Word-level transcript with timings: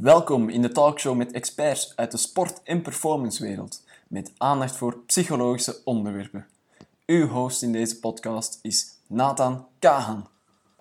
Welkom 0.00 0.48
in 0.48 0.62
de 0.62 0.68
talkshow 0.68 1.16
met 1.16 1.32
experts 1.32 1.92
uit 1.96 2.10
de 2.10 2.16
sport- 2.16 2.62
en 2.62 2.82
performancewereld, 2.82 3.84
met 4.08 4.32
aandacht 4.36 4.76
voor 4.76 4.98
psychologische 5.06 5.76
onderwerpen. 5.84 6.46
Uw 7.06 7.26
host 7.26 7.62
in 7.62 7.72
deze 7.72 8.00
podcast 8.00 8.58
is 8.62 8.98
Nathan 9.06 9.66
Kahan. 9.78 10.26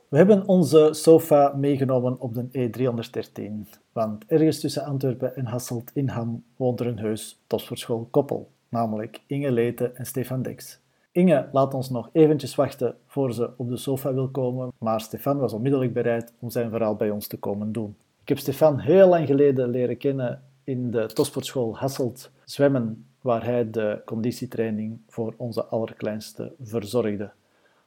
We 0.08 0.18
hebben 0.18 0.48
onze 0.48 0.90
sofa 0.92 1.54
meegenomen 1.56 2.20
op 2.20 2.34
de 2.34 2.70
E313, 2.70 3.80
want 3.92 4.26
ergens 4.28 4.60
tussen 4.60 4.84
Antwerpen 4.84 5.36
en 5.36 5.46
Hasselt 5.46 5.92
in 5.94 6.08
Ham 6.08 6.44
woont 6.56 6.80
er 6.80 6.88
een 6.88 7.00
heus 7.00 7.40
topsportschool 7.48 8.08
koppel, 8.12 8.52
namelijk 8.70 9.22
Inge 9.28 9.52
Leten 9.52 9.96
en 9.96 10.06
Stefan 10.06 10.42
Dex. 10.42 10.80
Inge 11.12 11.50
laat 11.52 11.74
ons 11.74 11.90
nog 11.90 12.10
eventjes 12.12 12.56
wachten 12.56 12.98
voor 13.08 13.34
ze 13.34 13.50
op 13.58 13.70
de 13.70 13.78
sofa 13.78 14.14
wil 14.14 14.30
komen, 14.30 14.72
maar 14.78 15.02
Stefan 15.02 15.38
was 15.38 15.54
onmiddellijk 15.54 15.94
bereid 15.94 16.34
om 16.40 16.50
zijn 16.50 16.70
verhaal 16.70 16.96
bij 16.96 17.10
ons 17.10 17.28
te 17.28 17.38
komen 17.38 17.72
doen. 17.72 17.96
Ik 18.28 18.36
heb 18.36 18.42
Stefan 18.42 18.80
heel 18.80 19.08
lang 19.08 19.28
geleden 19.28 19.70
leren 19.70 19.98
kennen 19.98 20.42
in 20.64 20.92
de 20.92 21.06
topsportschool 21.06 21.78
Hasselt 21.78 22.32
zwemmen, 22.44 23.06
waar 23.22 23.46
hij 23.46 23.70
de 23.70 24.02
conditietraining 24.06 25.00
voor 25.08 25.34
onze 25.38 25.66
allerkleinste 25.66 26.54
verzorgde. 26.62 27.32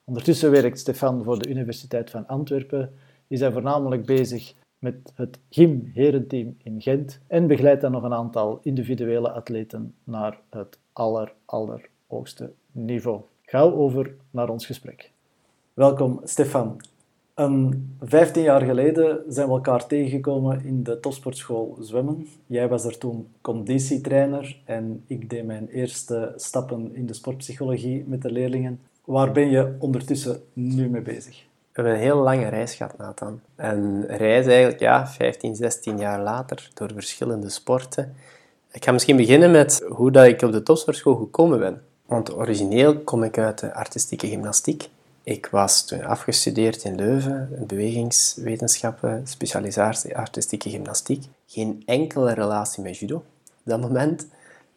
Ondertussen 0.05 0.50
werkt 0.50 0.78
Stefan 0.78 1.24
voor 1.24 1.38
de 1.38 1.48
Universiteit 1.48 2.11
van 2.11 2.27
Antwerpen, 2.27 2.92
is 3.28 3.41
hij 3.41 3.52
voornamelijk 3.52 4.06
bezig 4.06 4.55
met 4.78 5.12
het 5.14 5.38
gym-herenteam 5.50 6.56
in 6.62 6.80
Gent 6.83 7.20
en 7.27 7.47
begeleidt 7.47 7.80
dan 7.80 7.92
nog 7.92 8.02
een 8.02 8.14
aantal 8.14 8.61
individuele 8.62 9.30
atleten 9.30 9.95
naar 10.05 10.38
het 10.50 10.78
aller, 10.92 11.33
niveau. 12.72 13.20
Gauw 13.42 13.72
over 13.72 14.14
naar 14.30 14.48
ons 14.48 14.66
gesprek. 14.66 15.11
Welkom, 15.75 16.20
Stefan. 16.25 16.80
Um, 17.40 17.96
15 18.00 18.42
jaar 18.42 18.60
geleden 18.60 19.20
zijn 19.28 19.46
we 19.46 19.52
elkaar 19.52 19.86
tegengekomen 19.86 20.64
in 20.64 20.82
de 20.82 21.00
topsportschool 21.00 21.76
zwemmen. 21.80 22.26
Jij 22.46 22.68
was 22.68 22.84
er 22.84 22.98
toen 22.98 23.28
conditietrainer 23.40 24.56
en 24.64 25.04
ik 25.06 25.30
deed 25.30 25.44
mijn 25.44 25.69
eerste 25.69 26.32
stappen 26.36 26.94
in 26.94 27.06
de 27.06 27.14
sportpsychologie 27.14 28.05
met 28.06 28.22
de 28.22 28.32
leerlingen. 28.32 28.80
Waar 29.05 29.32
ben 29.32 29.50
je 29.50 29.77
ondertussen 29.78 30.41
nu 30.52 30.88
mee 30.88 31.02
bezig? 31.02 31.36
We 31.36 31.47
hebben 31.72 31.92
een 31.92 32.00
heel 32.00 32.22
lange 32.22 32.48
reis 32.48 32.74
gehad, 32.74 32.98
Nathan. 32.98 33.41
Een 33.56 34.06
reis 34.06 34.47
eigenlijk, 34.47 34.80
ja, 34.80 35.06
15, 35.06 35.54
16 35.54 35.98
jaar 35.98 36.22
later, 36.22 36.70
door 36.75 36.91
verschillende 36.94 37.48
sporten. 37.48 38.14
Ik 38.72 38.84
ga 38.84 38.92
misschien 38.92 39.16
beginnen 39.16 39.50
met 39.50 39.84
hoe 39.88 40.10
dat 40.10 40.27
ik 40.27 40.42
op 40.42 40.52
de 40.52 40.62
topsportschool 40.62 41.14
gekomen 41.14 41.58
ben. 41.58 41.82
Want 42.06 42.34
origineel 42.34 42.98
kom 42.98 43.22
ik 43.22 43.38
uit 43.38 43.58
de 43.58 43.75
artistieke 43.75 44.28
gymnastiek. 44.28 44.91
Ik 45.31 45.47
was 45.47 45.86
toen 45.86 46.05
afgestudeerd 46.05 46.84
in 46.84 46.95
Leuven, 46.95 47.64
bewegingswetenschappen, 47.67 49.27
specialisatie 49.27 50.17
artistieke 50.17 50.70
gymnastiek. 50.70 51.25
Geen 51.47 51.83
enkele 51.87 52.33
relatie 52.34 52.83
met 52.83 52.98
judo 52.98 53.17
op 53.17 53.25
dat 53.62 53.81
moment. 53.81 54.27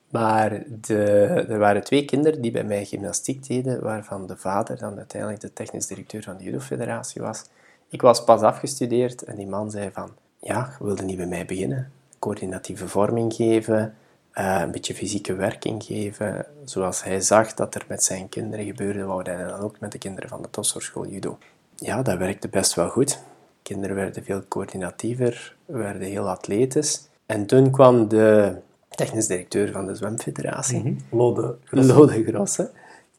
Maar 0.09 0.51
er 0.89 1.57
waren 1.59 1.83
twee 1.83 2.05
kinderen 2.05 2.41
die 2.41 2.51
bij 2.51 2.63
mij 2.63 2.85
gymnastiek 2.85 3.47
deden, 3.47 3.83
waarvan 3.83 4.27
de 4.27 4.37
vader 4.37 4.77
dan 4.77 4.97
uiteindelijk 4.97 5.41
de 5.41 5.53
technisch 5.53 5.87
directeur 5.87 6.23
van 6.23 6.37
de 6.37 6.43
judo-federatie 6.43 7.21
was. 7.21 7.43
Ik 7.89 8.01
was 8.01 8.23
pas 8.23 8.41
afgestudeerd 8.41 9.23
en 9.23 9.35
die 9.35 9.47
man 9.47 9.71
zei 9.71 9.91
van, 9.91 10.09
ja, 10.39 10.75
wilde 10.79 11.03
niet 11.03 11.17
bij 11.17 11.27
mij 11.27 11.45
beginnen. 11.45 11.91
Coördinatieve 12.19 12.87
vorming 12.87 13.33
geven, 13.33 13.95
uh, 14.35 14.59
een 14.61 14.71
beetje 14.71 14.95
fysieke 14.95 15.33
werking 15.33 15.83
geven. 15.83 16.45
Zoals 16.63 17.03
hij 17.03 17.21
zag 17.21 17.53
dat 17.53 17.75
er 17.75 17.85
met 17.87 18.03
zijn 18.03 18.29
kinderen 18.29 18.65
gebeurde, 18.65 19.03
wou 19.03 19.21
hij 19.31 19.43
dan 19.43 19.59
ook 19.59 19.79
met 19.79 19.91
de 19.91 19.97
kinderen 19.97 20.29
van 20.29 20.41
de 20.41 20.49
Tossorschool 20.49 21.07
judo. 21.07 21.37
Ja, 21.75 22.01
dat 22.01 22.17
werkte 22.17 22.47
best 22.47 22.73
wel 22.73 22.89
goed. 22.89 23.19
Kinderen 23.61 23.95
werden 23.95 24.23
veel 24.23 24.43
coördinatiever, 24.47 25.55
werden 25.65 26.01
heel 26.01 26.29
atletisch. 26.29 27.07
En 27.25 27.45
toen 27.45 27.71
kwam 27.71 28.07
de 28.07 28.55
technisch 28.89 29.27
directeur 29.27 29.71
van 29.71 29.85
de 29.85 29.95
Zwemfederatie, 29.95 30.77
mm 30.77 30.83
-hmm. 30.83 31.19
Lode 31.19 31.55
Grosse. 31.63 31.93
Lode 31.93 32.23
Grosse. 32.23 32.71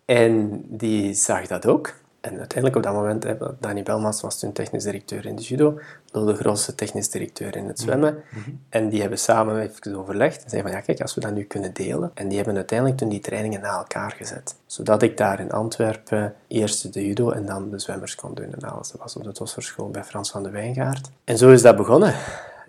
En 0.05 0.65
die 0.69 1.15
zag 1.15 1.47
dat 1.47 1.67
ook. 1.67 1.95
En 2.25 2.39
uiteindelijk 2.39 2.77
op 2.77 2.83
dat 2.83 2.93
moment, 2.93 3.23
hè, 3.23 3.37
Dani 3.61 3.83
Belmas 3.83 4.21
was 4.21 4.39
toen 4.39 4.53
technisch 4.53 4.85
directeur 4.85 5.27
in 5.27 5.37
de 5.37 5.43
judo, 5.43 5.79
Lode 6.13 6.35
Grosse 6.35 6.75
technisch 6.75 7.11
directeur 7.11 7.57
in 7.57 7.67
het 7.67 7.79
zwemmen. 7.81 8.15
Mm 8.15 8.43
-hmm. 8.43 8.61
En 8.69 8.89
die 8.89 9.01
hebben 9.01 9.19
samen 9.19 9.61
even 9.61 9.97
overlegd 9.97 10.45
en 10.45 10.51
zeiden 10.51 10.71
van 10.71 10.81
ja, 10.81 10.87
kijk, 10.87 11.01
als 11.01 11.15
we 11.15 11.21
dat 11.21 11.35
nu 11.35 11.43
kunnen 11.43 11.75
delen. 11.75 12.11
En 12.15 12.29
die 12.29 12.37
hebben 12.37 12.57
uiteindelijk 12.57 12.99
toen 12.99 13.09
die 13.09 13.21
trainingen 13.21 13.61
na 13.61 13.77
elkaar 13.77 14.11
gezet. 14.11 14.55
Zodat 14.67 15.03
ik 15.03 15.17
daar 15.17 15.41
in 15.41 15.53
Antwerpen 15.53 16.35
eerst 16.49 16.93
de 16.93 17.07
judo 17.07 17.31
en 17.31 17.47
dan 17.47 17.71
de 17.71 17.79
zwemmers 17.79 18.15
kon 18.15 18.35
doen. 18.35 18.55
En 18.55 18.71
alles. 18.71 18.91
Dat 18.91 19.01
was 19.01 19.17
op 19.17 19.25
de 19.25 19.33
Tosserschool 19.33 19.91
bij 19.91 20.05
Frans 20.05 20.31
van 20.31 20.43
de 20.43 20.51
Wijngaard. 20.51 21.11
En 21.25 21.39
zo 21.39 21.51
is 21.51 21.63
dat 21.63 21.77
begonnen. 21.77 22.15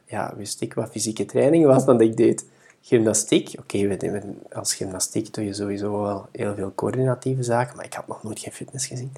Ja, 0.05 0.33
wist 0.37 0.61
ik 0.61 0.73
wat 0.73 0.89
fysieke 0.89 1.25
training 1.25 1.65
was, 1.65 1.85
want 1.85 2.01
ik 2.01 2.17
deed 2.17 2.45
Gymnastiek, 2.81 3.53
oké, 3.59 3.77
okay, 3.77 4.23
als 4.51 4.75
gymnastiek 4.75 5.33
doe 5.33 5.45
je 5.45 5.53
sowieso 5.53 6.01
wel 6.01 6.27
heel 6.31 6.55
veel 6.55 6.71
coördinatieve 6.75 7.43
zaken, 7.43 7.75
maar 7.75 7.85
ik 7.85 7.93
had 7.93 8.07
nog 8.07 8.23
nooit 8.23 8.39
geen 8.39 8.53
fitness 8.53 8.87
gezien. 8.87 9.11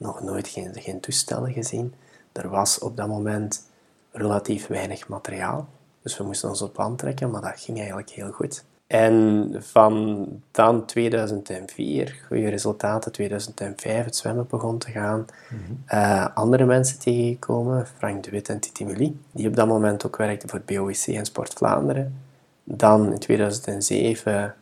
Nog 0.00 0.22
nooit 0.22 0.48
geen, 0.48 0.70
geen 0.74 1.00
toestellen 1.00 1.52
gezien. 1.52 1.94
Er 2.32 2.48
was 2.48 2.78
op 2.78 2.96
dat 2.96 3.08
moment 3.08 3.62
relatief 4.10 4.66
weinig 4.66 5.08
materiaal. 5.08 5.68
Dus 6.02 6.16
we 6.16 6.24
moesten 6.24 6.48
ons 6.48 6.62
op 6.62 6.72
plan 6.72 6.96
trekken, 6.96 7.30
maar 7.30 7.40
dat 7.40 7.60
ging 7.60 7.78
eigenlijk 7.78 8.10
heel 8.10 8.30
goed. 8.30 8.64
En 8.86 9.54
van 9.58 10.26
dan 10.50 10.86
2004, 10.86 12.20
goede 12.26 12.48
resultaten, 12.48 13.12
2005 13.12 14.04
het 14.04 14.16
zwemmen 14.16 14.46
begon 14.48 14.78
te 14.78 14.90
gaan, 14.90 15.26
mm 15.50 15.58
-hmm. 15.66 15.98
uh, 15.98 16.26
andere 16.34 16.64
mensen 16.64 16.98
tegengekomen, 16.98 17.86
Frank 17.86 18.24
de 18.24 18.30
Wit 18.30 18.48
en 18.48 18.60
Titi 18.60 18.84
Mully, 18.84 19.16
die 19.32 19.48
op 19.48 19.56
dat 19.56 19.66
moment 19.66 20.06
ook 20.06 20.16
werkten 20.16 20.48
voor 20.48 20.58
het 20.58 20.76
BOIC 20.76 21.06
en 21.06 21.24
Sport 21.24 21.52
Vlaanderen. 21.52 22.20
Dan 22.64 23.12
in 23.12 23.18
2007, 23.18 24.54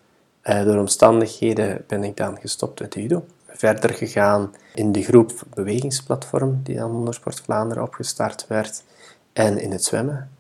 uh, 0.43 0.65
door 0.65 0.79
omstandigheden, 0.79 1.85
ben 1.87 2.05
ik 2.05 2.17
dan 2.17 2.39
gestopt 2.41 2.81
met 2.81 2.95
judo. 2.95 3.25
Verder 3.59 3.95
gegaan 3.95 4.55
in 4.75 4.93
de 4.93 5.03
groep 5.03 5.43
Bewegingsplatform, 5.55 6.61
die 6.63 6.77
dan 6.77 6.91
onder 6.91 7.15
Sport 7.15 7.41
Vlaanderen 7.41 7.83
opgestart 7.83 8.47
werd. 8.47 8.85
En 9.33 9.59
in 9.59 9.71
het 9.71 9.85
zwemmen. 9.85 10.31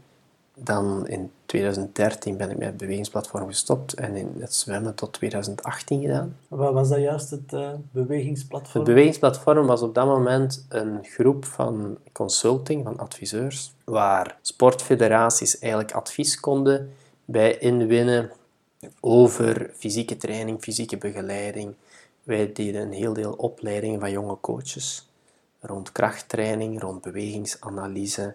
Dan 0.55 1.07
in 1.07 1.31
2013 1.47 2.37
ben 2.37 2.51
ik 2.51 2.59
met 2.59 2.67
het 2.67 2.77
Bewegingsplatform 2.77 3.47
gestopt 3.47 3.93
en 3.95 4.17
in 4.17 4.37
het 4.39 4.55
zwemmen 4.55 4.95
tot 4.95 5.13
2018 5.13 6.01
gedaan. 6.01 6.37
Wat 6.49 6.73
was 6.73 6.89
dat 6.89 6.99
juist, 6.99 7.31
het 7.31 7.53
uh, 7.53 7.69
Bewegingsplatform? 7.91 8.85
Het 8.85 8.95
Bewegingsplatform 8.95 9.67
was 9.67 9.83
op 9.83 9.95
dat 9.95 10.07
moment 10.07 10.67
een 10.69 10.99
groep 11.03 11.45
van 11.45 11.99
consulting, 12.13 12.85
van 12.85 12.99
adviseurs, 12.99 13.73
waar 13.85 14.39
sportfederaties 14.43 15.59
eigenlijk 15.59 15.93
advies 15.93 16.41
konden 16.41 16.93
bij 17.25 17.59
inwinnen 17.59 18.31
over 19.01 19.71
fysieke 19.75 20.17
training, 20.17 20.61
fysieke 20.61 20.97
begeleiding. 20.97 21.75
Wij 22.29 22.53
deden 22.53 22.83
een 22.83 22.93
heel 22.93 23.13
deel 23.13 23.33
opleidingen 23.33 24.01
van 24.01 24.11
jonge 24.11 24.37
coaches 24.41 25.09
rond 25.61 25.93
krachttraining, 25.93 26.81
rond 26.81 27.03
bewegingsanalyse. 27.03 28.35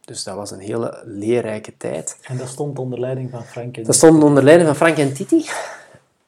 Dus 0.00 0.24
dat 0.24 0.36
was 0.36 0.50
een 0.50 0.60
hele 0.60 1.02
leerrijke 1.04 1.76
tijd. 1.76 2.18
En 2.22 2.36
dat 2.36 2.48
stond 2.48 2.78
onder 2.78 3.00
leiding 3.00 3.30
van 3.30 3.44
Frank 3.44 3.76
en 3.76 3.84
Dat 3.84 3.94
stond 3.94 4.22
onder 4.22 4.42
leiding 4.42 4.68
van 4.68 4.76
Frank 4.76 4.98
en 4.98 5.14
Titi. 5.14 5.46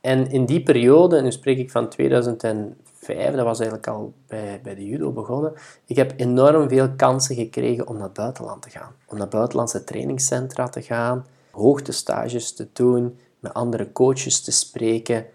En 0.00 0.30
in 0.30 0.46
die 0.46 0.62
periode, 0.62 1.16
en 1.16 1.24
nu 1.24 1.32
spreek 1.32 1.58
ik 1.58 1.70
van 1.70 1.88
2005, 1.88 3.34
dat 3.34 3.44
was 3.44 3.58
eigenlijk 3.58 3.88
al 3.88 4.12
bij, 4.26 4.60
bij 4.62 4.74
de 4.74 4.86
judo 4.86 5.10
begonnen, 5.10 5.52
ik 5.86 5.96
heb 5.96 6.12
enorm 6.16 6.68
veel 6.68 6.90
kansen 6.96 7.36
gekregen 7.36 7.88
om 7.88 7.94
naar 7.94 8.04
het 8.04 8.12
buitenland 8.12 8.62
te 8.62 8.70
gaan. 8.70 8.94
Om 9.06 9.18
naar 9.18 9.28
buitenlandse 9.28 9.84
trainingscentra 9.84 10.68
te 10.68 10.82
gaan, 10.82 11.26
hoogtestages 11.50 12.52
te 12.52 12.68
doen, 12.72 13.18
met 13.40 13.54
andere 13.54 13.92
coaches 13.92 14.40
te 14.40 14.52
spreken. 14.52 15.26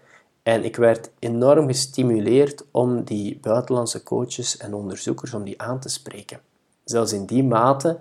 En 0.48 0.64
ik 0.64 0.76
werd 0.76 1.10
enorm 1.18 1.66
gestimuleerd 1.66 2.64
om 2.70 3.04
die 3.04 3.38
buitenlandse 3.42 4.02
coaches 4.02 4.56
en 4.56 4.74
onderzoekers 4.74 5.34
om 5.34 5.44
die 5.44 5.62
aan 5.62 5.80
te 5.80 5.88
spreken. 5.88 6.40
Zelfs 6.84 7.12
in 7.12 7.26
die 7.26 7.44
mate 7.44 8.00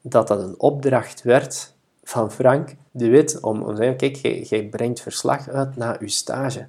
dat 0.00 0.28
dat 0.28 0.42
een 0.42 0.60
opdracht 0.60 1.22
werd 1.22 1.74
van 2.02 2.32
Frank 2.32 2.74
de 2.90 3.08
Wit 3.08 3.40
om, 3.40 3.62
om 3.62 3.74
te 3.74 3.76
zeggen, 3.76 3.96
kijk, 3.96 4.44
jij, 4.46 4.64
brengt 4.64 5.00
verslag 5.00 5.48
uit 5.48 5.76
na 5.76 5.96
je 6.00 6.08
stage. 6.08 6.66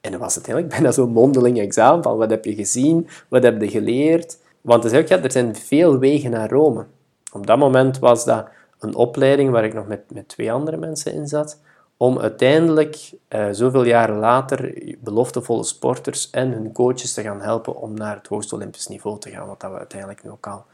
En 0.00 0.10
dan 0.10 0.20
was 0.20 0.34
het 0.34 0.44
eigenlijk 0.44 0.74
bijna 0.76 0.92
zo'n 0.92 1.12
mondeling 1.12 1.58
examen 1.58 2.02
van 2.02 2.16
wat 2.16 2.30
heb 2.30 2.44
je 2.44 2.54
gezien, 2.54 3.08
wat 3.28 3.42
heb 3.42 3.60
je 3.60 3.68
geleerd. 3.68 4.38
Want 4.60 4.92
ik, 4.92 5.08
ja, 5.08 5.22
er 5.22 5.32
zijn 5.32 5.56
veel 5.56 5.98
wegen 5.98 6.30
naar 6.30 6.50
Rome. 6.50 6.86
Op 7.32 7.46
dat 7.46 7.58
moment 7.58 7.98
was 7.98 8.24
dat 8.24 8.48
een 8.78 8.94
opleiding 8.94 9.50
waar 9.50 9.64
ik 9.64 9.74
nog 9.74 9.86
met, 9.86 10.00
met 10.12 10.28
twee 10.28 10.52
andere 10.52 10.76
mensen 10.76 11.12
in 11.12 11.28
zat, 11.28 11.58
om 12.02 12.18
uiteindelijk, 12.18 13.12
uh, 13.28 13.48
zoveel 13.50 13.84
jaren 13.84 14.16
later, 14.16 14.82
beloftevolle 14.98 15.64
sporters 15.64 16.30
en 16.30 16.50
hun 16.52 16.72
coaches 16.72 17.12
te 17.12 17.22
gaan 17.22 17.40
helpen 17.40 17.76
om 17.76 17.94
naar 17.94 18.16
het 18.16 18.26
hoogste 18.26 18.54
Olympisch 18.54 18.86
niveau 18.86 19.18
te 19.18 19.30
gaan, 19.30 19.46
wat 19.46 19.60
dat 19.60 19.70
we 19.70 19.78
uiteindelijk 19.78 20.24
nu 20.24 20.30
ook 20.30 20.46
al 20.46 20.64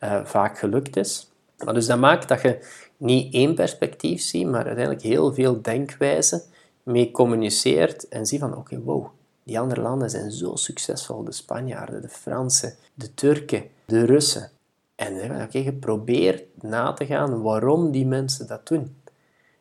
uh, 0.00 0.24
vaak 0.24 0.58
gelukt 0.58 0.96
is. 0.96 1.30
Dus 1.72 1.86
dat 1.86 1.98
maakt 1.98 2.28
dat 2.28 2.42
je 2.42 2.66
niet 2.96 3.34
één 3.34 3.54
perspectief 3.54 4.22
ziet, 4.22 4.46
maar 4.46 4.64
uiteindelijk 4.64 5.02
heel 5.02 5.34
veel 5.34 5.62
denkwijzen 5.62 6.42
mee 6.82 7.10
communiceert 7.10 8.08
en 8.08 8.26
ziet 8.26 8.40
van, 8.40 8.56
oké, 8.56 8.80
wow, 8.82 9.06
die 9.44 9.60
andere 9.60 9.80
landen 9.80 10.10
zijn 10.10 10.30
zo 10.30 10.54
succesvol. 10.54 11.24
De 11.24 11.32
Spanjaarden, 11.32 12.02
de 12.02 12.08
Fransen, 12.08 12.74
de 12.94 13.14
Turken, 13.14 13.64
de 13.86 14.04
Russen. 14.04 14.50
En 14.94 15.42
oké, 15.42 15.58
je 15.58 15.72
probeert 15.72 16.62
na 16.62 16.92
te 16.92 17.06
gaan 17.06 17.42
waarom 17.42 17.90
die 17.90 18.06
mensen 18.06 18.46
dat 18.46 18.68
doen. 18.68 18.94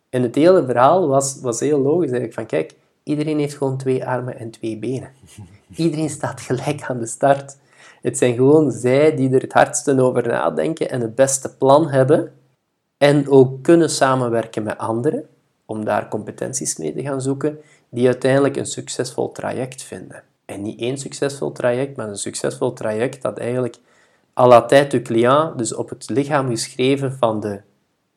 En 0.10 0.22
het 0.22 0.36
hele 0.36 0.66
verhaal 0.66 1.08
was, 1.08 1.40
was 1.42 1.60
heel 1.60 1.80
logisch. 1.80 2.12
Eigenlijk 2.12 2.34
van, 2.34 2.46
kijk, 2.46 2.76
iedereen 3.04 3.40
heeft 3.40 3.58
gewoon 3.58 3.78
twee 3.78 4.06
armen 4.06 4.40
en 4.40 4.50
twee 4.50 4.78
benen. 4.78 5.12
Iedereen 5.76 6.10
staat 6.10 6.42
gelijk 6.42 6.84
aan 6.84 7.00
de 7.00 7.06
start. 7.06 7.58
Het 8.02 8.18
zijn 8.18 8.36
gewoon 8.36 8.72
zij 8.72 9.16
die 9.16 9.34
er 9.34 9.42
het 9.42 9.54
hardste 9.54 10.02
over 10.02 10.28
nadenken 10.28 10.90
en 10.90 11.02
het 11.02 11.16
beste 11.16 11.56
plan 11.58 11.90
hebben. 11.90 12.32
En 12.98 13.30
ook 13.30 13.64
kunnen 13.64 13.90
samenwerken 13.90 14.64
met 14.64 14.78
anderen, 14.78 15.28
om 15.66 15.86
daar 15.86 16.08
competenties 16.08 16.78
mee 16.78 16.94
te 16.94 17.02
gaan 17.02 17.22
zoeken, 17.22 17.60
die 17.90 18.06
uiteindelijk 18.06 18.56
een 18.58 18.66
succesvol 18.66 19.32
traject 19.32 19.84
vinden. 19.84 20.24
En 20.46 20.62
niet 20.62 20.80
één 20.80 20.98
succesvol 20.98 21.52
traject, 21.52 21.98
maar 21.98 22.08
een 22.08 22.18
succesvol 22.18 22.74
traject 22.74 23.22
dat 23.22 23.38
eigenlijk 23.38 23.78
à 24.40 24.48
la 24.48 24.66
tête 24.66 24.98
du 24.98 25.02
client, 25.02 25.58
dus 25.58 25.74
op 25.74 25.90
het 25.90 26.10
lichaam 26.10 26.50
geschreven 26.50 27.14
van 27.14 27.40
de, 27.40 27.62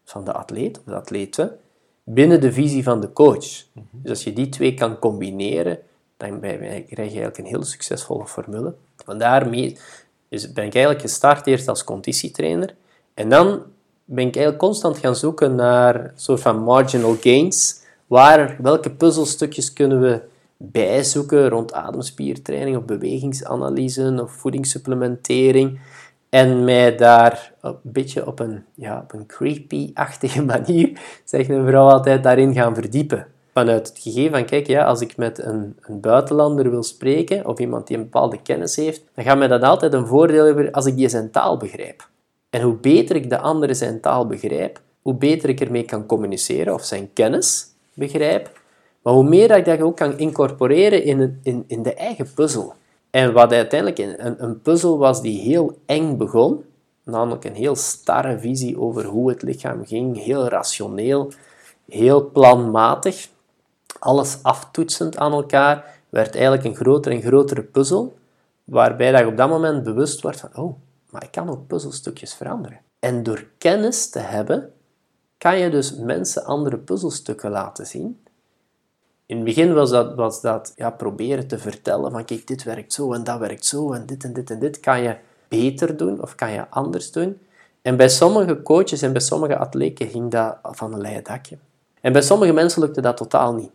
van 0.04 0.24
de 0.24 0.32
atleet 0.32 0.78
of 0.78 0.84
de 0.84 0.94
atlete, 0.94 1.56
binnen 2.04 2.40
de 2.40 2.52
visie 2.52 2.82
van 2.82 3.00
de 3.00 3.12
coach. 3.12 3.64
Dus 3.90 4.10
als 4.10 4.24
je 4.24 4.32
die 4.32 4.48
twee 4.48 4.74
kan 4.74 4.98
combineren, 4.98 5.78
dan 6.16 6.40
krijg 6.40 6.88
je 6.88 6.96
eigenlijk 6.96 7.38
een 7.38 7.44
heel 7.44 7.64
succesvolle 7.64 8.26
formule. 8.26 8.74
Vandaar 9.04 9.50
dus 10.28 10.52
ben 10.52 10.64
ik 10.64 10.74
eigenlijk 10.74 11.00
gestart 11.00 11.46
eerst 11.46 11.68
als 11.68 11.84
conditietrainer. 11.84 12.74
En 13.14 13.28
dan 13.28 13.62
ben 14.04 14.26
ik 14.26 14.34
eigenlijk 14.34 14.58
constant 14.58 14.98
gaan 14.98 15.16
zoeken 15.16 15.54
naar 15.54 15.94
een 15.94 16.10
soort 16.14 16.40
van 16.40 16.58
marginal 16.58 17.16
gains. 17.20 17.80
Waar, 18.06 18.56
welke 18.62 18.90
puzzelstukjes 18.90 19.72
kunnen 19.72 20.00
we 20.00 20.20
bijzoeken 20.56 21.48
rond 21.48 21.72
ademspiertraining 21.72 22.76
of 22.76 22.84
bewegingsanalyse 22.84 24.18
of 24.22 24.32
voedingssupplementering. 24.32 25.80
En 26.32 26.64
mij 26.64 26.96
daar 26.96 27.52
een 27.60 27.76
beetje 27.82 28.26
op 28.26 28.38
een, 28.38 28.64
ja, 28.74 29.00
op 29.02 29.12
een 29.12 29.26
creepy-achtige 29.26 30.42
manier, 30.54 31.00
zegt 31.24 31.48
een 31.48 31.66
vrouw 31.66 31.88
altijd, 31.88 32.22
daarin 32.22 32.54
gaan 32.54 32.74
verdiepen. 32.74 33.26
Vanuit 33.52 33.88
het 33.88 33.98
gegeven 33.98 34.30
van, 34.30 34.44
kijk, 34.44 34.66
ja, 34.66 34.84
als 34.84 35.00
ik 35.00 35.16
met 35.16 35.42
een, 35.42 35.76
een 35.80 36.00
buitenlander 36.00 36.70
wil 36.70 36.82
spreken, 36.82 37.46
of 37.46 37.58
iemand 37.58 37.86
die 37.86 37.96
een 37.96 38.02
bepaalde 38.02 38.42
kennis 38.42 38.76
heeft, 38.76 39.04
dan 39.14 39.24
gaat 39.24 39.38
mij 39.38 39.48
dat 39.48 39.62
altijd 39.62 39.92
een 39.92 40.06
voordeel 40.06 40.44
hebben 40.44 40.70
als 40.70 40.86
ik 40.86 40.96
die 40.96 41.08
zijn 41.08 41.30
taal 41.30 41.56
begrijp. 41.56 42.08
En 42.50 42.62
hoe 42.62 42.74
beter 42.74 43.16
ik 43.16 43.30
de 43.30 43.38
andere 43.38 43.74
zijn 43.74 44.00
taal 44.00 44.26
begrijp, 44.26 44.80
hoe 45.02 45.14
beter 45.14 45.48
ik 45.48 45.60
ermee 45.60 45.84
kan 45.84 46.06
communiceren 46.06 46.74
of 46.74 46.84
zijn 46.84 47.12
kennis 47.12 47.66
begrijp, 47.94 48.60
maar 49.02 49.12
hoe 49.12 49.28
meer 49.28 49.56
ik 49.56 49.64
dat 49.64 49.80
ook 49.80 49.96
kan 49.96 50.18
incorporeren 50.18 51.04
in, 51.04 51.40
in, 51.42 51.64
in 51.66 51.82
de 51.82 51.94
eigen 51.94 52.32
puzzel. 52.34 52.74
En 53.12 53.32
wat 53.32 53.52
uiteindelijk 53.52 53.98
een, 53.98 54.42
een 54.44 54.60
puzzel 54.60 54.98
was 54.98 55.22
die 55.22 55.40
heel 55.40 55.78
eng 55.86 56.16
begon, 56.16 56.64
namelijk 57.02 57.44
een 57.44 57.54
heel 57.54 57.76
starre 57.76 58.38
visie 58.38 58.80
over 58.80 59.04
hoe 59.04 59.30
het 59.30 59.42
lichaam 59.42 59.86
ging, 59.86 60.24
heel 60.24 60.48
rationeel, 60.48 61.32
heel 61.88 62.30
planmatig, 62.30 63.28
alles 63.98 64.38
aftoetsend 64.42 65.16
aan 65.16 65.32
elkaar, 65.32 66.00
werd 66.08 66.34
eigenlijk 66.34 66.64
een 66.64 66.76
grotere 66.76 67.14
en 67.14 67.22
grotere 67.22 67.62
puzzel, 67.62 68.16
waarbij 68.64 69.18
je 69.20 69.26
op 69.26 69.36
dat 69.36 69.48
moment 69.48 69.82
bewust 69.82 70.22
wordt 70.22 70.40
van, 70.40 70.56
oh, 70.56 70.76
maar 71.10 71.22
ik 71.22 71.30
kan 71.30 71.50
ook 71.50 71.66
puzzelstukjes 71.66 72.34
veranderen. 72.34 72.80
En 72.98 73.22
door 73.22 73.46
kennis 73.58 74.10
te 74.10 74.18
hebben, 74.18 74.72
kan 75.38 75.58
je 75.58 75.70
dus 75.70 75.94
mensen 75.96 76.44
andere 76.44 76.78
puzzelstukken 76.78 77.50
laten 77.50 77.86
zien. 77.86 78.22
In 79.32 79.38
het 79.38 79.46
begin 79.46 79.74
was 79.74 79.90
dat, 79.90 80.14
was 80.14 80.40
dat 80.40 80.72
ja, 80.76 80.90
proberen 80.90 81.46
te 81.46 81.58
vertellen 81.58 82.10
van 82.10 82.24
kijk, 82.24 82.46
dit 82.46 82.62
werkt 82.62 82.92
zo 82.92 83.12
en 83.12 83.24
dat 83.24 83.38
werkt 83.38 83.64
zo 83.64 83.92
en 83.92 84.06
dit 84.06 84.24
en 84.24 84.32
dit 84.32 84.50
en 84.50 84.58
dit 84.58 84.80
kan 84.80 85.02
je 85.02 85.16
beter 85.48 85.96
doen 85.96 86.22
of 86.22 86.34
kan 86.34 86.52
je 86.52 86.68
anders 86.70 87.12
doen. 87.12 87.38
En 87.82 87.96
bij 87.96 88.08
sommige 88.08 88.62
coaches 88.62 89.02
en 89.02 89.12
bij 89.12 89.20
sommige 89.20 89.56
atleten 89.56 90.08
ging 90.08 90.30
dat 90.30 90.58
van 90.62 90.92
een 90.92 91.00
leien 91.00 91.24
dakje. 91.24 91.58
En 92.00 92.12
bij 92.12 92.22
sommige 92.22 92.52
mensen 92.52 92.82
lukte 92.82 93.00
dat 93.00 93.16
totaal 93.16 93.54
niet. 93.54 93.70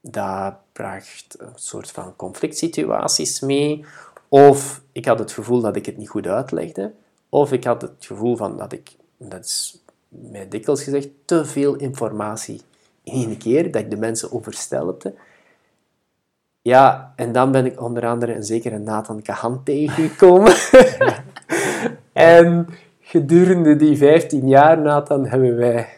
Dat 0.00 0.54
bracht 0.72 1.36
een 1.38 1.52
soort 1.54 1.90
van 1.90 2.16
conflict 2.16 2.58
situaties 2.58 3.40
mee. 3.40 3.84
Of 4.28 4.82
ik 4.92 5.04
had 5.04 5.18
het 5.18 5.32
gevoel 5.32 5.60
dat 5.60 5.76
ik 5.76 5.86
het 5.86 5.96
niet 5.96 6.08
goed 6.08 6.26
uitlegde. 6.26 6.92
Of 7.28 7.52
ik 7.52 7.64
had 7.64 7.82
het 7.82 7.94
gevoel 7.98 8.36
van 8.36 8.56
dat 8.56 8.72
ik, 8.72 8.96
dat 9.16 9.44
is 9.44 9.82
mij 10.08 10.48
dikwijls 10.48 10.82
gezegd, 10.82 11.08
te 11.24 11.44
veel 11.44 11.74
informatie 11.74 12.54
in 12.54 12.73
één 13.04 13.36
keer, 13.36 13.70
dat 13.70 13.82
ik 13.82 13.90
de 13.90 13.96
mensen 13.96 14.32
overstelpte. 14.32 15.14
Ja, 16.62 17.12
en 17.16 17.32
dan 17.32 17.52
ben 17.52 17.66
ik 17.66 17.80
onder 17.80 18.06
andere 18.06 18.34
een 18.34 18.44
zekere 18.44 18.78
Nathan 18.78 19.22
Kahan 19.22 19.62
tegengekomen. 19.64 20.54
en 22.12 22.68
gedurende 23.00 23.76
die 23.76 23.96
15 23.96 24.48
jaar, 24.48 24.78
Nathan, 24.78 25.26
hebben 25.26 25.56
wij 25.56 25.88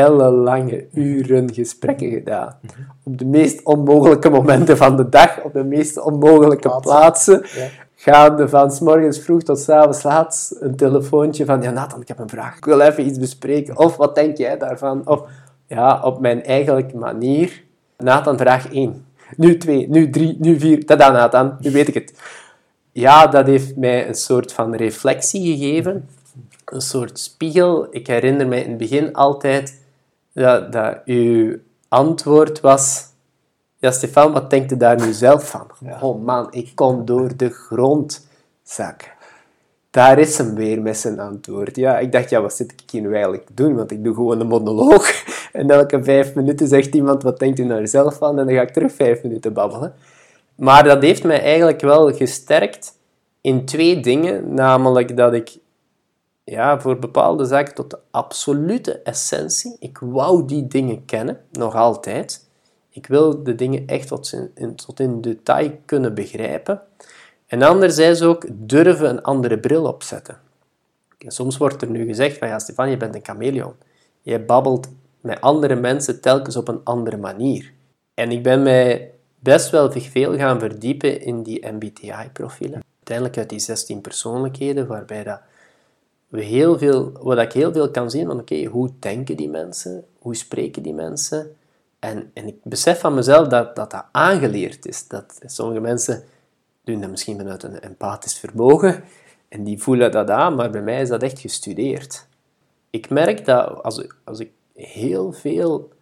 lange 0.00 0.86
uren 0.92 1.54
gesprekken 1.54 2.10
gedaan. 2.10 2.58
Op 3.02 3.18
de 3.18 3.24
meest 3.24 3.64
onmogelijke 3.64 4.30
momenten 4.30 4.76
van 4.76 4.96
de 4.96 5.08
dag, 5.08 5.42
op 5.42 5.52
de 5.52 5.64
meest 5.64 6.00
onmogelijke 6.00 6.78
plaatsen. 6.80 7.46
Ja. 7.54 7.68
Gaande 7.94 8.48
van 8.48 8.70
s 8.70 8.80
morgens 8.80 9.20
vroeg 9.20 9.42
tot 9.42 9.58
s 9.58 9.68
avonds 9.68 10.02
laat 10.02 10.56
een 10.60 10.76
telefoontje 10.76 11.44
van 11.44 11.62
ja 11.62 11.70
Nathan, 11.70 12.00
ik 12.00 12.08
heb 12.08 12.18
een 12.18 12.28
vraag. 12.28 12.56
Ik 12.56 12.64
wil 12.64 12.80
even 12.80 13.06
iets 13.06 13.18
bespreken. 13.18 13.78
Of 13.78 13.96
wat 13.96 14.14
denk 14.14 14.36
jij 14.36 14.58
daarvan? 14.58 15.02
Of 15.04 15.22
ja, 15.74 16.00
op 16.02 16.20
mijn 16.20 16.44
eigenlijke 16.44 16.96
manier. 16.96 17.62
Nathan, 17.96 18.38
vraag 18.38 18.72
1. 18.72 19.06
Nu 19.36 19.58
2, 19.58 19.88
nu 19.88 20.10
3, 20.10 20.36
nu 20.40 20.60
4. 20.60 20.86
Tada 20.86 21.10
Nathan, 21.10 21.56
nu 21.60 21.70
weet 21.70 21.88
ik 21.88 21.94
het. 21.94 22.14
Ja, 22.92 23.26
dat 23.26 23.46
heeft 23.46 23.76
mij 23.76 24.08
een 24.08 24.14
soort 24.14 24.52
van 24.52 24.74
reflectie 24.74 25.56
gegeven. 25.56 26.08
Een 26.64 26.80
soort 26.80 27.18
spiegel. 27.18 27.86
Ik 27.90 28.06
herinner 28.06 28.48
mij 28.48 28.62
in 28.62 28.68
het 28.68 28.78
begin 28.78 29.12
altijd 29.12 29.80
dat, 30.32 30.72
dat 30.72 31.00
uw 31.04 31.56
antwoord 31.88 32.60
was... 32.60 33.12
Ja, 33.76 33.90
Stefan, 33.90 34.32
wat 34.32 34.50
denkt 34.50 34.72
u 34.72 34.76
daar 34.76 35.00
nu 35.00 35.12
zelf 35.12 35.50
van? 35.50 35.66
Oh 36.00 36.24
man, 36.24 36.46
ik 36.50 36.72
kon 36.74 37.04
door 37.04 37.36
de 37.36 37.50
grond 37.50 38.26
zakken. 38.62 39.08
Daar 39.90 40.18
is 40.18 40.38
hem 40.38 40.54
weer 40.54 40.82
met 40.82 40.96
zijn 40.96 41.20
antwoord. 41.20 41.76
Ja, 41.76 41.98
ik 41.98 42.12
dacht, 42.12 42.30
ja, 42.30 42.40
wat 42.40 42.54
zit 42.54 42.72
ik 42.72 42.90
hier 42.90 43.02
nu 43.02 43.12
eigenlijk 43.12 43.46
doen? 43.54 43.74
Want 43.74 43.90
ik 43.90 44.04
doe 44.04 44.14
gewoon 44.14 44.40
een 44.40 44.46
monoloog. 44.46 45.24
En 45.54 45.70
elke 45.70 46.04
vijf 46.04 46.34
minuten 46.34 46.68
zegt 46.68 46.94
iemand, 46.94 47.22
wat 47.22 47.38
denkt 47.38 47.58
u 47.58 47.64
naar 47.64 47.88
zelf 47.88 48.16
van? 48.16 48.38
En 48.38 48.46
dan 48.46 48.54
ga 48.54 48.62
ik 48.62 48.72
terug 48.72 48.92
vijf 48.92 49.22
minuten 49.22 49.52
babbelen. 49.52 49.94
Maar 50.54 50.84
dat 50.84 51.02
heeft 51.02 51.24
mij 51.24 51.42
eigenlijk 51.42 51.80
wel 51.80 52.14
gesterkt 52.14 52.98
in 53.40 53.64
twee 53.64 54.00
dingen. 54.00 54.54
Namelijk 54.54 55.16
dat 55.16 55.32
ik 55.32 55.58
ja, 56.44 56.80
voor 56.80 56.98
bepaalde 56.98 57.44
zaken 57.44 57.74
tot 57.74 57.90
de 57.90 57.98
absolute 58.10 59.00
essentie, 59.02 59.76
ik 59.78 59.98
wou 59.98 60.46
die 60.46 60.66
dingen 60.66 61.04
kennen, 61.04 61.40
nog 61.52 61.74
altijd. 61.74 62.48
Ik 62.90 63.06
wil 63.06 63.42
de 63.42 63.54
dingen 63.54 63.86
echt 63.86 64.08
tot 64.08 64.50
in, 64.54 64.74
tot 64.74 65.00
in 65.00 65.20
detail 65.20 65.70
kunnen 65.84 66.14
begrijpen. 66.14 66.80
En 67.46 67.62
anderzijds 67.62 68.22
ook 68.22 68.46
durven 68.52 69.08
een 69.08 69.22
andere 69.22 69.58
bril 69.58 69.84
opzetten. 69.84 70.38
soms 71.18 71.56
wordt 71.56 71.82
er 71.82 71.90
nu 71.90 72.06
gezegd 72.06 72.38
van 72.38 72.48
ja, 72.48 72.58
Stefan, 72.58 72.90
je 72.90 72.96
bent 72.96 73.14
een 73.14 73.24
chameleon. 73.24 73.74
Je 74.22 74.40
babbelt 74.40 74.88
met 75.24 75.40
andere 75.40 75.74
mensen 75.74 76.20
telkens 76.20 76.56
op 76.56 76.68
een 76.68 76.80
andere 76.84 77.16
manier. 77.16 77.72
En 78.14 78.30
ik 78.30 78.42
ben 78.42 78.62
mij 78.62 79.12
best 79.38 79.70
wel 79.70 79.92
veel 79.92 80.36
gaan 80.36 80.58
verdiepen 80.58 81.20
in 81.20 81.42
die 81.42 81.66
MBTI-profielen. 81.66 82.82
Uiteindelijk 82.96 83.38
uit 83.38 83.48
die 83.48 83.58
16 83.58 84.00
persoonlijkheden, 84.00 84.86
waarbij 84.86 85.24
dat 85.24 85.40
we 86.28 86.42
heel 86.42 86.78
veel, 86.78 87.12
wat 87.12 87.38
ik 87.38 87.52
heel 87.52 87.72
veel 87.72 87.90
kan 87.90 88.10
zien 88.10 88.26
van 88.26 88.40
oké, 88.40 88.64
hoe 88.64 88.90
denken 88.98 89.36
die 89.36 89.48
mensen? 89.48 90.04
Hoe 90.18 90.36
spreken 90.36 90.82
die 90.82 90.94
mensen? 90.94 91.56
En, 91.98 92.30
en 92.34 92.46
ik 92.46 92.56
besef 92.62 93.00
van 93.00 93.14
mezelf 93.14 93.48
dat, 93.48 93.76
dat 93.76 93.90
dat 93.90 94.04
aangeleerd 94.12 94.86
is. 94.86 95.08
Dat 95.08 95.40
sommige 95.46 95.80
mensen 95.80 96.24
doen 96.82 97.00
dat 97.00 97.10
misschien 97.10 97.36
vanuit 97.36 97.62
een 97.62 97.80
empathisch 97.80 98.38
vermogen 98.38 99.04
en 99.48 99.64
die 99.64 99.82
voelen 99.82 100.10
dat 100.10 100.30
aan, 100.30 100.54
maar 100.54 100.70
bij 100.70 100.82
mij 100.82 101.00
is 101.00 101.08
dat 101.08 101.22
echt 101.22 101.38
gestudeerd. 101.38 102.26
Ik 102.90 103.10
merk 103.10 103.44
dat 103.44 103.82
als, 103.82 104.06
als 104.24 104.38
ik 104.38 104.50
heel 104.74 105.32
veel 105.32 105.92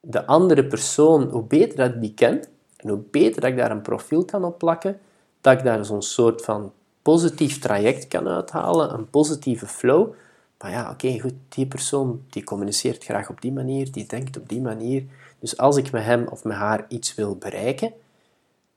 de 0.00 0.26
andere 0.26 0.66
persoon, 0.66 1.28
hoe 1.28 1.42
beter 1.42 1.76
dat 1.76 1.94
ik 1.94 2.00
die 2.00 2.14
ken, 2.14 2.42
en 2.76 2.88
hoe 2.88 3.02
beter 3.10 3.40
dat 3.40 3.50
ik 3.50 3.56
daar 3.56 3.70
een 3.70 3.82
profiel 3.82 4.24
kan 4.24 4.44
opplakken, 4.44 5.00
dat 5.40 5.58
ik 5.58 5.64
daar 5.64 5.84
zo'n 5.84 6.02
soort 6.02 6.42
van 6.42 6.72
positief 7.02 7.58
traject 7.58 8.08
kan 8.08 8.28
uithalen, 8.28 8.94
een 8.94 9.10
positieve 9.10 9.66
flow. 9.66 10.12
Maar 10.58 10.70
ja, 10.70 10.90
oké, 10.90 11.20
goed, 11.20 11.34
die 11.48 11.66
persoon 11.66 12.22
die 12.28 12.44
communiceert 12.44 13.04
graag 13.04 13.30
op 13.30 13.40
die 13.40 13.52
manier, 13.52 13.92
die 13.92 14.06
denkt 14.06 14.36
op 14.36 14.48
die 14.48 14.60
manier. 14.60 15.04
Dus 15.38 15.56
als 15.56 15.76
ik 15.76 15.90
met 15.90 16.04
hem 16.04 16.26
of 16.26 16.44
met 16.44 16.56
haar 16.56 16.84
iets 16.88 17.14
wil 17.14 17.36
bereiken, 17.36 17.92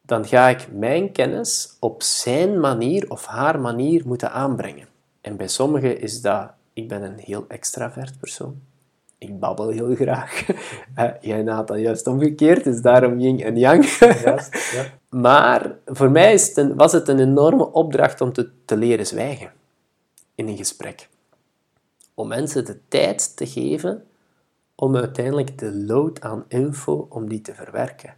dan 0.01 0.25
ga 0.25 0.47
ik 0.47 0.67
mijn 0.71 1.11
kennis 1.11 1.77
op 1.79 2.03
zijn 2.03 2.59
manier 2.59 3.09
of 3.09 3.25
haar 3.25 3.59
manier 3.59 4.01
moeten 4.05 4.31
aanbrengen. 4.31 4.87
En 5.21 5.37
bij 5.37 5.47
sommigen 5.47 5.99
is 5.99 6.21
dat, 6.21 6.51
ik 6.73 6.87
ben 6.87 7.01
een 7.01 7.17
heel 7.17 7.45
extravert 7.47 8.19
persoon. 8.19 8.61
Ik 9.23 9.39
babbel 9.39 9.69
heel 9.69 9.95
graag. 9.95 10.47
Uh, 10.97 11.11
jij 11.21 11.43
Nathan 11.43 11.79
juist 11.79 12.07
omgekeerd, 12.07 12.63
dus 12.63 12.81
daarom 12.81 13.19
yin 13.19 13.43
en 13.43 13.57
yang. 13.57 13.85
Juist, 14.23 14.71
ja. 14.71 14.85
Maar 15.09 15.75
voor 15.85 16.11
mij 16.11 16.33
is 16.33 16.47
het 16.47 16.57
een, 16.57 16.75
was 16.75 16.91
het 16.91 17.07
een 17.07 17.19
enorme 17.19 17.71
opdracht 17.71 18.21
om 18.21 18.33
te, 18.33 18.49
te 18.65 18.77
leren 18.77 19.05
zwijgen. 19.05 19.51
in 20.35 20.47
een 20.47 20.57
gesprek. 20.57 21.09
Om 22.13 22.27
mensen 22.27 22.65
de 22.65 22.79
tijd 22.87 23.37
te 23.37 23.47
geven 23.47 24.03
om 24.75 24.95
uiteindelijk 24.95 25.57
de 25.57 25.73
load 25.73 26.21
aan 26.21 26.45
info 26.47 27.07
om 27.09 27.29
die 27.29 27.41
te 27.41 27.53
verwerken. 27.53 28.15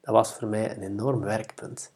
Dat 0.00 0.14
was 0.14 0.32
voor 0.34 0.48
mij 0.48 0.76
een 0.76 0.82
enorm 0.82 1.20
werkpunt. 1.20 1.92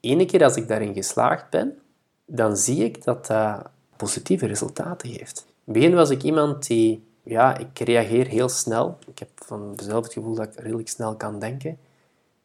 Ene 0.00 0.24
keer 0.24 0.44
als 0.44 0.56
ik 0.56 0.68
daarin 0.68 0.94
geslaagd 0.94 1.50
ben, 1.50 1.78
dan 2.26 2.56
zie 2.56 2.84
ik 2.84 3.04
dat 3.04 3.26
dat 3.26 3.70
positieve 3.96 4.46
resultaten 4.46 5.08
geeft. 5.08 5.46
In 5.46 5.52
het 5.64 5.74
begin 5.74 5.94
was 5.94 6.10
ik 6.10 6.22
iemand 6.22 6.66
die, 6.66 7.10
ja, 7.22 7.58
ik 7.58 7.78
reageer 7.78 8.26
heel 8.26 8.48
snel. 8.48 8.98
Ik 9.06 9.18
heb 9.18 9.28
van 9.34 9.74
mezelf 9.76 10.04
het 10.04 10.12
gevoel 10.12 10.34
dat 10.34 10.46
ik 10.46 10.60
redelijk 10.60 10.88
snel 10.88 11.16
kan 11.16 11.38
denken 11.38 11.78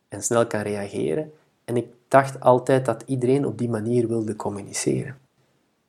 en 0.07 0.23
snel 0.23 0.47
kan 0.47 0.61
reageren. 0.61 1.33
En 1.65 1.77
ik 1.77 1.87
dacht 2.07 2.39
altijd 2.39 2.85
dat 2.85 3.03
iedereen 3.05 3.45
op 3.45 3.57
die 3.57 3.69
manier 3.69 4.07
wilde 4.07 4.35
communiceren. 4.35 5.17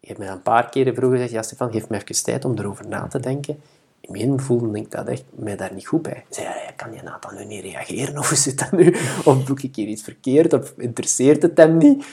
Je 0.01 0.07
hebt 0.07 0.19
mij 0.19 0.29
een 0.29 0.43
paar 0.43 0.69
keren 0.69 0.95
vroeger 0.95 1.17
gezegd, 1.17 1.35
ja 1.35 1.43
Stefan, 1.43 1.73
geef 1.73 1.89
me 1.89 1.97
even 1.97 2.25
tijd 2.25 2.45
om 2.45 2.59
erover 2.59 2.89
na 2.89 3.07
te 3.07 3.21
denken. 3.21 3.55
In 3.55 3.61
het 4.01 4.13
begin 4.13 4.41
voelde 4.41 4.79
ik 4.79 4.91
dat 4.91 5.07
echt, 5.07 5.25
mij 5.31 5.57
daar 5.57 5.75
niet 5.75 5.87
goed 5.87 6.03
bij. 6.03 6.25
Ik 6.29 6.35
zei, 6.35 6.47
ja, 6.47 6.71
kan 6.77 6.93
je 6.93 7.03
Nathan 7.03 7.35
nu 7.35 7.45
niet 7.45 7.63
reageren? 7.63 8.19
Of 8.19 8.45
het 8.45 8.59
dat 8.59 8.73
nu? 8.73 8.95
Of 9.25 9.45
doe 9.45 9.59
ik 9.63 9.77
hier 9.77 9.87
iets 9.87 10.03
verkeerd? 10.03 10.53
Of 10.53 10.75
interesseert 10.77 11.43
het 11.43 11.57
hem 11.57 11.77
niet? 11.77 12.07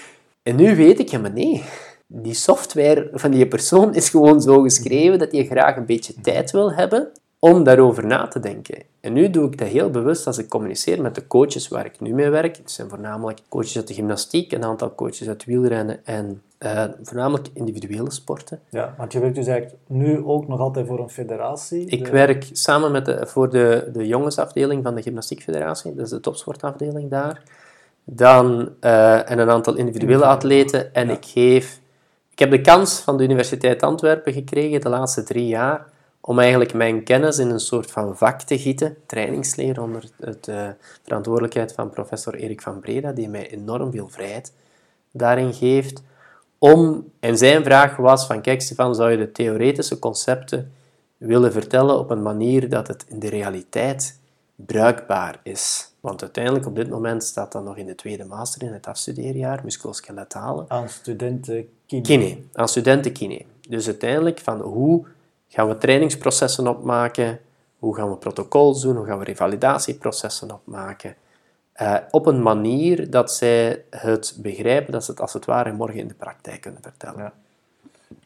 En 0.43 0.55
nu 0.55 0.75
weet 0.75 0.99
ik, 0.99 1.09
ja, 1.09 1.19
maar 1.19 1.31
nee. 1.31 1.63
Die 2.07 2.33
software 2.33 3.09
van 3.13 3.31
die 3.31 3.47
persoon 3.47 3.93
is 3.93 4.09
gewoon 4.09 4.41
zo 4.41 4.61
geschreven 4.61 5.19
dat 5.19 5.31
je 5.31 5.45
graag 5.45 5.75
een 5.75 5.85
beetje 5.85 6.13
tijd 6.21 6.51
wil 6.51 6.73
hebben 6.73 7.11
om 7.39 7.63
daarover 7.63 8.05
na 8.05 8.27
te 8.27 8.39
denken. 8.39 8.83
En 8.99 9.13
nu 9.13 9.29
doe 9.29 9.45
ik 9.45 9.57
dat 9.57 9.67
heel 9.67 9.89
bewust 9.89 10.27
als 10.27 10.37
ik 10.37 10.49
communiceer 10.49 11.01
met 11.01 11.15
de 11.15 11.27
coaches 11.27 11.67
waar 11.67 11.85
ik 11.85 11.99
nu 11.99 12.13
mee 12.13 12.29
werk. 12.29 12.57
Het 12.57 12.71
zijn 12.71 12.89
voornamelijk 12.89 13.39
coaches 13.49 13.75
uit 13.75 13.87
de 13.87 13.93
gymnastiek, 13.93 14.51
een 14.51 14.63
aantal 14.63 14.95
coaches 14.95 15.27
uit 15.27 15.45
wielrennen 15.45 16.05
en 16.05 16.41
uh, 16.59 16.83
voornamelijk 17.01 17.47
individuele 17.53 18.11
sporten. 18.11 18.59
Ja, 18.69 18.93
want 18.97 19.13
je 19.13 19.19
werkt 19.19 19.35
dus 19.35 19.47
eigenlijk 19.47 19.79
nu 19.87 20.23
ook 20.25 20.47
nog 20.47 20.59
altijd 20.59 20.87
voor 20.87 20.99
een 20.99 21.09
federatie? 21.09 21.85
Ik 21.85 22.07
werk 22.07 22.49
samen 22.51 22.91
met 22.91 23.05
de, 23.05 23.25
voor 23.27 23.49
de, 23.49 23.89
de 23.93 24.07
jongensafdeling 24.07 24.83
van 24.83 24.95
de 24.95 25.01
Gymnastiekfederatie, 25.01 25.95
dat 25.95 26.05
is 26.05 26.11
de 26.11 26.19
topsportafdeling 26.19 27.09
daar. 27.09 27.43
Dan, 28.03 28.69
uh, 28.81 29.31
en 29.31 29.39
een 29.39 29.49
aantal 29.49 29.75
individuele 29.75 30.25
atleten. 30.25 30.93
En 30.93 31.09
ik 31.09 31.25
geef... 31.25 31.83
Ik 32.35 32.41
heb 32.41 32.51
de 32.51 32.61
kans 32.61 32.99
van 32.99 33.17
de 33.17 33.23
Universiteit 33.23 33.83
Antwerpen 33.83 34.33
gekregen 34.33 34.81
de 34.81 34.89
laatste 34.89 35.23
drie 35.23 35.47
jaar 35.47 35.85
om 36.21 36.39
eigenlijk 36.39 36.73
mijn 36.73 37.03
kennis 37.03 37.37
in 37.37 37.49
een 37.49 37.59
soort 37.59 37.91
van 37.91 38.17
vak 38.17 38.41
te 38.41 38.59
gieten, 38.59 38.97
trainingsleer 39.05 39.81
onder 39.81 40.03
de 40.17 40.37
uh, 40.49 40.67
verantwoordelijkheid 41.03 41.73
van 41.73 41.89
professor 41.89 42.35
Erik 42.35 42.61
van 42.61 42.79
Breda, 42.79 43.11
die 43.11 43.29
mij 43.29 43.49
enorm 43.51 43.91
veel 43.91 44.07
vrijheid 44.09 44.53
daarin 45.11 45.53
geeft. 45.53 46.01
Om, 46.57 47.11
en 47.19 47.37
zijn 47.37 47.63
vraag 47.63 47.95
was 47.95 48.25
van, 48.25 48.41
kijk 48.41 48.61
Stefan, 48.61 48.95
zou 48.95 49.11
je 49.11 49.17
de 49.17 49.31
theoretische 49.31 49.99
concepten 49.99 50.71
willen 51.17 51.51
vertellen 51.51 51.99
op 51.99 52.09
een 52.09 52.23
manier 52.23 52.69
dat 52.69 52.87
het 52.87 53.05
in 53.09 53.19
de 53.19 53.29
realiteit 53.29 54.19
bruikbaar 54.55 55.39
is? 55.43 55.93
Want 55.99 56.21
uiteindelijk, 56.21 56.65
op 56.65 56.75
dit 56.75 56.89
moment 56.89 57.23
staat 57.23 57.51
dat 57.51 57.63
nog 57.63 57.77
in 57.77 57.85
de 57.85 57.95
tweede 57.95 58.25
master 58.25 58.63
in 58.63 58.73
het 58.73 58.87
afstudeerjaar, 58.87 59.61
musculoskeletale. 59.63 60.65
Aan 60.67 60.89
studenten 60.89 61.69
kine. 61.85 62.01
Kine, 62.01 62.37
aan 62.53 62.67
studenten 62.67 63.11
kine. 63.11 63.45
Dus 63.69 63.85
uiteindelijk 63.85 64.39
van 64.39 64.61
hoe 64.61 65.05
gaan 65.47 65.67
we 65.67 65.77
trainingsprocessen 65.77 66.67
opmaken, 66.67 67.39
hoe 67.79 67.95
gaan 67.95 68.09
we 68.09 68.15
protocols 68.15 68.81
doen, 68.81 68.95
hoe 68.95 69.05
gaan 69.05 69.19
we 69.19 69.23
revalidatieprocessen 69.23 70.51
opmaken. 70.51 71.15
Uh, 71.81 71.97
op 72.11 72.25
een 72.25 72.41
manier 72.41 73.09
dat 73.09 73.31
zij 73.31 73.83
het 73.89 74.37
begrijpen, 74.41 74.91
dat 74.91 75.03
ze 75.03 75.11
het 75.11 75.21
als 75.21 75.33
het 75.33 75.45
ware 75.45 75.73
morgen 75.73 75.99
in 75.99 76.07
de 76.07 76.13
praktijk 76.13 76.61
kunnen 76.61 76.81
vertellen. 76.81 77.23
Ja. 77.23 77.33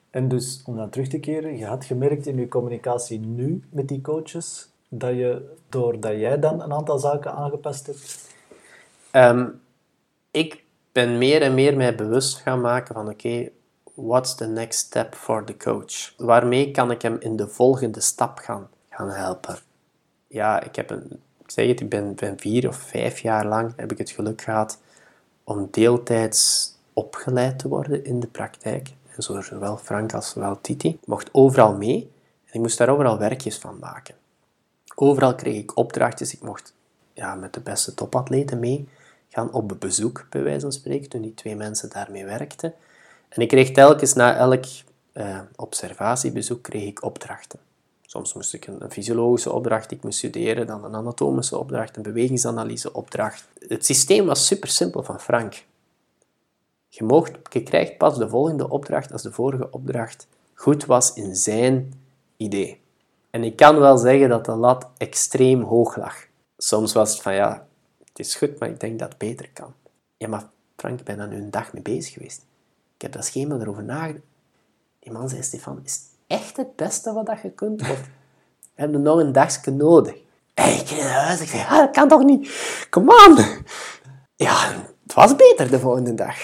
En 0.09 0.27
dus, 0.27 0.61
om 0.65 0.75
dan 0.75 0.89
terug 0.89 1.07
te 1.07 1.19
keren, 1.19 1.57
je 1.57 1.65
had 1.65 1.85
gemerkt 1.85 2.27
in 2.27 2.37
je 2.37 2.47
communicatie 2.47 3.19
nu 3.19 3.63
met 3.69 3.87
die 3.87 4.01
coaches, 4.01 4.68
dat 4.89 5.11
je, 5.11 5.55
doordat 5.69 6.11
jij 6.11 6.39
dan 6.39 6.61
een 6.61 6.73
aantal 6.73 6.99
zaken 6.99 7.33
aangepast 7.33 7.85
hebt? 7.85 8.27
Um, 9.11 9.61
ik 10.31 10.63
ben 10.91 11.17
meer 11.17 11.41
en 11.41 11.53
meer 11.53 11.77
mij 11.77 11.95
bewust 11.95 12.37
gaan 12.37 12.61
maken 12.61 12.93
van, 12.93 13.09
oké, 13.09 13.49
what's 13.93 14.35
the 14.35 14.47
next 14.47 14.79
step 14.79 15.15
for 15.15 15.43
the 15.43 15.57
coach? 15.57 16.13
Waarmee 16.17 16.71
kan 16.71 16.91
ik 16.91 17.01
hem 17.01 17.17
in 17.19 17.35
de 17.35 17.47
volgende 17.47 18.01
stap 18.01 18.37
gaan, 18.37 18.69
gaan 18.89 19.09
helpen? 19.09 19.57
Ja, 20.27 20.63
ik 20.63 20.75
heb 20.75 20.89
een, 20.89 21.21
ik 21.43 21.51
zeg 21.51 21.67
het, 21.67 21.79
ik 21.79 21.89
ben, 21.89 22.15
ben 22.15 22.39
vier 22.39 22.67
of 22.67 22.75
vijf 22.75 23.19
jaar 23.19 23.45
lang 23.45 23.73
heb 23.75 23.91
ik 23.91 23.97
het 23.97 24.09
geluk 24.09 24.41
gehad 24.41 24.79
om 25.43 25.67
deeltijds 25.71 26.71
opgeleid 26.93 27.59
te 27.59 27.67
worden 27.67 28.05
in 28.05 28.19
de 28.19 28.27
praktijk. 28.27 28.89
En 29.15 29.43
zowel 29.43 29.77
Frank 29.77 30.13
als 30.13 30.29
zowel 30.29 30.61
Titi. 30.61 30.99
Mocht 31.05 31.29
overal 31.31 31.75
mee 31.75 32.11
en 32.45 32.53
ik 32.53 32.61
moest 32.61 32.77
daar 32.77 32.89
overal 32.89 33.17
werkjes 33.17 33.57
van 33.57 33.77
maken. 33.79 34.15
Overal 35.01 35.35
kreeg 35.35 35.55
ik 35.55 35.77
opdrachtjes. 35.77 36.33
Ik 36.33 36.41
mocht 36.41 36.73
ja, 37.13 37.35
met 37.35 37.53
de 37.53 37.59
beste 37.59 37.93
topatleten 37.93 38.59
mee 38.59 38.87
gaan 39.29 39.53
op 39.53 39.75
bezoek, 39.79 40.25
bij 40.29 40.43
wijze 40.43 40.59
van 40.59 40.71
spreken, 40.71 41.09
toen 41.09 41.21
die 41.21 41.33
twee 41.33 41.55
mensen 41.55 41.89
daarmee 41.89 42.25
werkten. 42.25 42.73
En 43.29 43.41
ik 43.41 43.47
kreeg 43.47 43.71
telkens 43.71 44.13
na 44.13 44.35
elk 44.35 44.65
uh, 45.13 45.39
observatiebezoek 45.55 46.61
kreeg 46.61 46.87
ik 46.87 47.03
opdrachten. 47.03 47.59
Soms 48.05 48.33
moest 48.33 48.53
ik 48.53 48.67
een, 48.67 48.83
een, 48.83 48.91
fysiologische 48.91 49.51
opdracht, 49.51 49.91
ik 49.91 50.03
moest 50.03 50.17
studeren, 50.17 50.67
dan 50.67 50.83
een 50.83 50.95
anatomische 50.95 51.57
opdracht, 51.57 51.97
een 51.97 52.03
bewegingsanalyse 52.03 52.93
opdracht. 52.93 53.47
Het 53.67 53.85
systeem 53.85 54.25
was 54.25 54.45
super 54.45 54.69
simpel 54.69 55.03
van 55.03 55.19
Frank. 55.19 55.63
Je, 56.89 57.03
mocht, 57.03 57.31
je 57.49 57.63
krijgt 57.63 57.97
pas 57.97 58.17
de 58.17 58.29
volgende 58.29 58.69
opdracht 58.69 59.11
als 59.11 59.21
de 59.21 59.31
vorige 59.31 59.71
opdracht 59.71 60.27
goed 60.53 60.85
was 60.85 61.13
in 61.13 61.35
zijn 61.35 61.93
idee. 62.37 62.78
En 63.29 63.43
ik 63.43 63.55
kan 63.55 63.79
wel 63.79 63.97
zeggen 63.97 64.29
dat 64.29 64.45
de 64.45 64.55
lat 64.55 64.87
extreem 64.97 65.61
hoog 65.61 65.95
lag. 65.95 66.15
Soms 66.57 66.93
was 66.93 67.11
het 67.11 67.21
van 67.21 67.33
ja, 67.33 67.67
het 67.99 68.19
is 68.19 68.35
goed, 68.35 68.59
maar 68.59 68.69
ik 68.69 68.79
denk 68.79 68.99
dat 68.99 69.09
het 69.09 69.17
beter 69.17 69.49
kan. 69.53 69.73
Ja, 70.17 70.27
maar 70.27 70.49
Frank, 70.75 70.99
ik 70.99 71.05
ben 71.05 71.17
daar 71.17 71.27
nu 71.27 71.35
een 71.35 71.51
dag 71.51 71.73
mee 71.73 71.81
bezig 71.81 72.13
geweest. 72.13 72.45
Ik 72.95 73.01
heb 73.01 73.11
dat 73.11 73.25
schema 73.25 73.59
erover 73.59 73.83
nagedacht. 73.83 74.23
Die 74.99 75.11
man 75.11 75.29
zei, 75.29 75.43
Stefan, 75.43 75.79
is 75.83 75.93
het 75.93 76.03
echt 76.27 76.57
het 76.57 76.75
beste 76.75 77.13
wat 77.13 77.25
dat 77.25 77.41
je 77.41 77.51
kunt? 77.51 77.81
Of 77.81 78.09
heb 78.73 78.91
je 78.91 78.97
nog 78.97 79.19
een 79.19 79.31
dagje 79.31 79.71
nodig? 79.71 80.15
En 80.53 80.73
ik 80.73 80.87
ging 80.87 81.01
naar 81.01 81.25
huis. 81.25 81.41
Ik 81.41 81.47
zei, 81.47 81.63
ah, 81.63 81.77
dat 81.77 81.91
kan 81.91 82.07
toch 82.07 82.23
niet? 82.23 82.49
Kom 82.89 83.11
aan. 83.11 83.35
Ja, 84.35 84.73
het 85.03 85.13
was 85.13 85.35
beter 85.35 85.69
de 85.69 85.79
volgende 85.79 86.13
dag. 86.13 86.35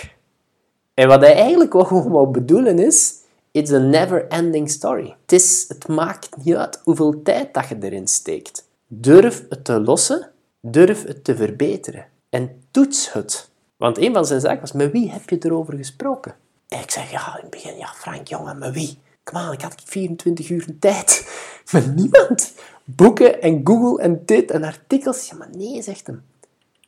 En 0.94 1.08
wat 1.08 1.22
hij 1.22 1.36
eigenlijk 1.36 1.72
gewoon 1.72 2.12
wou 2.12 2.28
bedoelen 2.28 2.80
is, 2.80 3.14
it's 3.56 3.72
a 3.72 3.80
never-ending 3.80 4.70
story. 4.70 5.16
Het, 5.26 5.88
maakt 5.88 6.30
niet 6.44 6.56
uit 6.56 6.82
hoeveel 6.84 7.22
tijd 7.24 7.54
dat 7.54 7.68
je 7.68 7.78
erin 7.80 8.08
steekt. 8.08 8.68
Durf 8.88 9.44
het 9.50 9.66
te 9.66 9.82
lossen, 9.82 10.32
durf 10.60 11.04
het 11.04 11.24
te 11.24 11.36
verbeteren. 11.36 12.06
En 12.30 12.64
toets 12.72 13.14
het. 13.14 13.50
Want 13.78 13.98
een 13.98 14.14
van 14.14 14.26
zijn 14.26 14.40
zaken 14.40 14.60
was, 14.60 14.72
met 14.72 14.92
wie 14.92 15.12
heb 15.12 15.30
je 15.30 15.38
erover 15.40 15.74
gesproken? 15.78 16.36
En 16.68 16.80
ik 16.80 16.92
zeg, 16.92 17.12
ja, 17.12 17.36
in 17.36 17.42
het 17.42 17.50
begin, 17.50 17.78
ja, 17.78 17.88
Frank, 17.96 18.28
jongen, 18.28 18.58
met 18.58 18.74
wie? 18.74 18.98
Kom 19.24 19.38
aan, 19.38 19.54
ik 19.54 19.62
had 19.62 19.76
24 19.86 20.50
uur 20.50 20.66
tijd. 20.80 21.28
Met 21.72 21.96
niemand. 21.96 22.54
Boeken 22.84 23.42
en 23.42 23.62
Google 23.64 24.02
en 24.02 24.22
dit 24.26 24.52
en 24.52 24.64
artikels. 24.64 25.30
Ja, 25.30 25.36
maar 25.36 25.50
nee, 25.56 25.82
zegt 25.82 26.08
hem. 26.08 26.24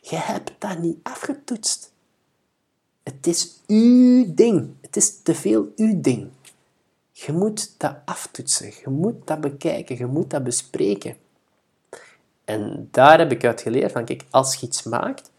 Je 0.02 0.16
hebt 0.16 0.52
dat 0.60 0.80
niet 0.80 0.98
afgetoetst. 1.04 1.92
Het 3.04 3.28
is 3.28 3.62
uw 3.68 4.34
ding. 4.34 4.70
Het 4.82 4.96
is 4.96 5.22
te 5.22 5.36
veel 5.36 5.72
uw 5.76 6.02
ding. 6.02 6.30
Je 7.26 7.32
moet 7.32 7.80
dat 7.80 7.96
aftoetsen. 8.06 8.68
Je 8.84 8.90
moet 8.90 9.28
dat 9.28 9.42
bekijken. 9.42 9.98
Je 9.98 10.06
moet 10.06 10.30
dat 10.30 10.44
bespreken. 10.44 11.16
En 12.46 12.88
daar 12.92 13.18
heb 13.18 13.32
ik 13.32 13.46
uit 13.46 13.62
geleerd 13.62 13.92
van, 13.92 14.06
kijk, 14.06 14.26
als 14.30 14.56
je 14.56 14.66
iets 14.66 14.84
maakt, 14.84 15.32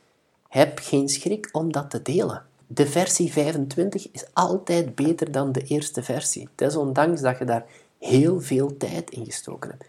heb 0.48 0.78
geen 0.82 1.08
schrik 1.08 1.48
om 1.52 1.72
dat 1.72 1.90
te 1.90 2.02
delen 2.02 2.46
de 2.70 2.86
versie 2.86 3.32
25 3.32 4.08
is 4.12 4.24
altijd 4.32 4.94
beter 4.94 5.32
dan 5.32 5.52
de 5.52 5.62
eerste 5.62 6.02
versie. 6.02 6.48
Desondanks 6.54 7.20
dat 7.20 7.38
je 7.38 7.44
daar 7.44 7.64
heel 7.98 8.40
veel 8.40 8.76
tijd 8.76 9.10
in 9.10 9.24
gestoken 9.24 9.70
hebt. 9.70 9.84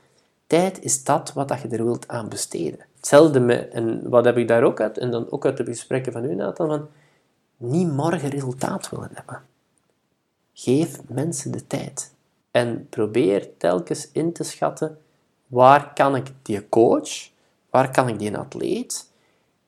Tijd 0.47 0.81
is 0.81 1.03
dat 1.03 1.33
wat 1.33 1.61
je 1.61 1.67
er 1.67 1.83
wilt 1.83 2.07
aan 2.07 2.29
besteden. 2.29 2.79
Hetzelfde 2.95 3.39
met, 3.39 3.69
en 3.69 4.09
wat 4.09 4.25
heb 4.25 4.37
ik 4.37 4.47
daar 4.47 4.63
ook 4.63 4.81
uit, 4.81 4.97
en 4.97 5.11
dan 5.11 5.31
ook 5.31 5.45
uit 5.45 5.57
de 5.57 5.65
gesprekken 5.65 6.11
van 6.11 6.25
u, 6.25 6.35
Nathan, 6.35 6.67
van 6.67 6.87
niet 7.57 7.91
morgen 7.91 8.29
resultaat 8.29 8.89
willen 8.89 9.11
hebben. 9.13 9.41
Geef 10.61 10.99
mensen 11.07 11.51
de 11.51 11.67
tijd. 11.67 12.13
En 12.51 12.87
probeer 12.89 13.57
telkens 13.57 14.09
in 14.11 14.33
te 14.33 14.43
schatten, 14.43 14.99
waar 15.47 15.93
kan 15.93 16.15
ik 16.15 16.31
die 16.41 16.69
coach, 16.69 17.29
waar 17.69 17.91
kan 17.91 18.07
ik 18.07 18.19
die 18.19 18.37
atleet 18.37 19.11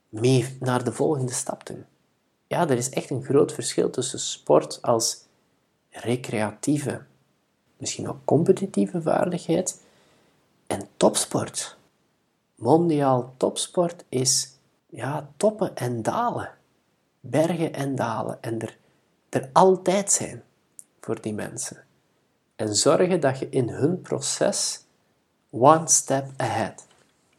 mee 0.09 0.57
naar 0.59 0.83
de 0.83 0.91
volgende 0.91 1.33
stap 1.33 1.65
doen 1.65 1.85
ja, 2.51 2.69
er 2.69 2.77
is 2.77 2.89
echt 2.89 3.09
een 3.09 3.23
groot 3.23 3.51
verschil 3.51 3.89
tussen 3.89 4.19
sport 4.19 4.81
als 4.81 5.25
recreatieve, 5.89 7.01
misschien 7.77 8.09
ook 8.09 8.25
competitieve 8.25 9.01
vaardigheid 9.01 9.81
en 10.67 10.87
topsport. 10.97 11.77
Mondiaal 12.55 13.33
topsport 13.37 14.03
is 14.09 14.53
ja, 14.89 15.29
toppen 15.37 15.75
en 15.75 16.01
dalen, 16.01 16.49
bergen 17.19 17.73
en 17.73 17.95
dalen 17.95 18.41
en 18.41 18.59
er, 18.59 18.77
er 19.29 19.49
altijd 19.53 20.11
zijn. 20.11 20.43
Voor 21.01 21.21
die 21.21 21.33
mensen. 21.33 21.83
En 22.55 22.75
zorgen 22.75 23.19
dat 23.19 23.39
je 23.39 23.49
in 23.49 23.69
hun 23.69 24.01
proces 24.01 24.85
one 25.49 25.87
step 25.87 26.29
ahead, 26.37 26.85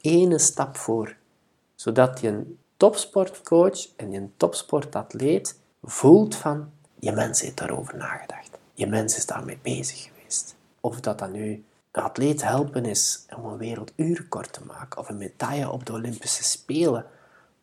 ene 0.00 0.38
stap 0.38 0.76
voor, 0.76 1.16
zodat 1.74 2.20
je 2.20 2.28
een 2.28 2.58
topsportcoach 2.76 3.96
en 3.96 4.10
je 4.10 4.28
topsportatleet 4.36 5.58
voelt 5.82 6.34
van 6.34 6.70
je 6.98 7.12
mens 7.12 7.40
heeft 7.40 7.56
daarover 7.56 7.96
nagedacht. 7.96 8.50
Je 8.74 8.86
mens 8.86 9.16
is 9.16 9.26
daarmee 9.26 9.58
bezig 9.62 10.02
geweest. 10.02 10.54
Of 10.80 11.00
dat 11.00 11.18
dan 11.18 11.30
nu 11.30 11.64
een 11.92 12.02
atleet 12.02 12.42
helpen 12.42 12.84
is 12.84 13.26
om 13.36 13.44
een 13.44 13.58
werelduurrecord 13.58 14.52
te 14.52 14.64
maken, 14.64 15.00
of 15.00 15.08
een 15.08 15.16
medaille 15.16 15.70
op 15.70 15.86
de 15.86 15.92
Olympische 15.92 16.44
Spelen, 16.44 17.06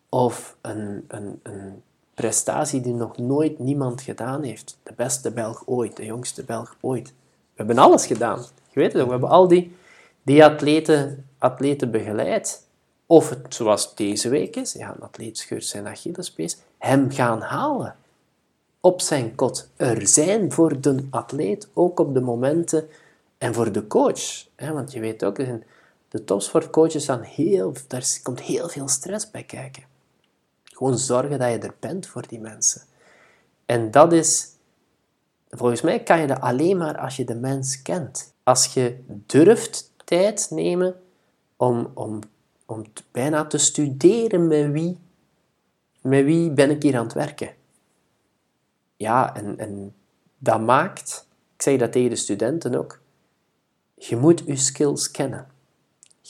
of 0.10 0.58
een, 0.62 1.06
een, 1.08 1.40
een 1.44 1.84
prestatie 2.20 2.82
die 2.82 2.94
nog 2.94 3.18
nooit 3.18 3.60
niemand 3.60 4.02
gedaan 4.02 4.44
heeft. 4.44 4.78
De 4.84 4.94
beste 4.96 5.32
Belg 5.32 5.64
ooit, 5.66 5.96
de 5.96 6.06
jongste 6.06 6.44
Belg 6.44 6.76
ooit. 6.82 7.08
We 7.08 7.14
hebben 7.56 7.78
alles 7.78 8.06
gedaan. 8.06 8.46
Je 8.70 8.80
weet 8.80 8.94
het, 8.94 9.04
we 9.04 9.10
hebben 9.10 9.30
al 9.30 9.48
die, 9.48 9.76
die 10.24 10.46
atleten, 10.46 11.26
atleten 11.38 11.92
begeleid. 11.92 12.68
Of 13.06 13.30
het, 13.30 13.54
zoals 13.54 13.96
deze 13.96 14.30
week 14.30 14.56
is, 14.56 14.76
een 14.76 15.00
atleet 15.00 15.38
scheurt 15.38 15.66
zijn 15.66 15.88
Achillespees, 15.88 16.58
hem 16.78 17.12
gaan 17.12 17.42
halen 17.42 17.96
op 18.80 19.02
zijn 19.02 19.36
kot. 19.36 19.70
Er 19.76 20.08
zijn 20.08 20.52
voor 20.52 20.82
de 20.82 21.08
atleet 21.10 21.68
ook 21.74 22.00
op 22.00 22.14
de 22.14 22.22
momenten 22.22 22.88
en 23.38 23.54
voor 23.54 23.72
de 23.72 23.88
coach. 23.88 24.46
Hè, 24.56 24.74
want 24.74 24.92
je 24.92 25.00
weet 25.00 25.24
ook, 25.24 25.38
de 26.10 26.24
topsportcoaches 26.24 27.06
zijn 27.06 27.22
heel, 27.22 27.74
daar 27.88 28.20
komt 28.24 28.42
heel 28.42 28.70
veel 28.70 28.88
stress 28.88 29.32
bij 29.32 29.44
kijken. 29.44 29.89
Gewoon 30.80 30.98
zorgen 30.98 31.40
dat 31.40 31.52
je 31.52 31.58
er 31.58 31.76
bent 31.80 32.08
voor 32.08 32.28
die 32.28 32.40
mensen. 32.40 32.82
En 33.66 33.92
dat 33.92 34.14
is, 34.14 34.48
volgens 35.50 35.82
mij 35.82 36.04
kan 36.04 36.20
je 36.20 36.28
dat 36.28 36.42
alleen 36.42 36.78
maar 36.78 36.98
als 36.98 37.16
je 37.16 37.24
de 37.24 37.36
mens 37.36 37.82
kent. 37.82 38.34
Als 38.44 38.74
je 38.74 39.04
durft 39.08 39.92
tijd 40.06 40.48
nemen 40.52 40.96
om, 41.56 41.92
om, 41.94 42.20
om 42.66 42.84
bijna 43.12 43.46
te 43.46 43.58
studeren 43.58 44.48
met 44.48 44.72
wie, 44.72 44.98
met 46.02 46.26
wie 46.26 46.52
ben 46.52 46.70
ik 46.70 46.84
hier 46.84 46.98
aan 46.98 47.04
het 47.04 47.14
werken. 47.14 47.54
Ja, 48.96 49.36
en, 49.36 49.58
en 49.58 49.96
dat 50.38 50.62
maakt, 50.62 51.28
ik 51.56 51.62
zeg 51.62 51.80
dat 51.80 51.92
tegen 51.92 52.10
de 52.10 52.16
studenten 52.16 52.76
ook, 52.76 53.00
je 53.96 54.16
moet 54.16 54.44
je 54.46 54.56
skills 54.56 55.12
kennen. 55.12 55.48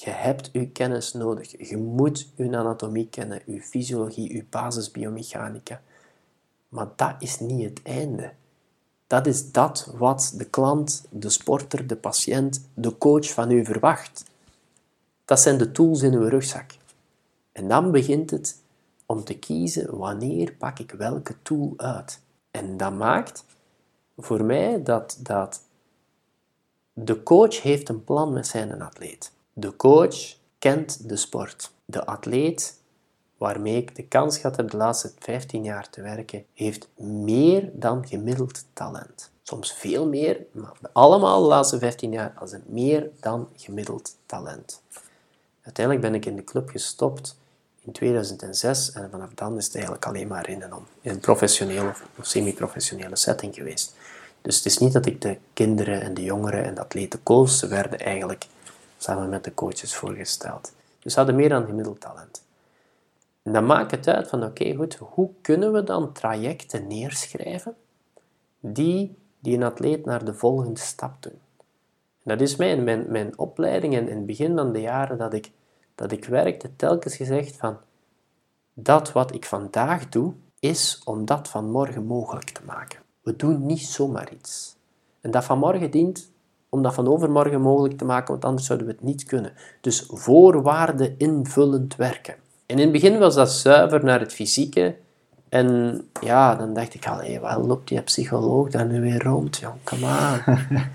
Je 0.02 0.10
hebt 0.10 0.50
je 0.54 0.70
kennis 0.70 1.14
nodig. 1.14 1.70
Je 1.70 1.78
moet 1.78 2.28
je 2.36 2.58
anatomie 2.58 3.08
kennen, 3.10 3.42
je 3.46 3.62
fysiologie, 3.62 4.34
je 4.34 4.46
basisbiomechanica. 4.50 5.82
Maar 6.70 6.88
dat 6.96 7.16
is 7.20 7.40
niet 7.40 7.70
het 7.70 7.82
einde. 7.84 8.34
Dat 9.08 9.28
is 9.28 9.52
dat 9.52 9.94
wat 9.98 10.34
de 10.38 10.46
klant, 10.46 11.06
de 11.10 11.30
sporter, 11.30 11.88
de 11.88 11.96
patiënt, 11.96 12.62
de 12.74 12.98
coach 12.98 13.34
van 13.34 13.52
u 13.52 13.66
verwacht. 13.66 14.24
Dat 15.26 15.40
zijn 15.40 15.58
de 15.58 15.72
tools 15.72 16.02
in 16.02 16.14
uw 16.14 16.28
rugzak. 16.28 16.72
En 17.52 17.68
dan 17.68 17.92
begint 17.92 18.30
het 18.30 18.62
om 19.06 19.24
te 19.24 19.38
kiezen 19.38 19.98
wanneer 19.98 20.54
pak 20.54 20.80
ik 20.80 20.92
welke 20.92 21.36
tool 21.42 21.74
uit. 21.78 22.22
En 22.52 22.78
dat 22.78 22.94
maakt 22.94 23.46
voor 24.18 24.44
mij 24.44 24.84
dat, 24.84 25.18
dat 25.20 25.62
de 26.94 27.24
coach 27.24 27.62
heeft 27.62 27.90
een 27.90 28.04
plan 28.04 28.34
met 28.34 28.48
zijn 28.48 28.82
atleet. 28.82 29.32
De 29.60 29.76
coach 29.76 30.36
kent 30.60 31.10
de 31.10 31.16
sport. 31.16 31.72
De 31.86 32.06
atleet, 32.06 32.80
waarmee 33.38 33.78
ik 33.78 33.96
de 33.96 34.04
kans 34.04 34.38
gehad 34.38 34.58
heb 34.58 34.70
de 34.72 34.78
laatste 34.78 35.12
15 35.20 35.64
jaar 35.64 35.90
te 35.90 36.02
werken, 36.02 36.46
heeft 36.54 36.88
meer 36.96 37.70
dan 37.74 38.08
gemiddeld 38.08 38.66
talent. 38.74 39.32
Soms 39.44 39.74
veel 39.74 40.08
meer, 40.08 40.46
maar 40.52 40.72
allemaal 40.94 41.42
de 41.42 41.48
laatste 41.48 41.80
15 41.80 42.12
jaar 42.12 42.34
als 42.40 42.52
een 42.52 42.64
meer 42.66 43.10
dan 43.20 43.48
gemiddeld 43.56 44.16
talent. 44.26 44.82
Uiteindelijk 45.62 46.06
ben 46.06 46.16
ik 46.16 46.26
in 46.26 46.36
de 46.36 46.44
club 46.44 46.70
gestopt 46.70 47.38
in 47.80 47.92
2006 47.92 48.92
en 48.92 49.10
vanaf 49.12 49.30
dan 49.36 49.58
is 49.58 49.66
het 49.66 49.76
eigenlijk 49.76 50.06
alleen 50.06 50.28
maar 50.28 50.50
in 50.50 50.62
een, 50.62 50.72
in 51.02 51.12
een 51.12 51.20
professionele 51.20 51.90
of 51.90 52.26
semi-professionele 52.26 53.16
setting 53.16 53.56
geweest. 53.56 53.96
Dus 54.42 54.56
het 54.56 54.66
is 54.66 54.78
niet 54.78 54.94
dat 54.94 55.06
ik 55.06 55.22
de 55.22 55.38
kinderen 55.54 56.02
en 56.02 56.14
de 56.14 56.24
jongeren 56.24 56.64
en 56.64 56.76
de 56.76 56.82
atleten 56.82 57.24
koos, 57.24 57.60
ze 57.60 57.68
werden 57.68 58.00
eigenlijk 58.00 58.48
samen 59.02 59.30
met 59.30 59.44
de 59.44 59.54
coaches 59.54 59.96
voorgesteld. 59.96 60.74
Dus 61.00 61.14
ze 61.14 61.18
hadden 61.18 61.38
meer 61.38 61.50
dan 61.50 61.66
gemiddeld 61.66 62.00
talent. 62.00 62.44
En 63.44 63.54
dan 63.54 63.66
maakt 63.66 63.92
het 63.92 64.08
uit 64.08 64.28
van, 64.28 64.44
oké, 64.44 64.76
goed, 64.76 64.96
hoe 64.96 65.30
kunnen 65.42 65.72
we 65.72 65.84
dan 65.84 66.14
trajecten 66.14 66.88
neerschrijven 66.88 67.76
die, 68.60 69.18
die 69.40 69.56
een 69.56 69.64
atleet 69.64 70.06
naar 70.06 70.26
de 70.26 70.34
volgende 70.34 70.80
stap 70.80 71.24
doen? 71.24 71.40
En 72.24 72.38
dat 72.38 72.42
is 72.42 72.56
mijn, 72.56 72.84
mijn, 72.84 73.06
mijn 73.12 73.38
opleiding 73.38 73.96
en 73.96 74.10
in 74.10 74.18
het 74.18 74.26
begin 74.26 74.56
van 74.56 74.72
de 74.72 74.82
jaren 74.82 75.18
dat 75.18 75.34
ik, 75.34 75.52
dat 75.96 76.12
ik 76.12 76.26
werkte, 76.26 76.76
telkens 76.76 77.16
gezegd 77.16 77.56
van, 77.56 77.78
dat 78.74 79.12
wat 79.12 79.34
ik 79.34 79.46
vandaag 79.46 80.10
doe, 80.10 80.34
is 80.60 81.02
om 81.06 81.26
dat 81.26 81.48
van 81.48 81.72
morgen 81.72 82.06
mogelijk 82.06 82.50
te 82.50 82.62
maken. 82.66 83.00
We 83.22 83.36
doen 83.36 83.66
niet 83.66 83.86
zomaar 83.86 84.34
iets. 84.34 84.76
En 85.22 85.32
dat 85.32 85.46
van 85.46 85.60
morgen 85.60 85.92
dient 85.92 86.32
om 86.70 86.82
dat 86.82 86.94
van 86.94 87.08
overmorgen 87.08 87.62
mogelijk 87.62 87.98
te 87.98 88.06
maken, 88.06 88.32
want 88.32 88.46
anders 88.46 88.66
zouden 88.66 88.88
we 88.88 88.94
het 88.94 89.04
niet 89.04 89.24
kunnen. 89.24 89.54
Dus 89.82 90.06
voorwaarden 90.08 91.16
invullend 91.18 91.96
werken. 91.96 92.36
En 92.66 92.76
in 92.76 92.84
het 92.84 92.92
begin 92.92 93.20
was 93.20 93.36
dat 93.36 93.52
zuiver 93.52 94.04
naar 94.04 94.20
het 94.20 94.34
fysieke. 94.34 94.96
En 95.50 96.02
ja, 96.22 96.56
dan 96.56 96.74
dacht 96.74 96.94
ik 96.94 97.08
al, 97.08 97.22
hé, 97.22 97.40
waar 97.40 97.60
loopt 97.60 97.88
die 97.88 98.02
psycholoog 98.02 98.70
daar 98.70 98.86
nu 98.86 99.02
weer 99.02 99.24
rond? 99.24 99.58
Jong, 99.58 99.84
come 99.84 100.06
on. 100.06 100.58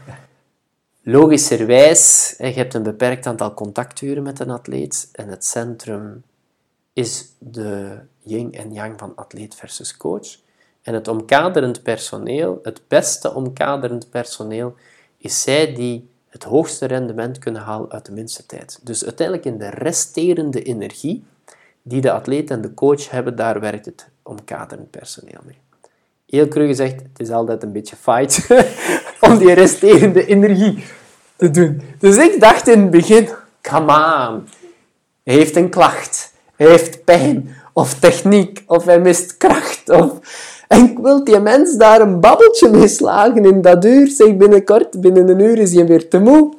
Logischerwijs, 1.07 2.35
je 2.39 2.45
hebt 2.45 2.75
een 2.75 2.83
beperkt 2.83 3.27
aantal 3.27 3.55
contacturen 3.55 4.23
met 4.23 4.41
een 4.41 4.51
atleet 4.51 5.09
en 5.13 5.29
het 5.29 5.45
centrum 5.45 6.23
is 6.93 7.35
de 7.39 7.99
yin 8.19 8.53
en 8.53 8.73
yang 8.73 8.99
van 8.99 9.13
atleet 9.15 9.55
versus 9.55 9.97
coach. 9.97 10.37
En 10.83 10.95
het 10.95 11.09
omkaderend 11.09 11.83
personeel, 11.83 12.59
het 12.63 12.81
beste 12.89 13.35
omkaderend 13.35 14.11
personeel, 14.11 14.75
is 15.25 15.43
zij 15.43 15.75
die 15.75 16.09
het 16.29 16.45
hoogste 16.45 16.87
rendement 16.87 17.39
kunnen 17.39 17.63
halen 17.63 17.91
uit 17.91 18.07
de 18.07 18.13
minste 18.13 18.47
tijd. 18.47 18.81
Dus 18.83 19.05
uiteindelijk 19.05 19.47
in 19.47 19.59
de 19.59 19.71
resterende 19.71 20.63
energie 20.63 21.25
die 21.83 22.01
de 22.01 22.13
atleet 22.13 22.51
en 22.51 22.61
de 22.61 22.75
coach 22.75 23.11
hebben, 23.11 23.37
daar 23.37 23.61
werkt 23.61 23.85
het 23.85 24.09
omkaderend 24.23 24.91
personeel 24.91 25.41
mee. 25.45 25.59
Heel 26.27 26.49
cru 26.49 26.67
gezegd, 26.67 26.95
het 26.95 27.21
is 27.21 27.31
altijd 27.31 27.63
een 27.63 27.73
beetje 27.73 27.97
fight 27.97 28.47
om 29.31 29.39
die 29.39 29.53
resterende 29.53 30.27
energie 30.27 30.85
te 31.37 31.51
doen. 31.51 31.83
Dus 31.99 32.17
ik 32.17 32.41
dacht 32.41 32.69
in 32.69 32.81
het 32.81 32.91
begin, 32.91 33.29
come 33.63 33.93
on, 33.93 34.49
hij 35.23 35.35
heeft 35.35 35.57
een 35.57 35.71
klacht, 35.71 36.33
hij 36.57 36.69
heeft 36.69 37.05
pijn, 37.05 37.57
of 37.73 37.95
techniek, 37.99 38.63
of 38.67 38.85
hij 38.85 39.01
mist 39.01 39.37
kracht, 39.37 39.91
of 39.91 40.19
en 40.75 40.85
ik 40.85 40.99
wil 40.99 41.25
die 41.25 41.41
mens 41.41 41.77
daar 41.77 42.01
een 42.01 42.21
babbeltje 42.21 42.69
mee 42.69 42.89
slagen 42.89 43.45
in 43.45 43.61
dat 43.61 43.85
uur. 43.85 44.09
Zeg 44.09 44.37
binnenkort, 44.37 45.01
binnen 45.01 45.29
een 45.29 45.39
uur 45.39 45.59
is 45.59 45.75
hij 45.75 45.87
weer 45.87 46.09
te 46.09 46.19
moe. 46.19 46.55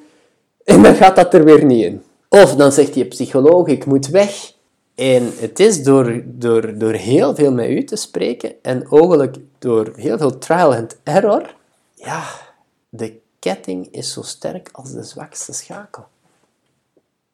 En 0.64 0.84
dan 0.84 0.96
gaat 0.96 1.16
dat 1.16 1.34
er 1.34 1.44
weer 1.44 1.66
niet 1.66 1.84
in. 1.84 2.04
Of 2.30 2.56
dan 2.56 2.72
zegt 2.72 2.94
die 2.94 3.06
psycholoog, 3.06 3.68
ik 3.68 3.86
moet 3.86 4.08
weg. 4.08 4.54
En 4.96 5.32
het 5.40 5.60
is 5.60 5.84
door, 5.84 6.22
door, 6.26 6.78
door 6.78 6.94
heel 6.94 7.36
veel 7.36 7.52
met 7.52 7.70
u 7.70 7.84
te 7.84 7.96
spreken 7.96 8.54
en 8.62 8.88
eigenlijk 8.90 9.36
door 9.60 9.94
heel 9.96 10.18
veel 10.18 10.38
trial 10.38 10.76
and 10.76 10.98
error, 11.04 11.56
ja, 11.94 12.24
de 12.90 13.20
ketting 13.40 13.88
is 13.92 14.14
zo 14.14 14.22
sterk 14.22 14.70
als 14.72 14.92
de 14.92 15.04
zwakste 15.04 15.54
schakel. 15.54 16.06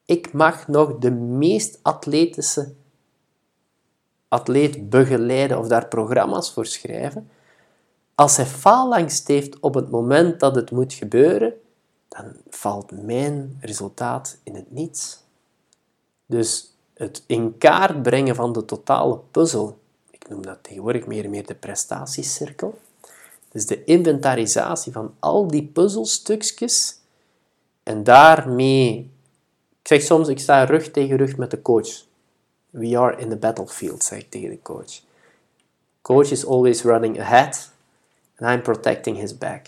Ik 0.06 0.34
mag 0.34 0.67
nog 0.67 0.98
de 0.98 1.12
meest 1.12 1.80
atletische 1.82 2.74
atleet 4.32 4.89
begeleiden 4.89 5.60
of 5.60 5.67
daar 5.67 5.88
programma's 5.88 6.52
voor 6.52 6.65
schrijven, 6.65 7.30
als 8.15 8.38
hij 8.38 8.46
faalangst 8.46 9.28
heeft 9.28 9.60
op 9.60 9.74
het 9.74 9.89
moment 9.89 10.39
dat 10.39 10.56
het 10.56 10.72
moet 10.72 10.94
gebeuren, 10.94 11.54
dan 12.08 12.26
valt 12.50 12.91
mijn 12.91 13.58
resultaat 13.62 14.38
in 14.44 14.56
het 14.56 14.72
niets. 14.72 15.24
Dus 16.26 16.76
het 16.94 17.24
in 17.26 17.58
kaart 17.58 18.02
brengen 18.02 18.36
van 18.36 18.54
de 18.54 18.65
totale 18.65 19.20
puzzel, 19.32 19.78
ik 20.10 20.30
noem 20.30 20.41
dat 20.41 20.58
tegenwoordig 20.62 21.06
meer 21.06 21.24
en 21.24 21.30
meer 21.30 21.46
de 21.46 21.56
prestatiecirkel, 21.56 22.80
dus 23.50 23.65
de 23.65 23.84
inventarisatie 23.84 24.91
van 24.91 25.13
al 25.20 25.48
die 25.48 25.63
puzzelstukjes 25.63 27.00
en 27.84 28.04
daarmee, 28.04 29.12
ik 29.82 29.88
zeg 29.88 30.02
soms, 30.02 30.28
ik 30.28 30.39
sta 30.39 30.63
rug 30.63 30.91
tegen 30.91 31.17
rug 31.17 31.38
met 31.38 31.52
de 31.52 31.62
coach. 31.62 32.10
We 32.72 32.98
are 32.98 33.18
in 33.18 33.30
the 33.30 33.36
battlefield, 33.36 34.04
zeg 34.04 34.20
ik 34.20 34.30
tegen 34.30 34.50
de 34.50 34.62
coach. 34.62 35.02
Coach 36.02 36.32
is 36.32 36.46
always 36.46 36.84
running 36.84 37.20
ahead 37.20 37.72
and 38.38 38.52
I'm 38.52 38.62
protecting 38.62 39.18
his 39.18 39.38
back. 39.38 39.66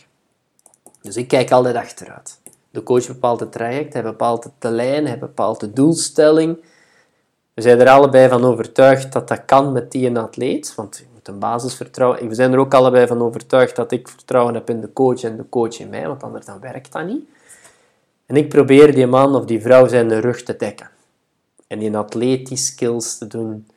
Dus 1.01 1.15
ik 1.15 1.27
kijk 1.27 1.51
altijd 1.51 1.75
achteruit. 1.75 2.39
De 2.69 2.83
coach 2.83 3.07
bepaalt 3.07 3.39
het 3.39 3.51
traject, 3.51 3.93
hij 3.93 4.03
bepaalt 4.03 4.49
de 4.59 4.69
lijn, 4.69 5.07
hij 5.07 5.19
bepaalt 5.19 5.59
de 5.59 5.73
doelstelling. 5.73 6.57
We 7.53 7.61
zijn 7.61 7.79
er 7.79 7.89
allebei 7.89 8.29
van 8.29 8.43
overtuigd 8.43 9.11
dat 9.11 9.27
dat 9.27 9.45
kan 9.45 9.71
met 9.71 9.91
die 9.91 10.07
een 10.07 10.17
atleet, 10.17 10.75
want 10.75 11.05
moet 11.13 11.27
een 11.27 11.39
basisvertrouwen. 11.39 12.27
We 12.27 12.35
zijn 12.35 12.53
er 12.53 12.59
ook 12.59 12.73
allebei 12.73 13.07
van 13.07 13.21
overtuigd 13.21 13.75
dat 13.75 13.91
ik 13.91 14.07
vertrouwen 14.07 14.53
heb 14.53 14.69
in 14.69 14.81
de 14.81 14.93
coach 14.93 15.23
en 15.23 15.37
de 15.37 15.49
coach 15.49 15.79
in 15.79 15.89
mij, 15.89 16.07
want 16.07 16.23
anders 16.23 16.45
dan 16.45 16.59
werkt 16.59 16.91
dat 16.91 17.05
niet. 17.05 17.25
En 18.25 18.35
ik 18.35 18.49
probeer 18.49 18.93
die 18.93 19.07
man 19.07 19.35
of 19.35 19.45
die 19.45 19.61
vrouw 19.61 19.87
zijn 19.87 20.21
rug 20.21 20.43
te 20.43 20.55
dekken. 20.55 20.89
En 21.73 21.79
die 21.79 21.97
atletisch 21.97 22.65
skills 22.65 23.17
te 23.17 23.27
doen 23.27 23.67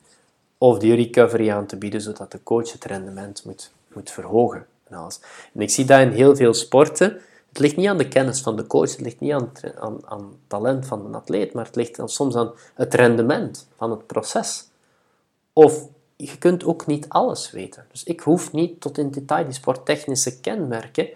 of 0.57 0.79
die 0.79 0.95
recovery 0.95 1.51
aan 1.51 1.65
te 1.65 1.77
bieden, 1.77 2.01
zodat 2.01 2.31
de 2.31 2.43
coach 2.43 2.71
het 2.71 2.85
rendement 2.85 3.45
moet, 3.45 3.71
moet 3.93 4.11
verhogen. 4.11 4.65
En, 4.83 4.97
alles. 4.97 5.19
en 5.53 5.61
ik 5.61 5.69
zie 5.69 5.85
dat 5.85 6.01
in 6.01 6.11
heel 6.11 6.35
veel 6.35 6.53
sporten. 6.53 7.21
Het 7.47 7.59
ligt 7.59 7.75
niet 7.75 7.87
aan 7.87 7.97
de 7.97 8.07
kennis 8.07 8.41
van 8.41 8.55
de 8.55 8.67
coach, 8.67 8.91
het 8.91 9.01
ligt 9.01 9.19
niet 9.19 9.31
aan, 9.31 9.51
aan, 9.79 9.97
aan 10.05 10.35
talent 10.47 10.85
van 10.85 11.11
de 11.11 11.17
atleet, 11.17 11.53
maar 11.53 11.65
het 11.65 11.75
ligt 11.75 11.99
soms 12.05 12.35
aan 12.35 12.51
het 12.73 12.93
rendement 12.93 13.67
van 13.75 13.91
het 13.91 14.07
proces. 14.07 14.67
Of 15.53 15.87
je 16.15 16.37
kunt 16.37 16.65
ook 16.65 16.85
niet 16.85 17.09
alles 17.09 17.51
weten. 17.51 17.85
Dus 17.91 18.03
ik 18.03 18.19
hoef 18.19 18.51
niet 18.51 18.81
tot 18.81 18.97
in 18.97 19.11
detail 19.11 19.43
die 19.43 19.53
sporttechnische 19.53 20.39
kenmerken 20.39 21.09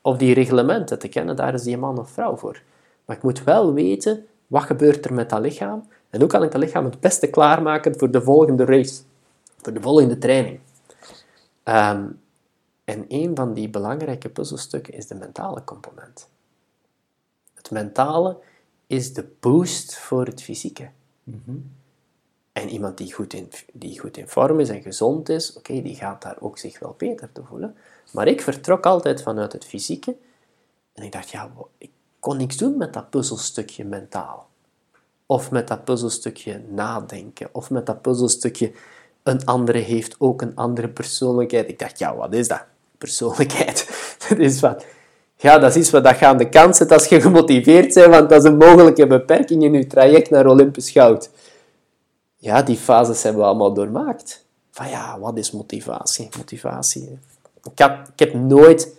of 0.00 0.16
die 0.16 0.34
reglementen 0.34 0.98
te 0.98 1.08
kennen, 1.08 1.36
daar 1.36 1.54
is 1.54 1.62
die 1.62 1.78
man 1.78 1.98
of 1.98 2.10
vrouw 2.10 2.36
voor. 2.36 2.62
Maar 3.04 3.16
ik 3.16 3.22
moet 3.22 3.44
wel 3.44 3.72
weten, 3.72 4.26
wat 4.46 4.62
gebeurt 4.62 5.04
er 5.04 5.12
met 5.12 5.30
dat 5.30 5.40
lichaam? 5.40 5.84
En 6.16 6.22
hoe 6.22 6.30
kan 6.30 6.42
ik 6.42 6.50
dat 6.50 6.60
lichaam 6.60 6.84
het 6.84 7.00
beste 7.00 7.26
klaarmaken 7.26 7.98
voor 7.98 8.10
de 8.10 8.22
volgende 8.22 8.64
race, 8.64 9.02
voor 9.56 9.72
de 9.72 9.80
volgende 9.80 10.18
training? 10.18 10.60
Ehm, 11.62 12.06
en 12.84 13.04
een 13.08 13.36
van 13.36 13.54
die 13.54 13.68
belangrijke 13.68 14.28
puzzelstukken 14.28 14.94
is 14.94 15.06
de 15.06 15.14
mentale 15.14 15.64
component. 15.64 16.28
Het 17.54 17.70
mentale 17.70 18.38
is 18.86 19.12
de 19.12 19.24
boost 19.40 19.96
voor 19.96 20.26
het 20.26 20.42
fysieke. 20.42 20.90
Mhm. 21.24 21.56
En 22.52 22.68
iemand 22.68 22.98
die 22.98 23.12
goed, 23.12 23.32
in, 23.32 23.50
die 23.72 23.98
goed 24.00 24.16
in 24.16 24.28
vorm 24.28 24.60
is 24.60 24.68
en 24.68 24.82
gezond 24.82 25.28
is, 25.28 25.52
oké, 25.52 25.82
die 25.82 25.94
gaat 25.94 26.22
daar 26.22 26.36
ook 26.40 26.58
zich 26.58 26.78
wel 26.78 26.94
beter 26.98 27.32
te 27.32 27.42
voelen. 27.44 27.76
Maar 28.12 28.26
ik 28.26 28.40
vertrok 28.40 28.86
altijd 28.86 29.22
vanuit 29.22 29.52
het 29.52 29.64
fysieke. 29.64 30.16
En 30.92 31.02
ik 31.02 31.12
dacht, 31.12 31.30
ja, 31.30 31.50
ik 31.78 31.90
kon 32.20 32.36
niks 32.36 32.56
doen 32.56 32.76
met 32.76 32.92
dat 32.92 33.10
puzzelstukje 33.10 33.84
mentaal. 33.84 34.45
Of 35.26 35.50
met 35.50 35.68
dat 35.68 35.84
puzzelstukje 35.84 36.62
nadenken. 36.68 37.48
Of 37.52 37.70
met 37.70 37.86
dat 37.86 38.02
puzzelstukje 38.02 38.72
een 39.22 39.44
andere 39.44 39.78
heeft 39.78 40.14
ook 40.18 40.42
een 40.42 40.54
andere 40.54 40.88
persoonlijkheid. 40.88 41.68
Ik 41.68 41.78
dacht, 41.78 41.98
ja, 41.98 42.16
wat 42.16 42.34
is 42.34 42.48
dat? 42.48 42.64
Persoonlijkheid. 42.98 43.88
dat 44.28 44.38
is 44.38 44.60
wat... 44.60 44.84
Ja, 45.38 45.58
dat 45.58 45.70
is 45.70 45.76
iets 45.76 45.90
wat 45.90 46.04
dat 46.04 46.22
aan 46.22 46.36
de 46.36 46.48
kant 46.48 46.76
zet 46.76 46.92
als 46.92 47.06
je 47.06 47.20
gemotiveerd 47.20 47.94
bent, 47.94 48.06
want 48.06 48.28
dat 48.28 48.44
is 48.44 48.50
een 48.50 48.56
mogelijke 48.56 49.06
beperking 49.06 49.62
in 49.62 49.72
je 49.72 49.86
traject 49.86 50.30
naar 50.30 50.46
Olympisch 50.46 50.90
goud. 50.90 51.30
Ja, 52.36 52.62
die 52.62 52.76
fases 52.76 53.22
hebben 53.22 53.42
we 53.42 53.48
allemaal 53.48 53.74
doormaakt. 53.74 54.44
Van 54.70 54.88
ja, 54.88 55.18
wat 55.18 55.38
is 55.38 55.50
motivatie? 55.50 56.28
Motivatie. 56.36 57.18
Ik, 57.64 57.80
ik 58.12 58.18
heb 58.18 58.34
nooit 58.34 58.95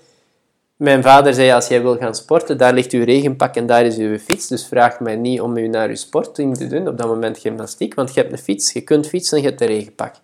mijn 0.77 1.03
vader 1.03 1.33
zei, 1.33 1.51
als 1.51 1.67
jij 1.67 1.81
wil 1.81 1.97
gaan 1.97 2.15
sporten, 2.15 2.57
daar 2.57 2.73
ligt 2.73 2.91
uw 2.91 3.03
regenpak 3.03 3.55
en 3.55 3.65
daar 3.65 3.85
is 3.85 3.97
uw 3.97 4.17
fiets. 4.17 4.47
Dus 4.47 4.67
vraag 4.67 4.99
mij 4.99 5.15
niet 5.15 5.41
om 5.41 5.57
u 5.57 5.67
naar 5.67 5.89
uw 5.89 5.95
sportteam 5.95 6.53
te 6.53 6.67
doen, 6.67 6.87
op 6.87 6.97
dat 6.97 7.07
moment 7.07 7.37
gymnastiek, 7.37 7.93
want 7.93 8.13
je 8.13 8.19
hebt 8.19 8.31
een 8.31 8.37
fiets, 8.37 8.73
je 8.73 8.81
kunt 8.81 9.07
fietsen 9.07 9.37
en 9.37 9.43
je 9.43 9.49
hebt 9.49 9.61
een 9.61 9.67
regenpak. 9.67 10.15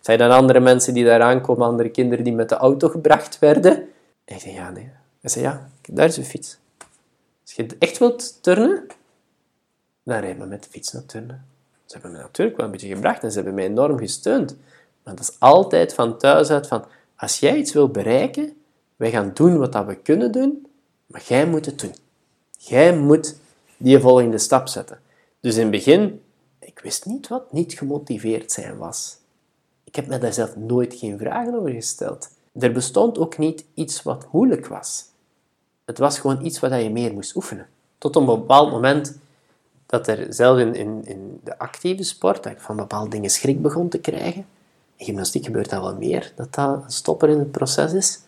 Zijn 0.00 0.18
dan 0.18 0.30
andere 0.30 0.60
mensen 0.60 0.94
die 0.94 1.04
daar 1.04 1.22
aankomen, 1.22 1.66
andere 1.66 1.88
kinderen 1.88 2.24
die 2.24 2.32
met 2.32 2.48
de 2.48 2.54
auto 2.54 2.88
gebracht 2.88 3.38
werden? 3.38 3.72
En 4.24 4.34
ik 4.34 4.40
zei, 4.40 4.54
ja, 4.54 4.70
nee. 4.70 4.90
Hij 5.20 5.30
zei, 5.30 5.44
ja, 5.44 5.68
daar 5.88 6.06
is 6.06 6.16
uw 6.16 6.22
fiets. 6.22 6.58
Als 7.42 7.52
je 7.52 7.66
echt 7.78 7.98
wilt 7.98 8.42
turnen, 8.42 8.86
dan 10.02 10.18
rijden 10.18 10.42
we 10.42 10.46
met 10.46 10.62
de 10.62 10.68
fiets 10.70 10.92
naar 10.92 11.06
turnen. 11.06 11.44
Ze 11.86 11.92
hebben 11.92 12.12
me 12.12 12.18
natuurlijk 12.18 12.56
wel 12.56 12.66
een 12.66 12.72
beetje 12.72 12.94
gebracht 12.94 13.22
en 13.22 13.30
ze 13.30 13.36
hebben 13.36 13.54
mij 13.54 13.64
enorm 13.64 13.98
gesteund. 13.98 14.56
Maar 15.02 15.14
dat 15.14 15.28
is 15.28 15.36
altijd 15.38 15.94
van 15.94 16.18
thuis 16.18 16.50
uit 16.50 16.66
van, 16.66 16.84
als 17.16 17.38
jij 17.38 17.56
iets 17.56 17.72
wil 17.72 17.88
bereiken, 17.88 18.59
wij 19.00 19.10
gaan 19.10 19.30
doen 19.34 19.58
wat 19.58 19.72
dat 19.72 19.86
we 19.86 19.94
kunnen 19.94 20.32
doen, 20.32 20.66
maar 21.06 21.22
jij 21.26 21.46
moet 21.46 21.66
het 21.66 21.80
doen. 21.80 21.94
Jij 22.58 22.96
moet 22.96 23.36
die 23.76 23.98
volgende 23.98 24.38
stap 24.38 24.68
zetten. 24.68 25.00
Dus 25.40 25.54
in 25.54 25.62
het 25.62 25.70
begin, 25.70 26.22
ik 26.58 26.78
wist 26.78 27.06
niet 27.06 27.28
wat 27.28 27.52
niet 27.52 27.72
gemotiveerd 27.72 28.52
zijn 28.52 28.76
was. 28.76 29.16
Ik 29.84 29.96
heb 29.96 30.06
me 30.06 30.18
daar 30.18 30.32
zelf 30.32 30.56
nooit 30.56 30.94
geen 30.94 31.18
vragen 31.18 31.54
over 31.54 31.70
gesteld. 31.70 32.30
Er 32.52 32.72
bestond 32.72 33.18
ook 33.18 33.38
niet 33.38 33.64
iets 33.74 34.02
wat 34.02 34.26
moeilijk 34.32 34.66
was. 34.66 35.04
Het 35.84 35.98
was 35.98 36.18
gewoon 36.18 36.44
iets 36.44 36.60
wat 36.60 36.82
je 36.82 36.90
meer 36.90 37.12
moest 37.12 37.36
oefenen. 37.36 37.66
Tot 37.98 38.16
op 38.16 38.28
een 38.28 38.38
bepaald 38.38 38.70
moment 38.70 39.18
dat 39.86 40.06
er 40.06 40.34
zelf 40.34 40.58
in, 40.58 40.74
in, 40.74 41.02
in 41.04 41.40
de 41.44 41.58
actieve 41.58 42.02
sport, 42.02 42.42
dat 42.42 42.52
ik 42.52 42.60
van 42.60 42.76
bepaalde 42.76 43.10
dingen 43.10 43.30
schrik 43.30 43.62
begon 43.62 43.88
te 43.88 43.98
krijgen. 43.98 44.46
In 44.96 45.04
gymnastiek 45.04 45.44
gebeurt 45.44 45.70
dat 45.70 45.82
wel 45.82 45.96
meer, 45.96 46.32
dat 46.36 46.54
dat 46.54 46.82
een 46.84 46.90
stopper 46.90 47.28
in 47.28 47.38
het 47.38 47.50
proces 47.50 47.92
is. 47.92 48.20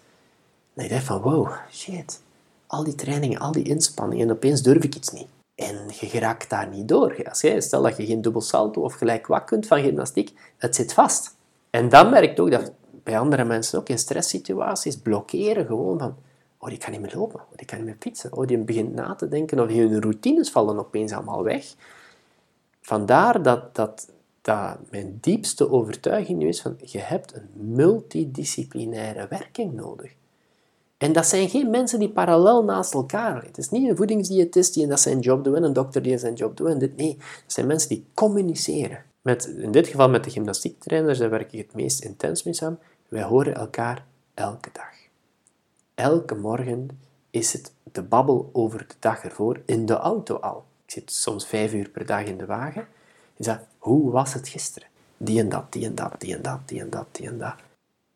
En 0.74 0.84
ik 0.84 0.90
dacht 0.90 1.04
van, 1.04 1.20
wow, 1.20 1.52
shit. 1.70 2.22
Al 2.66 2.84
die 2.84 2.94
trainingen, 2.94 3.38
al 3.38 3.52
die 3.52 3.64
inspanningen, 3.64 4.28
en 4.28 4.34
opeens 4.34 4.62
durf 4.62 4.84
ik 4.84 4.94
iets 4.94 5.12
niet. 5.12 5.26
En 5.54 5.76
je 6.00 6.06
geraakt 6.06 6.50
daar 6.50 6.68
niet 6.68 6.88
door. 6.88 7.28
Als 7.28 7.40
jij, 7.40 7.60
stel 7.60 7.82
dat 7.82 7.96
je 7.96 8.06
geen 8.06 8.22
dubbel 8.22 8.40
salto 8.40 8.82
of 8.82 8.94
gelijk 8.94 9.26
wat 9.26 9.44
kunt 9.44 9.66
van 9.66 9.82
gymnastiek, 9.82 10.32
het 10.56 10.74
zit 10.74 10.92
vast. 10.92 11.36
En 11.70 11.88
dan 11.88 12.10
merk 12.10 12.36
je 12.36 12.42
ook 12.42 12.50
dat 12.50 12.72
bij 13.02 13.18
andere 13.18 13.44
mensen 13.44 13.78
ook 13.78 13.88
in 13.88 13.98
stresssituaties 13.98 14.96
blokkeren 14.96 15.66
gewoon 15.66 15.98
van, 15.98 16.16
oh, 16.58 16.68
die 16.68 16.78
kan 16.78 16.90
niet 16.90 17.00
meer 17.00 17.14
lopen, 17.14 17.40
oh, 17.40 17.56
die 17.56 17.66
kan 17.66 17.78
niet 17.78 17.86
meer 17.86 17.96
fietsen, 17.98 18.32
oh, 18.32 18.46
die 18.46 18.58
begint 18.58 18.94
na 18.94 19.14
te 19.14 19.28
denken 19.28 19.60
of 19.60 19.68
hun 19.68 20.00
routines 20.00 20.50
vallen 20.50 20.78
opeens 20.78 21.12
allemaal 21.12 21.42
weg. 21.42 21.74
Vandaar 22.80 23.42
dat, 23.42 23.74
dat, 23.74 24.08
dat 24.40 24.78
mijn 24.90 25.18
diepste 25.20 25.70
overtuiging 25.70 26.38
nu 26.38 26.48
is 26.48 26.62
van, 26.62 26.76
je 26.78 26.98
hebt 26.98 27.34
een 27.34 27.48
multidisciplinaire 27.54 29.26
werking 29.28 29.72
nodig. 29.72 30.14
En 31.02 31.12
dat 31.12 31.26
zijn 31.26 31.48
geen 31.48 31.70
mensen 31.70 31.98
die 31.98 32.08
parallel 32.08 32.64
naast 32.64 32.94
elkaar. 32.94 33.44
Het 33.44 33.58
is 33.58 33.70
niet 33.70 33.88
een 33.88 33.96
voedingsdiëtist 33.96 34.74
die 34.74 34.86
dat 34.86 35.00
zijn 35.00 35.20
job 35.20 35.44
doet, 35.44 35.56
een 35.56 35.72
dokter 35.72 36.02
die 36.02 36.18
zijn 36.18 36.34
job 36.34 36.56
doet. 36.56 36.68
En 36.68 36.78
dit, 36.78 36.96
nee, 36.96 37.16
het 37.18 37.52
zijn 37.52 37.66
mensen 37.66 37.88
die 37.88 38.06
communiceren. 38.14 39.04
Met, 39.22 39.44
in 39.46 39.70
dit 39.70 39.86
geval 39.86 40.08
met 40.08 40.24
de 40.24 40.30
gymnastiektrainers, 40.30 41.18
daar 41.18 41.30
werk 41.30 41.52
ik 41.52 41.66
het 41.66 41.74
meest 41.74 42.04
intens 42.04 42.42
mee 42.42 42.54
samen. 42.54 42.78
Wij 43.08 43.22
horen 43.22 43.54
elkaar 43.54 44.04
elke 44.34 44.68
dag. 44.72 44.94
Elke 45.94 46.34
morgen 46.34 46.88
is 47.30 47.52
het 47.52 47.72
de 47.92 48.02
babbel 48.02 48.50
over 48.52 48.78
de 48.78 48.94
dag 48.98 49.24
ervoor 49.24 49.60
in 49.64 49.86
de 49.86 49.96
auto 49.96 50.36
al. 50.36 50.64
Ik 50.84 50.90
zit 50.90 51.12
soms 51.12 51.46
vijf 51.46 51.72
uur 51.72 51.88
per 51.88 52.06
dag 52.06 52.24
in 52.24 52.38
de 52.38 52.46
wagen. 52.46 52.86
Is 53.36 53.46
dat, 53.46 53.58
hoe 53.78 54.10
was 54.10 54.34
het 54.34 54.48
gisteren? 54.48 54.88
Die 55.16 55.40
en 55.40 55.48
dat, 55.48 55.72
die 55.72 55.84
en 55.84 55.94
dat, 55.94 56.14
die 56.18 56.34
en 56.34 56.42
dat, 56.42 56.58
die 56.66 56.80
en 56.80 56.90
dat, 56.90 57.06
die 57.10 57.26
en 57.26 57.38
dat. 57.38 57.54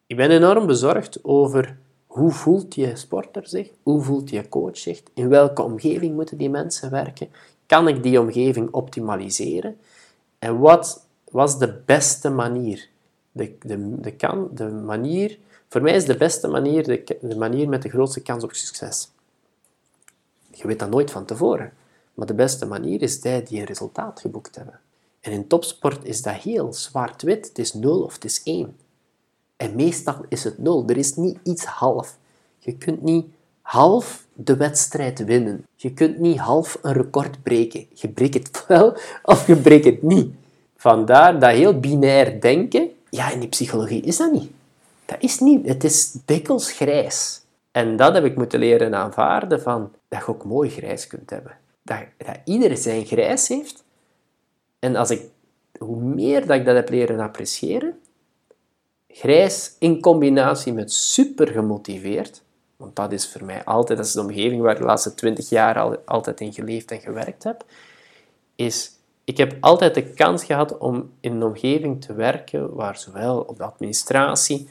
Ik 0.06 0.16
ben 0.16 0.30
enorm 0.30 0.66
bezorgd 0.66 1.18
over 1.24 1.76
hoe 2.16 2.30
voelt 2.30 2.74
je 2.74 2.96
sporter 2.96 3.48
zich? 3.48 3.70
Hoe 3.82 4.02
voelt 4.02 4.30
je 4.30 4.48
coach 4.48 4.78
zich? 4.78 5.02
In 5.14 5.28
welke 5.28 5.62
omgeving 5.62 6.14
moeten 6.14 6.38
die 6.38 6.50
mensen 6.50 6.90
werken? 6.90 7.28
Kan 7.66 7.88
ik 7.88 8.02
die 8.02 8.20
omgeving 8.20 8.70
optimaliseren? 8.70 9.76
En 10.38 10.58
wat 10.58 11.06
was 11.30 11.58
de 11.58 11.80
beste 11.84 12.30
manier? 12.30 12.88
De, 13.32 13.56
de, 13.60 14.00
de, 14.00 14.12
kan, 14.12 14.48
de 14.52 14.64
manier 14.70 15.38
voor 15.68 15.82
mij 15.82 15.94
is 15.94 16.04
de 16.04 16.16
beste 16.16 16.48
manier 16.48 16.84
de, 16.84 17.36
manier 17.36 17.68
met 17.68 17.82
de 17.82 17.88
grootste 17.88 18.22
kans 18.22 18.44
op 18.44 18.52
succes. 18.52 19.10
Je 20.50 20.66
weet 20.66 20.78
dat 20.78 20.90
nooit 20.90 21.10
van 21.10 21.24
tevoren. 21.24 21.72
Maar 22.14 22.26
de 22.26 22.34
beste 22.34 22.66
manier 22.66 23.02
is 23.02 23.20
die 23.20 23.42
die 23.42 23.60
een 23.60 23.66
resultaat 23.66 24.20
geboekt 24.20 24.56
hebben. 24.56 24.80
En 25.20 25.32
in 25.32 25.46
topsport 25.46 26.04
is 26.04 26.22
dat 26.22 26.34
heel 26.34 26.72
zwart-wit. 26.72 27.48
Het 27.48 27.58
is 27.58 27.74
nul 27.74 28.02
of 28.02 28.14
het 28.14 28.24
is 28.24 28.42
één. 28.42 28.76
En 29.56 29.76
meestal 29.76 30.24
is 30.28 30.44
het 30.44 30.58
nul. 30.58 30.84
Er 30.86 30.96
is 30.96 31.14
niet 31.14 31.38
iets 31.42 31.64
half. 31.64 32.16
Je 32.58 32.76
kunt 32.76 33.02
niet 33.02 33.26
half 33.60 34.26
de 34.32 34.56
wedstrijd 34.56 35.24
winnen. 35.24 35.66
Je 35.74 35.92
kunt 35.92 36.18
niet 36.18 36.38
half 36.38 36.78
een 36.82 36.92
record 36.92 37.42
breken. 37.42 37.86
Je 37.94 38.08
breekt 38.08 38.34
het 38.34 38.64
wel 38.68 38.96
of 39.22 39.46
je 39.46 39.56
breekt 39.56 39.84
het 39.84 40.02
niet. 40.02 40.34
Vandaar 40.76 41.40
dat 41.40 41.50
heel 41.50 41.80
binair 41.80 42.40
denken. 42.40 42.90
Ja, 43.10 43.30
in 43.30 43.40
die 43.40 43.48
psychologie 43.48 44.02
is 44.02 44.16
dat 44.16 44.32
niet. 44.32 44.50
Dat 45.04 45.16
is 45.20 45.38
niet. 45.38 45.66
Het 45.66 45.84
is 45.84 46.16
dikwijls 46.24 46.72
grijs. 46.72 47.40
En 47.72 47.96
dat 47.96 48.14
heb 48.14 48.24
ik 48.24 48.36
moeten 48.36 48.58
leren 48.58 48.94
aanvaarden 48.94 49.62
van 49.62 49.92
dat 50.08 50.20
je 50.20 50.28
ook 50.28 50.44
mooi 50.44 50.70
grijs 50.70 51.06
kunt 51.06 51.30
hebben. 51.30 51.58
Dat, 51.82 51.98
dat 52.16 52.38
ieder 52.44 52.76
zijn 52.76 53.04
grijs 53.04 53.48
heeft. 53.48 53.84
En 54.78 54.96
als 54.96 55.10
ik, 55.10 55.22
hoe 55.78 56.00
meer 56.00 56.46
dat 56.46 56.56
ik 56.56 56.64
dat 56.64 56.74
heb 56.74 56.88
leren 56.88 57.20
appreciëren, 57.20 58.00
Grijs 59.18 59.76
in 59.78 60.00
combinatie 60.00 60.72
met 60.72 60.92
super 60.92 61.48
gemotiveerd, 61.48 62.42
want 62.76 62.96
dat 62.96 63.12
is 63.12 63.28
voor 63.28 63.44
mij 63.44 63.64
altijd, 63.64 63.98
dat 63.98 64.06
is 64.06 64.12
de 64.12 64.20
omgeving 64.20 64.62
waar 64.62 64.72
ik 64.72 64.78
de 64.78 64.84
laatste 64.84 65.14
twintig 65.14 65.48
jaar 65.48 65.78
al, 65.78 65.96
altijd 66.04 66.40
in 66.40 66.52
geleefd 66.52 66.90
en 66.90 67.00
gewerkt 67.00 67.44
heb, 67.44 67.64
is 68.56 68.90
ik 69.24 69.36
heb 69.36 69.56
altijd 69.60 69.94
de 69.94 70.02
kans 70.02 70.44
gehad 70.44 70.78
om 70.78 71.10
in 71.20 71.32
een 71.32 71.42
omgeving 71.42 72.04
te 72.04 72.14
werken 72.14 72.74
waar 72.74 72.98
zowel 72.98 73.40
op 73.40 73.56
de 73.56 73.64
administratie 73.64 74.68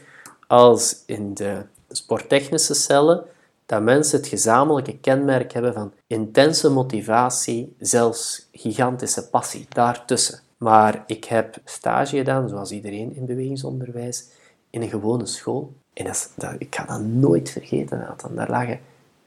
als 0.48 1.04
in 1.06 1.34
de 1.34 1.66
sporttechnische 1.90 2.74
cellen, 2.74 3.24
dat 3.66 3.82
mensen 3.82 4.20
het 4.20 4.28
gezamenlijke 4.28 4.98
kenmerk 4.98 5.54
hebben 5.54 5.74
van 5.74 5.94
intense 6.08 6.70
motivatie, 6.70 7.76
zelfs 7.80 8.48
gigantische 8.52 9.30
passie 9.30 9.66
daartussen. 9.70 10.45
Maar 10.58 11.04
ik 11.08 11.24
heb 11.24 11.58
stage 11.64 12.18
gedaan, 12.18 12.50
zoals 12.50 12.72
iedereen 12.72 13.16
in 13.16 13.26
bewegingsonderwijs, 13.26 14.30
in 14.70 14.82
een 14.82 14.90
gewone 14.90 15.26
school. 15.26 15.74
En 15.94 16.06
dat, 16.06 16.56
ik 16.58 16.76
ga 16.76 16.86
dat 16.86 17.02
nooit 17.02 17.50
vergeten. 17.50 17.98
Nathan. 17.98 18.36
Daar 18.36 18.50
lagen 18.50 18.80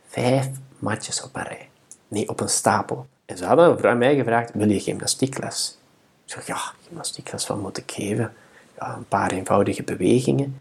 vijf 0.06 0.50
matjes 0.78 1.22
op 1.22 1.36
een 1.36 1.42
rij. 1.42 1.68
Nee, 2.08 2.28
op 2.28 2.40
een 2.40 2.48
stapel. 2.48 3.06
En 3.24 3.36
ze 3.36 3.44
hadden 3.44 3.84
aan 3.84 3.98
mij 3.98 4.16
gevraagd, 4.16 4.52
wil 4.54 4.70
je 4.70 4.80
gymnastiekles? 4.80 5.78
Ik 6.24 6.32
zeg, 6.32 6.46
ja, 6.46 6.58
gymnastiekles, 6.86 7.46
wat 7.46 7.60
moet 7.60 7.76
ik 7.76 7.90
geven? 7.90 8.32
Een 8.78 9.08
paar 9.08 9.30
eenvoudige 9.30 9.82
bewegingen. 9.82 10.60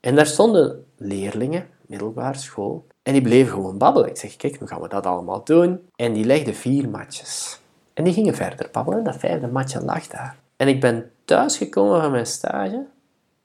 En 0.00 0.16
daar 0.16 0.26
stonden 0.26 0.84
leerlingen, 0.96 1.68
middelbare 1.86 2.38
school, 2.38 2.86
en 3.02 3.12
die 3.12 3.22
bleven 3.22 3.52
gewoon 3.52 3.78
babbelen. 3.78 4.08
Ik 4.08 4.16
zeg, 4.16 4.36
kijk, 4.36 4.60
nu 4.60 4.66
gaan 4.66 4.80
we 4.80 4.88
dat 4.88 5.06
allemaal 5.06 5.44
doen. 5.44 5.88
En 5.96 6.12
die 6.12 6.24
legden 6.24 6.54
vier 6.54 6.88
matjes. 6.88 7.60
En 7.94 8.04
die 8.04 8.12
gingen 8.12 8.34
verder 8.34 8.68
babbelen 8.72 8.98
en 8.98 9.04
dat 9.04 9.16
vijfde 9.16 9.46
matje 9.46 9.80
lag 9.80 10.06
daar. 10.06 10.38
En 10.56 10.68
ik 10.68 10.80
ben 10.80 11.10
thuisgekomen 11.24 12.00
van 12.00 12.10
mijn 12.10 12.26
stage. 12.26 12.86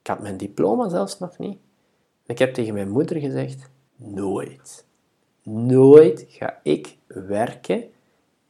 Ik 0.01 0.07
had 0.07 0.21
mijn 0.21 0.37
diploma 0.37 0.89
zelfs 0.89 1.19
nog 1.19 1.37
niet. 1.37 1.57
Ik 2.25 2.39
heb 2.39 2.53
tegen 2.53 2.73
mijn 2.73 2.89
moeder 2.89 3.19
gezegd, 3.19 3.69
nooit, 3.95 4.85
nooit 5.43 6.25
ga 6.27 6.59
ik 6.63 6.97
werken 7.07 7.83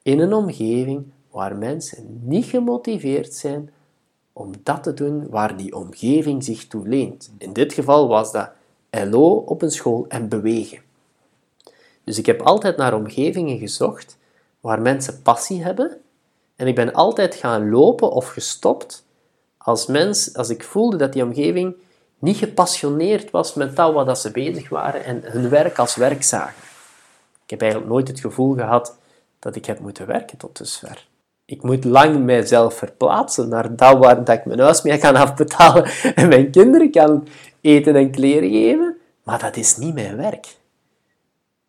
in 0.01 0.19
een 0.19 0.33
omgeving 0.33 1.05
waar 1.31 1.55
mensen 1.55 2.19
niet 2.23 2.45
gemotiveerd 2.45 3.33
zijn 3.33 3.69
om 4.33 4.51
dat 4.63 4.83
te 4.83 4.93
doen 4.93 5.29
waar 5.29 5.57
die 5.57 5.75
omgeving 5.75 6.43
zich 6.43 6.67
toe 6.67 6.87
leent. 6.87 7.31
In 7.37 7.53
dit 7.53 7.73
geval 7.73 8.07
was 8.07 8.31
dat 8.31 8.51
LO 8.89 9.35
op 9.35 9.61
een 9.61 9.71
school 9.71 10.05
en 10.07 10.29
bewegen. 10.29 10.79
Dus 12.03 12.17
ik 12.17 12.25
heb 12.25 12.41
altijd 12.41 12.77
naar 12.77 12.93
omgevingen 12.93 13.57
gezocht 13.57 14.17
waar 14.59 14.81
mensen 14.81 15.21
passie 15.21 15.63
hebben. 15.63 15.97
En 16.55 16.67
ik 16.67 16.75
ben 16.75 16.93
altijd 16.93 17.35
gaan 17.35 17.69
lopen 17.69 18.11
of 18.11 18.27
gestopt 18.27 19.05
als 19.57 19.85
mens, 19.85 20.35
als 20.35 20.49
ik 20.49 20.63
voelde 20.63 20.97
dat 20.97 21.13
die 21.13 21.23
omgeving 21.23 21.75
niet 22.19 22.37
gepassioneerd 22.37 23.31
was 23.31 23.53
met 23.53 23.75
dat 23.75 23.93
wat 23.93 24.19
ze 24.19 24.31
bezig 24.31 24.69
waren 24.69 25.03
en 25.03 25.21
hun 25.23 25.49
werk 25.49 25.79
als 25.79 25.95
werk 25.95 26.23
zagen. 26.23 26.63
Ik 27.43 27.49
heb 27.49 27.61
eigenlijk 27.61 27.91
nooit 27.91 28.07
het 28.07 28.19
gevoel 28.19 28.53
gehad 28.53 28.97
dat 29.39 29.55
ik 29.55 29.65
heb 29.65 29.79
moeten 29.79 30.07
werken 30.07 30.37
tot 30.37 30.57
dusver. 30.57 31.07
Ik 31.45 31.63
moet 31.63 31.83
lang 31.83 32.25
mijzelf 32.25 32.73
verplaatsen 32.73 33.49
naar 33.49 33.75
dat 33.75 33.97
waar 33.97 34.23
dat 34.23 34.35
ik 34.35 34.45
mijn 34.45 34.59
huis 34.59 34.81
mee 34.81 34.97
kan 34.97 35.15
afbetalen 35.15 35.85
en 36.15 36.27
mijn 36.27 36.51
kinderen 36.51 36.91
kan 36.91 37.27
eten 37.61 37.95
en 37.95 38.11
kleren 38.11 38.49
geven, 38.49 38.97
maar 39.23 39.39
dat 39.39 39.55
is 39.55 39.77
niet 39.77 39.93
mijn 39.93 40.17
werk. 40.17 40.57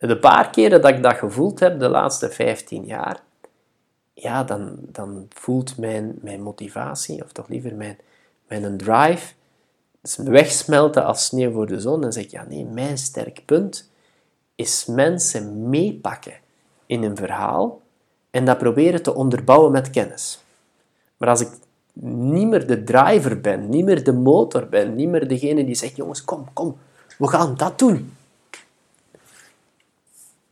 De 0.00 0.18
paar 0.18 0.50
keren 0.50 0.80
dat 0.80 0.90
ik 0.90 1.02
dat 1.02 1.16
gevoeld 1.16 1.60
heb, 1.60 1.78
de 1.78 1.88
laatste 1.88 2.30
15 2.30 2.84
jaar, 2.84 3.22
ja, 4.14 4.44
dan, 4.44 4.76
dan 4.80 5.26
voelt 5.28 5.78
mijn, 5.78 6.18
mijn 6.22 6.42
motivatie, 6.42 7.22
of 7.24 7.32
toch 7.32 7.48
liever 7.48 7.74
mijn, 7.74 7.98
mijn 8.48 8.76
drive, 8.76 9.34
wegsmelten 10.16 11.04
als 11.04 11.24
sneeuw 11.24 11.52
voor 11.52 11.66
de 11.66 11.80
zon. 11.80 12.04
En 12.04 12.12
zeg 12.12 12.24
ik, 12.24 12.30
ja 12.30 12.44
nee, 12.48 12.64
mijn 12.64 12.98
sterk 12.98 13.42
punt 13.44 13.90
is 14.54 14.86
mensen 14.86 15.68
meepakken 15.68 16.34
in 16.86 17.02
een 17.02 17.16
verhaal 17.16 17.80
en 18.30 18.44
dat 18.44 18.58
proberen 18.58 19.02
te 19.02 19.14
onderbouwen 19.14 19.72
met 19.72 19.90
kennis. 19.90 20.44
Maar 21.16 21.28
als 21.28 21.40
ik 21.40 21.48
niet 22.02 22.46
meer 22.46 22.66
de 22.66 22.84
driver 22.84 23.40
ben, 23.40 23.68
niet 23.68 23.84
meer 23.84 24.04
de 24.04 24.12
motor 24.12 24.68
ben, 24.68 24.94
niet 24.94 25.08
meer 25.08 25.28
degene 25.28 25.64
die 25.64 25.74
zegt, 25.74 25.96
jongens, 25.96 26.24
kom, 26.24 26.52
kom, 26.52 26.76
we 27.18 27.28
gaan 27.28 27.56
dat 27.56 27.78
doen. 27.78 28.14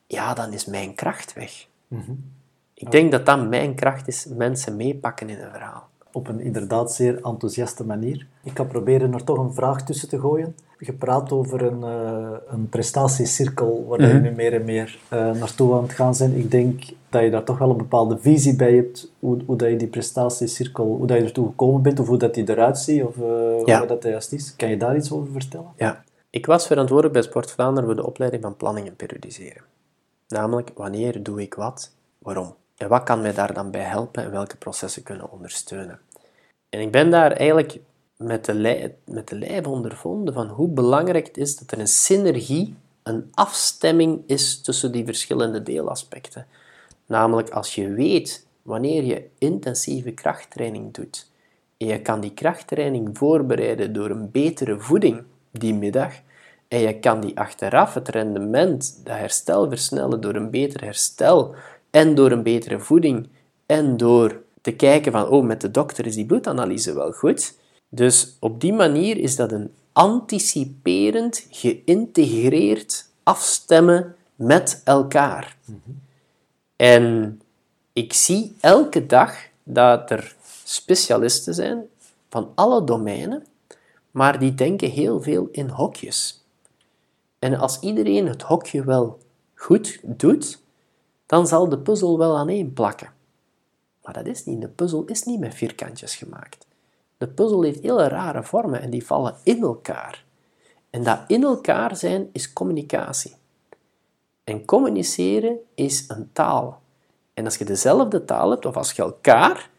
Ja, 0.09 0.35
dan 0.35 0.53
is 0.53 0.65
mijn 0.65 0.95
kracht 0.95 1.33
weg. 1.33 1.67
Mhm. 1.89 2.13
Ik 2.75 2.91
denk 2.91 3.11
dat 3.13 3.27
dat 3.27 3.49
mijn 3.49 3.75
kracht 3.75 4.09
is, 4.09 4.27
mensen 4.37 4.77
meepakken 4.77 5.29
in 5.29 5.39
een 5.41 5.51
verhaal. 5.51 5.89
Op 6.13 6.29
een 6.29 6.41
inderdaad 6.41 6.93
zeer 6.93 7.15
enthousiaste 7.15 7.85
manier. 7.85 8.27
Ik 8.45 8.57
ga 8.57 8.65
proberen 8.65 9.15
er 9.15 9.25
toch 9.25 9.39
een 9.39 9.55
vraag 9.55 9.83
tussen 9.85 10.09
te 10.09 10.21
gooien. 10.21 10.57
Je 10.79 10.93
praat 10.93 11.33
over 11.33 11.63
een, 11.63 11.81
uh, 11.81 12.37
een 12.49 12.69
prestatiecirkel 12.69 13.85
waar 13.89 14.01
je 14.09 14.15
nu 14.15 14.31
meer 14.31 14.55
en 14.55 14.65
meer 14.65 14.99
uh, 15.13 15.31
naartoe 15.33 15.75
aan 15.75 15.83
het 15.83 15.93
gaan 15.93 16.15
zijn. 16.15 16.37
Ik 16.37 16.51
denk 16.51 16.83
dat 17.09 17.23
je 17.23 17.31
daar 17.31 17.45
toch 17.45 17.59
wel 17.59 17.71
een 17.71 17.77
bepaalde 17.77 18.19
visie 18.19 18.57
bij 18.57 18.75
hebt, 18.75 19.11
hoe, 19.19 19.39
hoe 19.47 19.57
dat 19.57 19.69
je 19.69 19.77
die 19.77 19.89
prestatiecirkel, 19.89 20.85
hoe 20.85 21.07
dat 21.07 21.17
je 21.19 21.25
ertoe 21.25 21.47
gekomen 21.47 21.83
bent, 21.83 22.01
of 22.01 22.07
hoe 22.07 22.17
dat 22.19 22.35
die 22.35 22.51
eruit 22.51 22.79
ziet, 22.79 23.03
of 23.03 23.17
uh, 23.17 23.25
Ja. 23.65 23.79
hoe 23.79 23.87
dat 23.87 24.03
juist 24.03 24.33
is. 24.33 24.57
Kan 24.57 24.69
je 24.69 24.77
daar 24.77 24.97
iets 24.97 25.13
over 25.13 25.33
vertellen? 25.33 25.73
Ja. 25.77 26.05
Ik 26.31 26.47
was 26.47 26.67
verantwoordelijk 26.67 27.15
bij 27.15 27.23
Sport 27.25 27.51
Vlaanderen 27.51 27.89
voor 27.89 27.97
de 27.99 28.07
opleiding 28.07 28.43
van 28.43 28.57
planning 28.57 28.87
en 28.87 28.97
periodiseren. 28.97 29.63
Namelijk, 30.29 30.71
wanneer 30.75 31.23
doe 31.23 31.43
ik 31.43 31.55
wat, 31.55 31.93
waarom? 32.19 32.55
En 32.77 32.89
wat 32.89 33.03
kan 33.03 33.21
mij 33.21 33.33
daar 33.33 33.55
dan 33.55 33.71
bij 33.71 33.83
helpen 33.83 34.25
en 34.25 34.31
welke 34.31 34.57
processen 34.57 35.03
kunnen 35.03 35.31
ondersteunen? 35.31 36.01
En 36.69 36.81
ik 36.81 36.91
ben 36.91 37.11
daar 37.11 37.33
eigenlijk 37.33 37.81
met 38.17 38.45
de, 38.45 38.93
met 39.05 39.29
de 39.29 39.37
lijf 39.37 39.67
ondervonden 39.67 40.35
van 40.35 40.49
hoe 40.49 40.69
belangrijk 40.69 41.27
het 41.27 41.37
is 41.37 41.57
dat 41.57 41.71
er 41.71 41.79
een 41.79 41.89
synergie, 41.89 42.75
een 43.03 43.29
afstemming 43.35 44.23
is 44.27 44.61
tussen 44.61 44.93
die 44.93 45.05
verschillende 45.05 45.63
deelaspecten. 45.63 46.47
Namelijk, 47.07 47.51
als 47.51 47.75
je 47.75 47.93
weet 47.93 48.47
wanneer 48.63 49.05
je 49.05 49.29
intensieve 49.39 50.11
krachttraining 50.11 50.95
doet 50.95 51.31
en 51.77 51.87
je 51.87 52.03
kan 52.03 52.21
die 52.21 52.35
krachttraining 52.35 53.19
voorbereiden 53.19 53.93
door 53.93 54.11
een 54.11 54.31
betere 54.31 54.81
voeding 54.81 55.23
die 55.51 55.75
middag 55.75 56.15
en 56.69 56.81
je 56.81 56.99
kan 56.99 57.21
die 57.21 57.39
achteraf 57.39 57.95
het 57.95 58.09
rendement, 58.09 59.01
dat 59.05 59.17
herstel 59.17 59.69
versnellen 59.69 60.21
door 60.21 60.35
een 60.35 60.51
beter 60.51 60.85
herstel 60.85 61.55
en 61.91 62.15
door 62.15 62.31
een 62.31 62.43
betere 62.43 62.79
voeding 62.79 63.29
en 63.67 63.97
door 63.97 64.43
te 64.61 64.73
kijken 64.73 65.13
van, 65.13 65.29
oh, 65.29 65.45
met 65.45 65.61
de 65.61 65.71
dokter 65.71 66.07
is 66.07 66.15
die 66.15 66.27
bloedanalyse 66.27 66.95
wel 66.95 67.13
goed. 67.13 67.55
Dus 67.89 68.37
op 68.41 68.61
die 68.61 68.73
manier 68.73 69.17
is 69.17 69.37
dat 69.37 69.53
een 69.53 69.75
anticiperend, 69.93 71.47
geïntegreerd 71.51 73.09
afstemmen 73.23 74.17
met 74.35 74.81
elkaar. 74.85 75.57
En 76.77 77.41
ik 77.93 78.13
zie 78.13 78.57
elke 78.61 79.07
dag 79.07 79.37
dat 79.63 80.11
er 80.11 80.37
specialisten 80.65 81.55
zijn 81.55 81.83
van 82.29 82.53
alle 82.55 82.85
domeinen, 82.85 83.47
maar 84.11 84.39
die 84.39 84.55
denken 84.55 84.91
heel 84.91 85.23
veel 85.23 85.49
in 85.53 85.69
hokjes. 85.69 86.38
En 87.39 87.55
als 87.55 87.81
iedereen 87.81 88.27
het 88.27 88.43
hokje 88.43 88.85
wel 88.85 89.19
goed 89.55 90.01
doet, 90.03 90.63
dan 91.27 91.47
zal 91.47 91.69
de 91.69 91.79
puzzel 91.79 92.19
wel 92.19 92.37
aaneen 92.37 92.73
plakken. 92.73 93.13
Maar 94.03 94.13
dat 94.13 94.27
is 94.27 94.45
niet. 94.45 94.61
De 94.61 94.69
puzzel 94.69 95.05
is 95.05 95.25
niet 95.25 95.41
met 95.41 95.55
vierkantjes 95.55 96.17
gemaakt. 96.17 96.67
De 97.19 97.29
puzzel 97.29 97.63
heeft 97.63 97.81
hele 97.81 98.09
rare 98.09 98.43
vormen 98.43 98.81
en 98.81 98.91
die 98.91 99.07
vallen 99.07 99.37
in 99.43 99.63
elkaar. 99.63 100.25
En 100.91 101.03
dat 101.03 101.21
in 101.27 101.43
elkaar 101.43 101.97
zijn 101.97 102.29
is 102.33 102.53
communicatie. 102.53 103.37
En 104.45 104.65
communiceren 104.65 105.59
is 105.75 106.05
een 106.09 106.31
taal. 106.33 106.81
En 107.35 107.45
als 107.45 107.57
je 107.57 107.65
dezelfde 107.65 108.25
taal 108.25 108.51
hebt, 108.51 108.67
of 108.67 108.77
als 108.77 108.93
je 108.93 109.03
elkaar, 109.03 109.71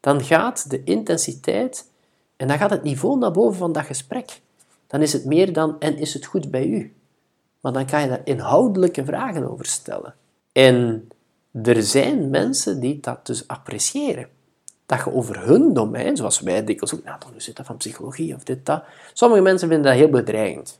dan 0.00 0.24
gaat 0.24 0.70
de 0.70 0.84
intensiteit 0.84 1.90
en 2.36 2.48
dan 2.48 2.58
gaat 2.58 2.70
het 2.70 2.82
niveau 2.82 3.18
naar 3.18 3.30
boven 3.30 3.58
van 3.58 3.72
dat 3.72 3.84
gesprek. 3.84 4.40
Dan 4.94 5.02
is 5.02 5.12
het 5.12 5.24
meer 5.24 5.52
dan 5.52 5.80
en 5.80 5.96
is 5.98 6.14
het 6.14 6.24
goed 6.24 6.50
bij 6.50 6.66
u. 6.66 6.94
Maar 7.60 7.72
dan 7.72 7.86
kan 7.86 8.00
je 8.00 8.08
daar 8.08 8.20
inhoudelijke 8.24 9.04
vragen 9.04 9.50
over 9.50 9.66
stellen. 9.66 10.14
En 10.52 11.08
er 11.62 11.82
zijn 11.82 12.30
mensen 12.30 12.80
die 12.80 13.00
dat 13.00 13.26
dus 13.26 13.48
appreciëren. 13.48 14.28
Dat 14.86 14.98
je 15.04 15.12
over 15.12 15.46
hun 15.46 15.72
domein, 15.72 16.16
zoals 16.16 16.40
wij 16.40 16.64
dikwijls 16.64 16.94
ook, 16.94 17.04
nou, 17.04 17.20
dan 17.20 17.32
zit 17.36 17.56
dat 17.56 17.66
van 17.66 17.76
psychologie 17.76 18.34
of 18.34 18.42
dit, 18.42 18.66
dat. 18.66 18.84
Sommige 19.12 19.42
mensen 19.42 19.68
vinden 19.68 19.86
dat 19.86 19.96
heel 20.00 20.10
bedreigend. 20.10 20.78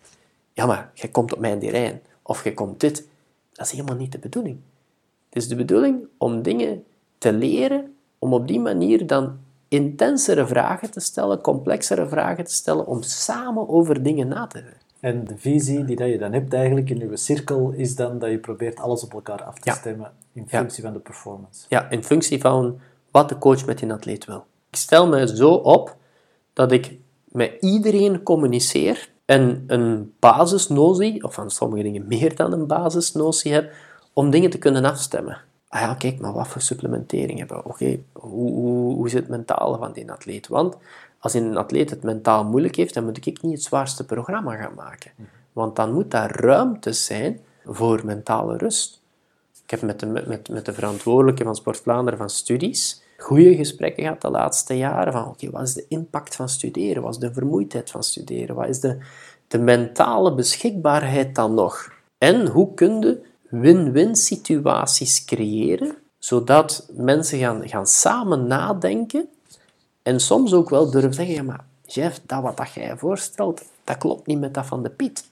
Ja, 0.52 0.66
maar 0.66 0.90
je 0.94 1.10
komt 1.10 1.32
op 1.32 1.38
mijn 1.38 1.58
terrein. 1.58 2.00
Of 2.22 2.44
je 2.44 2.54
komt 2.54 2.80
dit. 2.80 3.08
Dat 3.52 3.66
is 3.66 3.72
helemaal 3.72 3.96
niet 3.96 4.12
de 4.12 4.18
bedoeling. 4.18 4.58
Het 5.28 5.42
is 5.42 5.48
de 5.48 5.56
bedoeling 5.56 6.06
om 6.18 6.42
dingen 6.42 6.84
te 7.18 7.32
leren, 7.32 7.94
om 8.18 8.32
op 8.32 8.48
die 8.48 8.60
manier 8.60 9.06
dan 9.06 9.38
intensere 9.74 10.46
vragen 10.46 10.90
te 10.90 11.00
stellen, 11.00 11.40
complexere 11.40 12.08
vragen 12.08 12.44
te 12.44 12.52
stellen, 12.52 12.86
om 12.86 13.02
samen 13.02 13.68
over 13.68 14.02
dingen 14.02 14.28
na 14.28 14.46
te 14.46 14.58
denken. 14.62 14.82
En 15.00 15.24
de 15.24 15.38
visie 15.38 15.84
die 15.84 15.96
dat 15.96 16.08
je 16.08 16.18
dan 16.18 16.32
hebt 16.32 16.52
eigenlijk 16.54 16.90
in 16.90 16.98
je 17.10 17.16
cirkel 17.16 17.70
is 17.76 17.96
dan 17.96 18.18
dat 18.18 18.30
je 18.30 18.38
probeert 18.38 18.78
alles 18.80 19.04
op 19.04 19.12
elkaar 19.12 19.42
af 19.42 19.54
te 19.54 19.70
Ja. 19.70 19.74
stemmen 19.74 20.12
in 20.32 20.46
Ja. 20.48 20.58
functie 20.58 20.82
van 20.82 20.92
de 20.92 20.98
performance. 20.98 21.66
Ja, 21.68 21.90
in 21.90 22.04
functie 22.04 22.40
van 22.40 22.78
wat 23.10 23.28
de 23.28 23.38
coach 23.38 23.66
met 23.66 23.78
die 23.78 23.92
atleet 23.92 24.24
wil. 24.24 24.44
Ik 24.70 24.76
stel 24.76 25.08
me 25.08 25.36
zo 25.36 25.50
op 25.52 25.96
dat 26.52 26.72
ik 26.72 26.98
met 27.24 27.52
iedereen 27.60 28.22
communiceer 28.22 29.10
en 29.24 29.64
een 29.66 30.14
basisnotie, 30.20 31.24
of 31.24 31.34
van 31.34 31.50
sommige 31.50 31.82
dingen 31.82 32.06
meer 32.06 32.36
dan 32.36 32.52
een 32.52 32.66
basisnotie 32.66 33.52
heb, 33.52 33.72
om 34.12 34.30
dingen 34.30 34.50
te 34.50 34.58
kunnen 34.58 34.84
afstemmen. 34.84 35.38
Ah 35.74 35.80
ja, 35.80 35.94
kijk, 35.94 36.20
maar 36.20 36.32
wat 36.32 36.48
voor 36.48 36.60
supplementering 36.60 37.38
hebben 37.38 37.56
we? 37.56 37.64
Oké, 37.64 37.98
hoe, 38.12 38.50
hoe, 38.52 38.94
hoe 38.94 39.08
zit 39.08 39.20
het 39.20 39.28
mentale 39.28 39.78
van 39.78 39.92
die 39.92 40.10
atleet? 40.10 40.48
Want 40.48 40.76
als 41.18 41.34
een 41.34 41.56
atleet 41.56 41.90
het 41.90 42.02
mentaal 42.02 42.44
moeilijk 42.44 42.76
heeft, 42.76 42.94
dan 42.94 43.04
moet 43.04 43.26
ik 43.26 43.42
niet 43.42 43.52
het 43.52 43.62
zwaarste 43.62 44.04
programma 44.04 44.56
gaan 44.56 44.74
maken. 44.74 45.10
Want 45.52 45.76
dan 45.76 45.92
moet 45.92 46.10
daar 46.10 46.40
ruimte 46.40 46.92
zijn 46.92 47.40
voor 47.64 48.00
mentale 48.04 48.56
rust. 48.56 49.00
Ik 49.64 49.70
heb 49.70 49.82
met 49.82 50.00
de, 50.00 50.06
met, 50.06 50.48
met 50.48 50.64
de 50.64 50.72
verantwoordelijke 50.72 51.44
van 51.44 51.56
Sport 51.56 51.80
Vlaanderen 51.80 52.18
van 52.18 52.30
studies 52.30 53.02
goede 53.16 53.56
gesprekken 53.56 54.02
gehad 54.02 54.20
de 54.20 54.30
laatste 54.30 54.76
jaren 54.76 55.12
van 55.12 55.26
oké, 55.26 55.50
wat 55.50 55.62
is 55.62 55.74
de 55.74 55.84
impact 55.88 56.36
van 56.36 56.48
studeren? 56.48 57.02
Wat 57.02 57.12
is 57.12 57.18
de 57.18 57.32
vermoeidheid 57.32 57.90
van 57.90 58.02
studeren? 58.02 58.54
Wat 58.54 58.68
is 58.68 58.80
de, 58.80 58.98
de 59.48 59.58
mentale 59.58 60.34
beschikbaarheid 60.34 61.34
dan 61.34 61.54
nog? 61.54 61.92
En 62.18 62.46
hoe 62.46 62.74
kun 62.74 63.00
je 63.00 63.20
win-win 63.60 64.16
situaties 64.16 65.24
creëren, 65.24 65.96
zodat 66.18 66.88
mensen 66.92 67.38
gaan, 67.38 67.68
gaan 67.68 67.86
samen 67.86 68.46
nadenken 68.46 69.28
en 70.02 70.20
soms 70.20 70.52
ook 70.52 70.70
wel 70.70 70.90
durven 70.90 71.14
zeggen, 71.14 71.34
ja, 71.34 71.42
maar 71.42 71.64
Jeff, 71.86 72.20
dat 72.26 72.42
wat 72.42 72.56
dat 72.56 72.72
jij 72.72 72.96
voorstelt, 72.96 73.62
dat 73.84 73.98
klopt 73.98 74.26
niet 74.26 74.40
met 74.40 74.54
dat 74.54 74.66
van 74.66 74.82
de 74.82 74.90
Piet. 74.90 75.24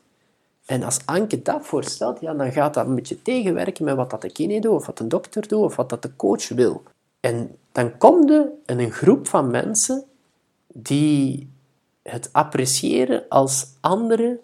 En 0.66 0.82
als 0.82 0.98
Anke 1.04 1.42
dat 1.42 1.66
voorstelt, 1.66 2.20
ja, 2.20 2.34
dan 2.34 2.52
gaat 2.52 2.74
dat 2.74 2.86
een 2.86 2.94
beetje 2.94 3.22
tegenwerken 3.22 3.84
met 3.84 3.96
wat 3.96 4.10
dat 4.10 4.22
de 4.22 4.32
kine 4.32 4.60
doet, 4.60 4.72
of 4.72 4.86
wat 4.86 4.98
de 4.98 5.06
dokter 5.06 5.48
doet, 5.48 5.62
of 5.62 5.76
wat 5.76 5.88
dat 5.88 6.02
de 6.02 6.16
coach 6.16 6.48
wil. 6.48 6.82
En 7.20 7.56
dan 7.72 7.98
kom 7.98 8.28
je 8.28 8.48
in 8.66 8.78
een 8.78 8.90
groep 8.90 9.28
van 9.28 9.50
mensen 9.50 10.04
die 10.66 11.50
het 12.02 12.28
appreciëren 12.32 13.24
als 13.28 13.66
anderen 13.80 14.40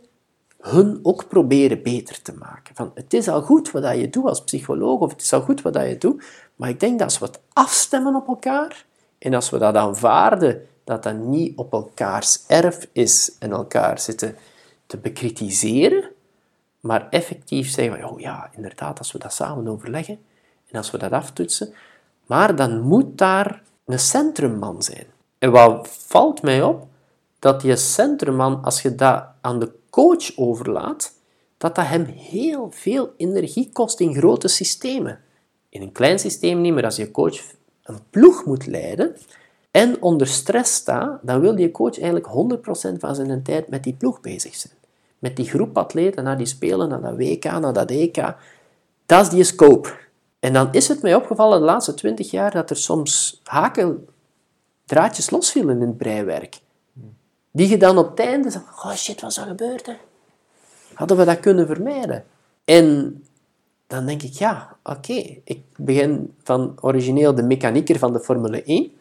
hun 0.58 0.98
ook 1.02 1.28
proberen 1.28 1.82
beter 1.82 2.22
te 2.22 2.32
maken. 2.32 2.74
Van, 2.74 2.90
het 2.94 3.14
is 3.14 3.28
al 3.28 3.42
goed 3.42 3.70
wat 3.70 3.98
je 3.98 4.10
doet 4.10 4.24
als 4.24 4.44
psycholoog, 4.44 5.00
of 5.00 5.10
het 5.10 5.22
is 5.22 5.32
al 5.32 5.40
goed 5.40 5.62
wat 5.62 5.74
je 5.74 5.98
doet, 5.98 6.24
maar 6.56 6.68
ik 6.68 6.80
denk 6.80 6.98
dat 6.98 7.08
als 7.08 7.18
we 7.18 7.26
het 7.26 7.40
afstemmen 7.52 8.14
op 8.14 8.28
elkaar, 8.28 8.84
en 9.18 9.34
als 9.34 9.50
we 9.50 9.58
dat 9.58 9.74
aanvaarden, 9.74 10.66
dat 10.84 11.02
dat 11.02 11.14
niet 11.16 11.56
op 11.56 11.72
elkaars 11.72 12.44
erf 12.46 12.88
is 12.92 13.36
en 13.38 13.50
elkaar 13.50 13.98
zitten 13.98 14.36
te 14.86 14.96
bekritiseren, 14.96 16.10
maar 16.80 17.08
effectief 17.10 17.70
zeggen 17.70 18.00
van, 18.00 18.10
oh 18.10 18.20
ja, 18.20 18.50
inderdaad, 18.52 18.98
als 18.98 19.12
we 19.12 19.18
dat 19.18 19.32
samen 19.32 19.68
overleggen 19.68 20.18
en 20.70 20.78
als 20.78 20.90
we 20.90 20.98
dat 20.98 21.12
aftoetsen, 21.12 21.74
maar 22.26 22.56
dan 22.56 22.80
moet 22.80 23.18
daar 23.18 23.62
een 23.84 23.98
centrumman 23.98 24.82
zijn. 24.82 25.06
En 25.38 25.50
wat 25.50 25.88
valt 25.88 26.42
mij 26.42 26.62
op? 26.62 26.86
Dat 27.38 27.60
die 27.60 27.76
centrumman, 27.76 28.64
als 28.64 28.82
je 28.82 28.94
dat 28.94 29.24
aan 29.40 29.58
de 29.58 29.77
coach 29.90 30.36
overlaat, 30.36 31.12
dat 31.58 31.74
dat 31.74 31.86
hem 31.86 32.04
heel 32.04 32.70
veel 32.70 33.12
energie 33.16 33.70
kost 33.72 34.00
in 34.00 34.14
grote 34.14 34.48
systemen. 34.48 35.20
In 35.68 35.82
een 35.82 35.92
klein 35.92 36.18
systeem 36.18 36.60
niet, 36.60 36.74
maar 36.74 36.84
als 36.84 36.96
je 36.96 37.10
coach 37.10 37.40
een 37.82 38.00
ploeg 38.10 38.44
moet 38.44 38.66
leiden 38.66 39.16
en 39.70 40.02
onder 40.02 40.26
stress 40.26 40.74
staat, 40.74 41.18
dan 41.22 41.40
wil 41.40 41.54
die 41.54 41.70
coach 41.70 42.00
eigenlijk 42.00 42.26
100% 42.96 42.98
van 42.98 43.14
zijn 43.14 43.42
tijd 43.42 43.68
met 43.68 43.82
die 43.82 43.94
ploeg 43.94 44.20
bezig 44.20 44.54
zijn. 44.54 44.72
Met 45.18 45.36
die 45.36 45.48
groep 45.48 45.78
atleten 45.78 46.24
naar 46.24 46.38
die 46.38 46.46
spelen, 46.46 46.88
naar 46.88 47.00
dat 47.00 47.16
WK, 47.16 47.44
naar 47.44 47.72
dat 47.72 47.90
EK. 47.90 48.34
Dat 49.06 49.22
is 49.22 49.28
die 49.28 49.44
scope. 49.44 49.96
En 50.40 50.52
dan 50.52 50.68
is 50.72 50.88
het 50.88 51.02
mij 51.02 51.14
opgevallen 51.14 51.58
de 51.58 51.64
laatste 51.64 51.94
20 51.94 52.30
jaar 52.30 52.50
dat 52.50 52.70
er 52.70 52.76
soms 52.76 53.40
haken 53.44 54.08
draadjes 54.84 55.30
losvielen 55.30 55.80
in 55.80 55.88
het 55.88 55.96
breiwerk. 55.96 56.60
Die 57.58 57.68
je 57.68 57.76
dan 57.76 57.98
op 57.98 58.10
het 58.10 58.20
einde 58.20 58.50
zegt, 58.50 58.64
oh 58.64 58.94
shit, 58.94 59.20
wat 59.20 59.30
is 59.30 59.36
er 59.36 59.46
gebeurd? 59.46 59.90
Hadden 60.94 61.16
we 61.16 61.24
dat 61.24 61.40
kunnen 61.40 61.66
vermijden? 61.66 62.24
En 62.64 63.22
dan 63.86 64.06
denk 64.06 64.22
ik, 64.22 64.32
ja, 64.32 64.76
oké, 64.82 65.40
ik 65.44 65.62
begin 65.76 66.34
van 66.42 66.76
origineel 66.80 67.34
de 67.34 67.42
mechanieker 67.42 67.98
van 67.98 68.12
de 68.12 68.20
Formule 68.20 68.62
1 68.62 68.92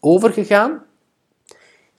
overgegaan, 0.00 0.82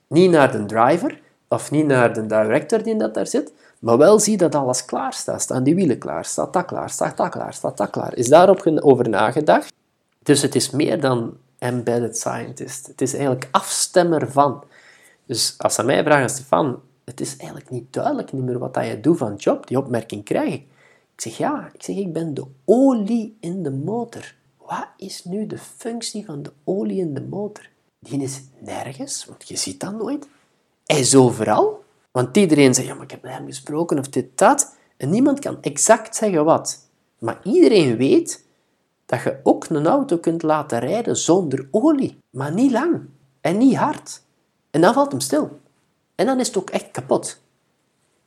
niet 0.06 0.30
naar 0.30 0.52
de 0.52 0.66
driver 0.66 1.20
of 1.48 1.70
niet 1.70 1.86
naar 1.86 2.14
de 2.14 2.26
director 2.26 2.82
die 2.82 2.96
dat 2.96 3.14
daar 3.14 3.26
zit, 3.26 3.52
maar 3.78 3.98
wel 3.98 4.18
zie 4.18 4.36
dat 4.36 4.54
alles 4.54 4.84
klaar 4.84 5.12
staat. 5.12 5.42
Staan 5.42 5.62
die 5.62 5.74
wielen 5.74 5.98
klaar? 5.98 6.24
Staat 6.24 6.52
dat 6.52 6.64
klaar? 6.64 6.90
Staat 6.90 7.16
dat 7.16 7.28
klaar? 7.28 7.54
Staat 7.54 7.76
dat 7.76 7.90
klaar? 7.90 8.16
Is 8.16 8.28
daarop 8.28 8.66
over 8.66 9.08
nagedacht? 9.08 9.72
Dus 10.22 10.42
het 10.42 10.54
is 10.54 10.70
meer 10.70 11.00
dan 11.00 11.36
embedded 11.58 12.18
scientist. 12.18 12.86
Het 12.86 13.00
is 13.00 13.12
eigenlijk 13.12 13.48
afstemmer 13.50 14.30
van. 14.30 14.64
Dus 15.30 15.54
als 15.58 15.74
ze 15.74 15.82
mij 15.82 16.04
vragen, 16.04 16.28
Stefan, 16.28 16.80
het 17.04 17.20
is 17.20 17.36
eigenlijk 17.36 17.70
niet 17.70 17.92
duidelijk 17.92 18.32
niet 18.32 18.42
meer 18.42 18.58
wat 18.58 18.74
dat 18.74 18.86
je 18.86 19.00
doet 19.00 19.18
van 19.18 19.34
job, 19.34 19.66
die 19.66 19.78
opmerking 19.78 20.24
krijg 20.24 20.54
ik. 20.54 20.62
Ik 21.14 21.20
zeg 21.20 21.36
ja, 21.36 21.70
ik 21.72 21.82
zeg 21.82 21.96
ik 21.96 22.12
ben 22.12 22.34
de 22.34 22.46
olie 22.64 23.36
in 23.40 23.62
de 23.62 23.70
motor. 23.70 24.34
Wat 24.58 24.86
is 24.96 25.24
nu 25.24 25.46
de 25.46 25.58
functie 25.58 26.24
van 26.24 26.42
de 26.42 26.52
olie 26.64 26.98
in 26.98 27.14
de 27.14 27.20
motor? 27.20 27.68
Die 27.98 28.22
is 28.22 28.42
nergens, 28.58 29.24
want 29.24 29.48
je 29.48 29.56
ziet 29.56 29.80
dat 29.80 29.98
nooit. 29.98 30.28
Hij 30.84 31.00
is 31.00 31.14
overal. 31.14 31.84
Want 32.10 32.36
iedereen 32.36 32.74
zegt, 32.74 32.88
ja, 32.88 32.94
maar 32.94 33.04
ik 33.04 33.10
heb 33.10 33.22
met 33.22 33.32
hem 33.32 33.46
gesproken 33.46 33.98
of 33.98 34.08
dit, 34.08 34.38
dat. 34.38 34.76
En 34.96 35.10
niemand 35.10 35.38
kan 35.38 35.62
exact 35.62 36.16
zeggen 36.16 36.44
wat. 36.44 36.88
Maar 37.18 37.40
iedereen 37.44 37.96
weet 37.96 38.44
dat 39.06 39.22
je 39.22 39.40
ook 39.42 39.66
een 39.68 39.86
auto 39.86 40.18
kunt 40.18 40.42
laten 40.42 40.78
rijden 40.78 41.16
zonder 41.16 41.68
olie. 41.70 42.18
Maar 42.30 42.54
niet 42.54 42.72
lang. 42.72 43.00
En 43.40 43.58
niet 43.58 43.76
hard. 43.76 44.22
En 44.70 44.80
dan 44.80 44.94
valt 44.94 45.10
hem 45.10 45.20
stil. 45.20 45.60
En 46.14 46.26
dan 46.26 46.40
is 46.40 46.46
het 46.46 46.56
ook 46.56 46.70
echt 46.70 46.90
kapot. 46.90 47.40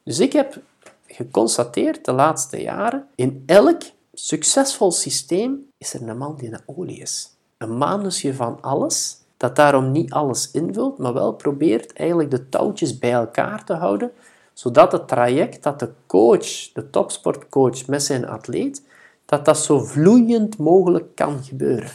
Dus 0.03 0.19
ik 0.19 0.33
heb 0.33 0.61
geconstateerd 1.07 2.05
de 2.05 2.11
laatste 2.11 2.61
jaren, 2.61 3.07
in 3.15 3.43
elk 3.45 3.81
succesvol 4.13 4.91
systeem 4.91 5.69
is 5.77 5.93
er 5.93 6.07
een 6.07 6.17
man 6.17 6.35
die 6.35 6.53
een 6.53 6.61
olie 6.65 6.99
is. 6.99 7.29
Een 7.57 7.77
manusje 7.77 8.33
van 8.33 8.61
alles, 8.61 9.17
dat 9.37 9.55
daarom 9.55 9.91
niet 9.91 10.11
alles 10.11 10.51
invult, 10.51 10.97
maar 10.97 11.13
wel 11.13 11.33
probeert 11.33 11.93
eigenlijk 11.93 12.31
de 12.31 12.49
touwtjes 12.49 12.99
bij 12.99 13.11
elkaar 13.11 13.65
te 13.65 13.73
houden, 13.73 14.11
zodat 14.53 14.91
het 14.91 15.07
traject 15.07 15.63
dat 15.63 15.79
de 15.79 15.91
coach, 16.05 16.71
de 16.73 16.89
topsportcoach 16.89 17.87
met 17.87 18.03
zijn 18.03 18.27
atleet, 18.27 18.83
dat 19.25 19.45
dat 19.45 19.57
zo 19.57 19.79
vloeiend 19.79 20.57
mogelijk 20.57 21.15
kan 21.15 21.43
gebeuren. 21.43 21.91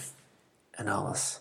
En 0.71 0.89
alles. 0.89 1.41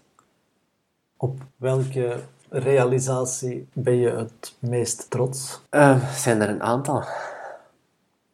Op 1.18 1.42
welke 1.56 2.24
realisatie 2.50 3.68
ben 3.74 3.96
je 3.96 4.10
het 4.10 4.56
meest 4.60 5.10
trots? 5.10 5.62
Uh, 5.72 6.14
zijn 6.14 6.42
er 6.42 6.50
een 6.50 6.64
aantal. 6.64 7.04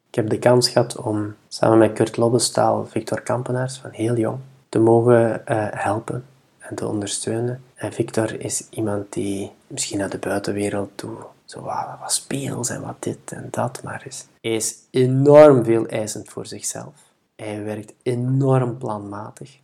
Ik 0.07 0.15
heb 0.15 0.29
de 0.29 0.39
kans 0.39 0.69
gehad 0.69 0.97
om 0.97 1.35
samen 1.47 1.77
met 1.77 1.93
Kurt 1.93 2.17
Lobbestaal, 2.17 2.85
Victor 2.85 3.21
Kampenaars, 3.21 3.77
van 3.77 3.89
heel 3.91 4.15
jong, 4.15 4.37
te 4.69 4.79
mogen 4.79 5.41
uh, 5.47 5.67
helpen 5.71 6.25
en 6.57 6.75
te 6.75 6.87
ondersteunen. 6.87 7.63
En 7.75 7.93
Victor 7.93 8.41
is 8.41 8.67
iemand 8.69 9.13
die 9.13 9.51
misschien 9.67 9.97
naar 9.97 10.09
de 10.09 10.17
buitenwereld 10.17 10.89
toe 10.95 11.17
zo 11.45 11.61
wat, 11.61 11.85
wat 11.99 12.13
speels 12.13 12.69
en 12.69 12.81
wat 12.81 12.95
dit 12.99 13.31
en 13.31 13.47
dat 13.51 13.83
maar 13.83 14.03
is. 14.05 14.25
Hij 14.41 14.55
is 14.55 14.75
enorm 14.89 15.63
veel 15.63 15.85
eisend 15.85 16.29
voor 16.29 16.45
zichzelf. 16.45 16.93
Hij 17.35 17.63
werkt 17.63 17.93
enorm 18.03 18.77
planmatig. 18.77 19.59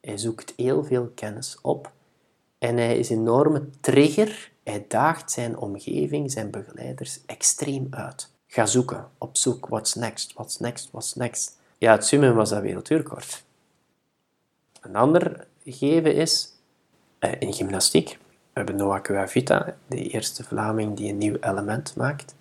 Hij 0.00 0.18
zoekt 0.18 0.52
heel 0.56 0.84
veel 0.84 1.12
kennis 1.14 1.58
op. 1.62 1.90
En 2.58 2.76
hij 2.76 2.98
is 2.98 3.10
een 3.10 3.18
enorme 3.18 3.68
trigger. 3.80 4.50
Hij 4.62 4.84
daagt 4.88 5.30
zijn 5.30 5.58
omgeving, 5.58 6.30
zijn 6.32 6.50
begeleiders, 6.50 7.20
extreem 7.26 7.86
uit. 7.90 8.30
Ga 8.46 8.66
zoeken, 8.66 9.08
op 9.18 9.36
zoek, 9.36 9.66
what's 9.66 9.94
next, 9.94 10.32
what's 10.32 10.58
next, 10.58 10.90
what's 10.90 11.14
next. 11.14 11.58
Ja, 11.78 11.92
het 11.92 12.06
zwemmen 12.06 12.34
was 12.34 12.50
dat 12.50 12.62
wereldrecord. 12.62 13.44
Een 14.80 14.96
ander 14.96 15.46
gegeven 15.64 16.14
is 16.14 16.52
uh, 17.20 17.32
in 17.38 17.52
gymnastiek. 17.52 18.08
We 18.28 18.64
hebben 18.64 18.76
Noah 18.76 19.02
Cuavita, 19.02 19.76
de 19.86 20.08
eerste 20.08 20.44
Vlaming 20.44 20.96
die 20.96 21.10
een 21.10 21.18
nieuw 21.18 21.36
element 21.40 21.96
maakt. 21.96 22.34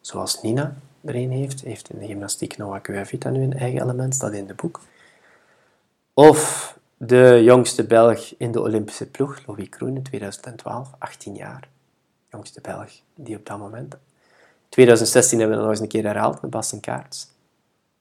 Zoals 0.00 0.42
Nina 0.42 0.76
er 1.04 1.14
een 1.14 1.30
heeft, 1.30 1.60
heeft 1.60 1.90
in 1.90 1.98
de 1.98 2.06
gymnastiek 2.06 2.56
Noah 2.56 2.80
Cuavita 2.80 3.30
nu 3.30 3.42
een 3.42 3.58
eigen 3.58 3.82
element, 3.82 4.14
staat 4.14 4.32
in 4.32 4.46
de 4.46 4.54
boek. 4.54 4.80
Of 6.14 6.78
de 6.96 7.40
jongste 7.42 7.84
Belg 7.84 8.34
in 8.38 8.52
de 8.52 8.60
Olympische 8.60 9.06
ploeg, 9.06 9.46
Louis 9.46 9.68
Kroen 9.68 9.96
in 9.96 10.02
2012, 10.02 10.90
18 10.98 11.34
jaar. 11.34 11.68
Jongste 12.30 12.60
Belg 12.60 12.90
die 13.14 13.36
op 13.36 13.46
dat 13.46 13.58
moment 13.58 13.96
2016 14.74 15.38
hebben 15.38 15.56
we 15.56 15.62
dat 15.62 15.70
nog 15.70 15.80
eens 15.80 15.92
een 15.92 16.00
keer 16.00 16.10
herhaald 16.10 16.42
met 16.42 16.50
Basten 16.50 16.80
Kaarts. 16.80 17.28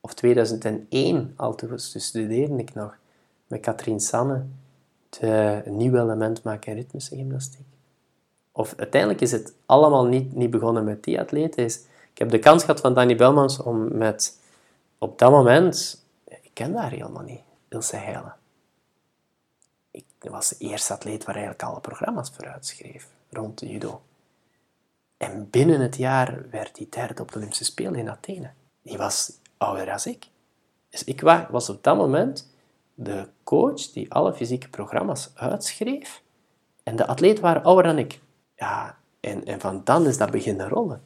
Of 0.01 0.13
2001, 0.13 1.33
al 1.35 1.55
toen 1.55 1.79
studeerde 1.79 2.57
ik 2.57 2.73
nog, 2.73 2.97
met 3.47 3.59
Katrien 3.59 3.99
Sanne, 3.99 4.45
een 5.19 5.77
nieuw 5.77 5.95
element 5.95 6.43
maken 6.43 6.71
in 6.71 6.77
ritmische 6.77 7.15
gymnastiek. 7.15 7.65
Of 8.51 8.73
uiteindelijk 8.77 9.21
is 9.21 9.31
het 9.31 9.53
allemaal 9.65 10.05
niet, 10.05 10.35
niet 10.35 10.49
begonnen 10.49 10.83
met 10.83 11.03
die 11.03 11.19
atleten. 11.19 11.63
Is, 11.63 11.75
ik 12.11 12.17
heb 12.17 12.29
de 12.29 12.39
kans 12.39 12.63
gehad 12.63 12.79
van 12.79 12.93
Danny 12.93 13.15
Belmans 13.15 13.59
om 13.59 13.97
met, 13.97 14.39
op 14.97 15.19
dat 15.19 15.31
moment, 15.31 16.03
ik 16.25 16.51
ken 16.53 16.75
haar 16.75 16.91
helemaal 16.91 17.23
niet, 17.23 17.41
Ilse 17.69 17.95
Heijlen. 17.95 18.35
Ik 20.23 20.29
was 20.29 20.49
de 20.49 20.57
eerste 20.57 20.93
atleet 20.93 21.23
waar 21.23 21.35
eigenlijk 21.35 21.63
alle 21.63 21.79
programma's 21.79 22.31
voor 22.35 22.47
uitschreef, 22.47 23.07
rond 23.29 23.59
de 23.59 23.67
judo. 23.67 24.01
En 25.17 25.49
binnen 25.49 25.79
het 25.79 25.95
jaar 25.95 26.49
werd 26.49 26.77
hij 26.77 26.87
derde 26.89 27.21
op 27.21 27.31
de 27.31 27.37
Olympische 27.37 27.63
Spelen 27.63 27.95
in 27.95 28.09
Athene. 28.09 28.51
Die 28.81 28.97
was 28.97 29.31
ouder 29.57 29.85
dan 29.85 29.99
ik. 30.03 30.27
Dus 30.89 31.03
ik 31.03 31.21
was 31.49 31.69
op 31.69 31.83
dat 31.83 31.97
moment 31.97 32.51
de 32.93 33.27
coach 33.43 33.91
die 33.91 34.13
alle 34.13 34.33
fysieke 34.33 34.69
programma's 34.69 35.31
uitschreef. 35.33 36.21
En 36.83 36.95
de 36.95 37.07
atleten 37.07 37.43
waren 37.43 37.63
ouder 37.63 37.83
dan 37.83 37.97
ik. 37.97 38.19
Ja, 38.55 38.97
en, 39.19 39.45
en 39.45 39.59
van 39.59 39.81
dan 39.83 40.07
is 40.07 40.17
dat 40.17 40.31
beginnen 40.31 40.69
rollen. 40.69 41.01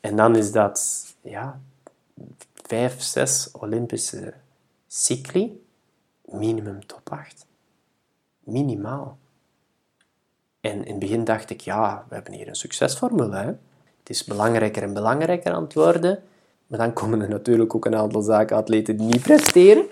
En 0.00 0.16
dan 0.16 0.36
is 0.36 0.52
dat 0.52 1.06
ja, 1.20 1.60
vijf, 2.54 3.00
zes 3.02 3.50
Olympische 3.52 4.34
cycli, 4.86 5.64
minimum 6.24 6.86
top 6.86 7.10
8. 7.10 7.46
Minimaal. 8.48 9.18
En 10.60 10.84
in 10.84 10.90
het 10.90 10.98
begin 10.98 11.24
dacht 11.24 11.50
ik, 11.50 11.60
ja, 11.60 12.04
we 12.08 12.14
hebben 12.14 12.32
hier 12.32 12.48
een 12.48 12.54
succesformule. 12.54 13.36
Hè? 13.36 13.46
Het 13.98 14.16
is 14.16 14.24
belangrijker 14.24 14.82
en 14.82 14.92
belangrijker 14.92 15.52
aan 15.52 15.62
het 15.62 15.74
worden. 15.74 16.22
Maar 16.66 16.78
dan 16.78 16.92
komen 16.92 17.20
er 17.20 17.28
natuurlijk 17.28 17.74
ook 17.74 17.84
een 17.84 17.96
aantal 17.96 18.22
zaken, 18.22 18.56
atleten 18.56 18.96
die 18.96 19.06
niet 19.06 19.22
presteren. 19.22 19.86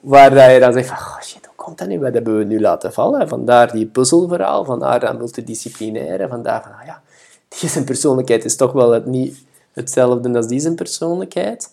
Waar 0.00 0.52
je 0.52 0.60
dan 0.60 0.72
zegt 0.72 0.88
van, 0.88 0.96
oh 0.96 1.20
shit, 1.20 1.46
hoe 1.46 1.54
komt 1.54 1.78
dat 1.78 1.88
nu? 1.88 1.98
Wat 1.98 2.14
hebben 2.14 2.38
we 2.38 2.44
nu 2.44 2.60
laten 2.60 2.92
vallen? 2.92 3.28
Vandaar 3.28 3.72
die 3.72 3.86
puzzelverhaal, 3.86 4.64
vandaar 4.64 5.00
dat 5.00 5.18
multidisciplinaire, 5.18 6.28
vandaar 6.28 6.62
van, 6.62 6.72
ah 6.72 6.86
ja, 6.86 7.02
die 7.48 7.68
zijn 7.68 7.84
persoonlijkheid 7.84 8.44
is 8.44 8.56
toch 8.56 8.72
wel 8.72 8.90
het, 8.90 9.06
niet 9.06 9.44
hetzelfde 9.72 10.36
als 10.36 10.46
die 10.46 10.60
zijn 10.60 10.74
persoonlijkheid. 10.74 11.70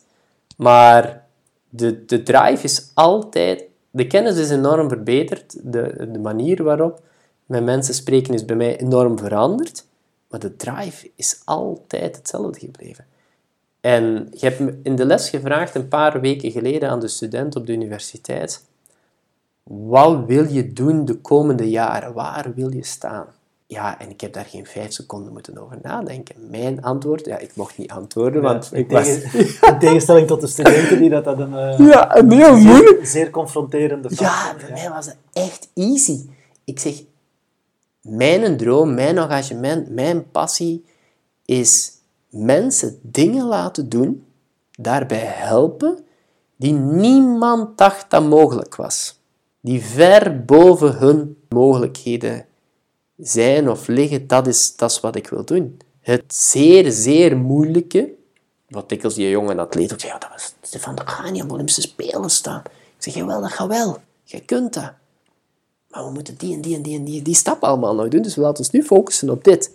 Maar 0.57 1.25
de, 1.69 2.05
de 2.05 2.23
drive 2.23 2.63
is 2.63 2.91
altijd... 2.93 3.68
De 3.91 4.07
kennis 4.07 4.37
is 4.37 4.49
enorm 4.49 4.89
verbeterd. 4.89 5.73
De, 5.73 6.07
de 6.11 6.19
manier 6.19 6.63
waarop 6.63 7.01
met 7.45 7.63
mensen 7.63 7.93
spreken 7.93 8.33
is 8.33 8.45
bij 8.45 8.55
mij 8.55 8.79
enorm 8.79 9.17
veranderd. 9.17 9.85
Maar 10.29 10.39
de 10.39 10.55
drive 10.55 11.11
is 11.15 11.41
altijd 11.45 12.15
hetzelfde 12.15 12.59
gebleven. 12.59 13.05
En 13.81 14.27
je 14.31 14.45
hebt 14.45 14.59
me 14.59 14.79
in 14.83 14.95
de 14.95 15.05
les 15.05 15.29
gevraagd, 15.29 15.75
een 15.75 15.87
paar 15.87 16.21
weken 16.21 16.51
geleden, 16.51 16.89
aan 16.89 16.99
de 16.99 17.07
student 17.07 17.55
op 17.55 17.65
de 17.65 17.73
universiteit, 17.73 18.65
wat 19.63 20.25
wil 20.25 20.45
je 20.45 20.73
doen 20.73 21.05
de 21.05 21.15
komende 21.15 21.69
jaren? 21.69 22.13
Waar 22.13 22.53
wil 22.53 22.73
je 22.73 22.85
staan? 22.85 23.27
Ja, 23.71 23.99
en 23.99 24.09
ik 24.09 24.21
heb 24.21 24.33
daar 24.33 24.45
geen 24.45 24.65
vijf 24.65 24.91
seconden 24.91 25.33
moeten 25.33 25.57
over 25.57 25.77
nadenken. 25.81 26.49
Mijn 26.49 26.81
antwoord, 26.81 27.25
ja, 27.25 27.37
ik 27.37 27.55
mocht 27.55 27.77
niet 27.77 27.91
antwoorden, 27.91 28.41
want 28.41 28.69
ik 28.73 28.91
was... 28.91 29.07
In 29.07 29.79
tegenstelling 29.79 30.27
tot 30.27 30.41
de 30.41 30.47
studenten 30.47 30.99
die 30.99 31.09
dat, 31.09 31.25
een, 31.25 31.51
uh, 31.51 31.87
ja, 31.91 32.17
een 32.17 32.31
heel 32.31 32.57
moeilijk... 32.57 33.05
Zeer, 33.05 33.29
confronterende 33.29 34.09
vraag 34.09 34.51
Ja, 34.51 34.55
bij 34.65 34.71
mij 34.71 34.89
was 34.89 35.05
het 35.05 35.17
echt 35.33 35.69
easy. 35.73 36.25
Ik 36.63 36.79
zeg, 36.79 37.03
mijn 38.01 38.57
droom, 38.57 38.93
mijn 38.93 39.17
engagement, 39.17 39.89
mijn 39.89 40.31
passie 40.31 40.85
is 41.45 41.91
mensen 42.29 42.99
dingen 43.01 43.45
laten 43.45 43.89
doen, 43.89 44.25
daarbij 44.71 45.25
helpen, 45.25 45.99
die 46.55 46.73
niemand 46.73 47.77
dacht 47.77 48.09
dat 48.09 48.23
mogelijk 48.23 48.75
was. 48.75 49.19
Die 49.61 49.83
ver 49.83 50.45
boven 50.45 50.97
hun 50.97 51.37
mogelijkheden 51.49 52.45
zijn 53.21 53.69
of 53.69 53.87
liggen, 53.87 54.27
dat 54.27 54.47
is, 54.47 54.75
dat 54.75 54.91
is 54.91 54.99
wat 54.99 55.15
ik 55.15 55.27
wil 55.27 55.45
doen. 55.45 55.79
Het 56.01 56.23
zeer, 56.35 56.91
zeer 56.91 57.37
moeilijke, 57.37 58.13
wat 58.67 58.89
dikwijls 58.89 59.15
die 59.15 59.29
jonge 59.29 59.57
atleet 59.57 59.93
ook 59.93 59.99
ja, 59.99 60.17
dat 60.17 60.29
was 60.29 60.53
Stefan 60.61 60.95
de 60.95 61.01
Gani 61.05 61.41
op 61.41 61.51
Olympische 61.51 61.81
Spelen 61.81 62.29
staan. 62.29 62.61
Ik 62.65 63.03
zeg, 63.03 63.13
jawel, 63.13 63.41
dat 63.41 63.51
gaat 63.51 63.67
wel. 63.67 63.97
Je 64.23 64.39
kunt 64.39 64.73
dat. 64.73 64.91
Maar 65.89 66.05
we 66.05 66.11
moeten 66.11 66.37
die 66.37 66.53
en 66.53 66.61
die 66.61 66.75
en 66.75 66.81
die 66.81 66.97
en 66.97 67.03
die, 67.03 67.21
die 67.21 67.35
stap 67.35 67.63
allemaal 67.63 67.95
nog 67.95 68.07
doen, 68.07 68.21
dus 68.21 68.35
we 68.35 68.41
laten 68.41 68.57
ons 68.57 68.69
nu 68.69 68.83
focussen 68.83 69.29
op 69.29 69.43
dit 69.43 69.71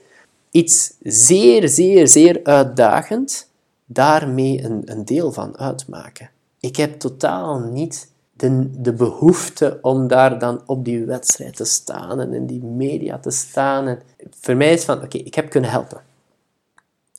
iets 0.50 0.92
zeer, 1.02 1.68
zeer, 1.68 2.08
zeer 2.08 2.40
uitdagend 2.42 3.48
daarmee 3.84 4.62
een, 4.62 4.82
een 4.84 5.04
deel 5.04 5.32
van 5.32 5.58
uitmaken. 5.58 6.30
Ik 6.60 6.76
heb 6.76 6.98
totaal 6.98 7.58
niet 7.58 8.08
de, 8.36 8.80
de 8.80 8.92
behoefte 8.92 9.78
om 9.82 10.08
daar 10.08 10.38
dan 10.38 10.62
op 10.66 10.84
die 10.84 11.04
wedstrijd 11.04 11.56
te 11.56 11.64
staan 11.64 12.20
en 12.20 12.32
in 12.32 12.46
die 12.46 12.62
media 12.62 13.18
te 13.18 13.30
staan. 13.30 13.86
En 13.86 14.02
voor 14.40 14.56
mij 14.56 14.72
is 14.72 14.84
van, 14.84 15.02
oké, 15.02 15.18
ik 15.18 15.34
heb 15.34 15.50
kunnen 15.50 15.70
helpen. 15.70 16.02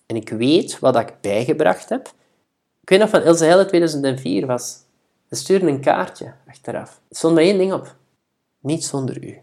En 0.05 0.16
ik 0.16 0.30
weet 0.30 0.80
wat 0.80 0.95
ik 0.95 1.13
bijgebracht 1.22 1.89
heb. 1.89 2.13
Ik 2.82 2.89
weet 2.89 2.99
nog 2.99 3.09
van 3.09 3.22
Ilse 3.22 3.45
Heille 3.45 3.66
2004 3.66 4.45
was, 4.45 4.78
ze 5.30 5.36
stuurde 5.36 5.68
een 5.68 5.82
kaartje 5.82 6.34
achteraf. 6.47 7.01
Er 7.09 7.16
stond 7.16 7.34
maar 7.34 7.43
één 7.43 7.57
ding 7.57 7.74
op. 7.74 7.95
Niet 8.59 8.86
zonder 8.86 9.24
u. 9.24 9.41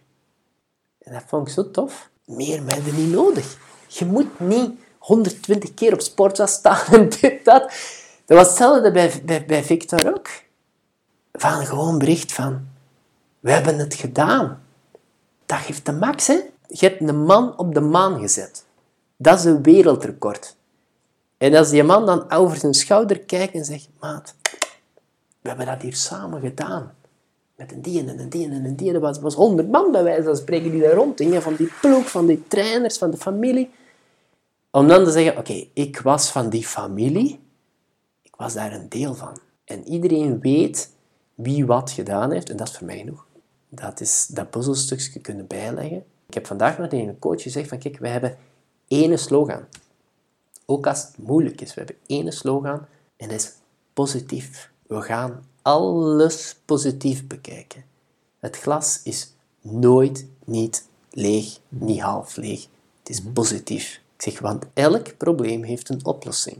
En 0.98 1.12
dat 1.12 1.22
vond 1.26 1.48
ik 1.48 1.54
zo 1.54 1.70
tof. 1.70 2.10
Meer 2.24 2.62
mensen 2.62 2.94
niet 2.96 3.12
nodig. 3.12 3.56
Je 3.88 4.04
moet 4.04 4.40
niet 4.40 4.70
120 4.98 5.74
keer 5.74 5.92
op 5.92 6.00
sportza 6.00 6.46
staan 6.46 6.86
en 6.92 7.08
dit, 7.08 7.44
dat. 7.44 7.72
Dat 8.26 8.38
was 8.38 8.48
hetzelfde 8.48 8.90
bij, 8.90 9.22
bij, 9.24 9.44
bij 9.44 9.64
Victor 9.64 10.14
ook. 10.14 10.28
Van 11.32 11.66
gewoon 11.66 11.98
bericht 11.98 12.32
van, 12.32 12.68
we 13.40 13.50
hebben 13.50 13.78
het 13.78 13.94
gedaan. 13.94 14.62
Dat 15.46 15.58
geeft 15.58 15.86
de 15.86 15.92
max, 15.92 16.26
hè. 16.26 16.40
Je 16.66 16.86
hebt 16.86 17.00
een 17.00 17.24
man 17.24 17.58
op 17.58 17.74
de 17.74 17.80
maan 17.80 18.20
gezet. 18.20 18.64
Dat 19.16 19.38
is 19.38 19.44
een 19.44 19.62
wereldrecord. 19.62 20.56
En 21.38 21.54
als 21.54 21.70
die 21.70 21.82
man 21.82 22.06
dan 22.06 22.30
over 22.30 22.56
zijn 22.56 22.74
schouder 22.74 23.20
kijkt 23.20 23.54
en 23.54 23.64
zegt, 23.64 23.88
maat, 24.00 24.34
we 25.40 25.48
hebben 25.48 25.66
dat 25.66 25.82
hier 25.82 25.96
samen 25.96 26.40
gedaan. 26.40 26.94
Met 27.56 27.72
een 27.72 27.82
die 27.82 28.00
en 28.00 28.18
een 28.18 28.28
die 28.28 28.44
en 28.44 28.64
een 28.64 28.76
die. 28.76 28.92
Er 28.92 29.00
was, 29.00 29.20
was 29.20 29.34
honderd 29.34 29.70
man 29.70 29.92
bij 29.92 30.02
wijze 30.02 30.22
van 30.22 30.36
spreken 30.36 30.70
die 30.70 30.80
daar 30.80 30.94
rondgingen. 30.94 31.42
Van 31.42 31.54
die 31.54 31.72
ploeg, 31.80 32.10
van 32.10 32.26
die 32.26 32.44
trainers, 32.48 32.98
van 32.98 33.10
de 33.10 33.16
familie. 33.16 33.70
Om 34.70 34.88
dan 34.88 35.04
te 35.04 35.10
zeggen, 35.10 35.36
oké, 35.38 35.66
ik 35.72 36.00
was 36.00 36.30
van 36.30 36.48
die 36.48 36.66
familie, 36.66 37.40
ik 38.22 38.36
was 38.36 38.54
daar 38.54 38.72
een 38.72 38.88
deel 38.88 39.14
van. 39.14 39.38
En 39.64 39.88
iedereen 39.88 40.40
weet 40.40 40.90
wie 41.42 41.66
wat 41.66 41.90
gedaan 41.90 42.30
heeft, 42.30 42.50
en 42.50 42.56
dat 42.56 42.68
is 42.68 42.76
voor 42.76 42.86
mij 42.86 42.98
genoeg. 42.98 43.26
Dat 43.68 44.00
is 44.00 44.26
dat 44.26 44.50
puzzelstukje 44.50 45.20
kunnen 45.20 45.46
bijleggen. 45.46 46.04
Ik 46.26 46.34
heb 46.34 46.46
vandaag 46.46 46.78
nog 46.78 46.88
tegen 46.88 47.08
een 47.08 47.18
coach 47.18 47.42
gezegd 47.42 47.68
van, 47.68 47.78
kijk, 47.78 47.98
we 47.98 48.08
hebben 48.08 48.38
één 48.88 49.18
slogan. 49.18 49.64
Ook 50.66 50.86
als 50.86 51.02
het 51.02 51.18
moeilijk 51.18 51.60
is, 51.60 51.74
we 51.74 51.80
hebben 51.80 51.96
één 52.06 52.32
slogan 52.32 52.86
en 53.16 53.28
dat 53.28 53.40
is 53.40 53.52
positief. 53.92 54.70
We 54.86 55.02
gaan 55.02 55.44
alles 55.62 56.56
positief 56.64 57.26
bekijken. 57.26 57.84
Het 58.38 58.56
glas 58.56 59.00
is 59.04 59.32
nooit 59.60 60.26
niet 60.44 60.88
leeg, 61.10 61.58
niet 61.68 62.00
half 62.00 62.36
leeg. 62.36 62.66
Het 62.98 63.08
is 63.08 63.22
positief 63.32 64.00
zeg, 64.22 64.40
want 64.40 64.64
elk 64.74 65.16
probleem 65.16 65.62
heeft 65.62 65.88
een 65.88 66.04
oplossing. 66.04 66.58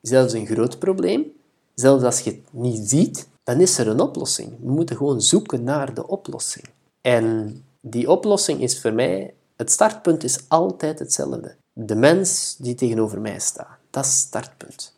Zelfs 0.00 0.32
een 0.32 0.46
groot 0.46 0.78
probleem, 0.78 1.32
zelfs 1.74 2.04
als 2.04 2.20
je 2.20 2.30
het 2.30 2.40
niet 2.50 2.88
ziet, 2.88 3.28
dan 3.42 3.60
is 3.60 3.78
er 3.78 3.88
een 3.88 4.00
oplossing. 4.00 4.50
We 4.60 4.70
moeten 4.70 4.96
gewoon 4.96 5.20
zoeken 5.20 5.64
naar 5.64 5.94
de 5.94 6.06
oplossing. 6.06 6.66
En 7.00 7.56
die 7.80 8.10
oplossing 8.10 8.60
is 8.60 8.80
voor 8.80 8.92
mij, 8.92 9.34
het 9.56 9.70
startpunt 9.70 10.24
is 10.24 10.38
altijd 10.48 10.98
hetzelfde. 10.98 11.56
De 11.72 11.94
mens 11.94 12.56
die 12.58 12.74
tegenover 12.74 13.20
mij 13.20 13.38
staat, 13.38 13.78
dat 13.90 14.04
is 14.04 14.10
het 14.10 14.20
startpunt. 14.20 14.94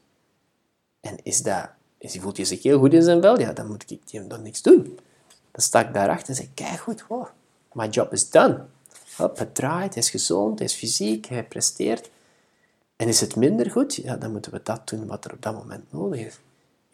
En 1.00 1.16
is 1.22 1.42
dat, 1.42 1.68
is, 1.98 2.12
die 2.12 2.20
voelt 2.20 2.36
hij 2.36 2.46
zich 2.46 2.62
heel 2.62 2.78
goed 2.78 2.92
in 2.92 3.02
zijn 3.02 3.20
vel, 3.20 3.38
ja, 3.40 3.52
dan 3.52 3.66
moet 3.66 3.90
ik 3.90 4.28
dan 4.28 4.42
niks 4.42 4.62
doen. 4.62 4.98
Dan 5.50 5.62
sta 5.62 5.86
ik 5.86 5.94
daarachter 5.94 6.28
en 6.28 6.34
zeg, 6.34 6.48
kijk 6.54 6.80
goed, 6.80 7.04
wow, 7.08 7.26
my 7.72 7.88
job 7.88 8.12
is 8.12 8.30
done. 8.30 8.64
Hop, 9.16 9.38
het 9.38 9.54
draait, 9.54 9.94
hij 9.94 10.02
is 10.02 10.10
gezond, 10.10 10.58
hij 10.58 10.68
is 10.68 10.74
fysiek, 10.74 11.26
hij 11.26 11.44
presteert. 11.44 12.10
En 12.96 13.08
is 13.08 13.20
het 13.20 13.36
minder 13.36 13.70
goed? 13.70 13.94
Ja, 13.94 14.16
dan 14.16 14.32
moeten 14.32 14.52
we 14.52 14.60
dat 14.62 14.88
doen 14.88 15.06
wat 15.06 15.24
er 15.24 15.32
op 15.32 15.42
dat 15.42 15.54
moment 15.54 15.92
nodig 15.92 16.20
is. 16.20 16.38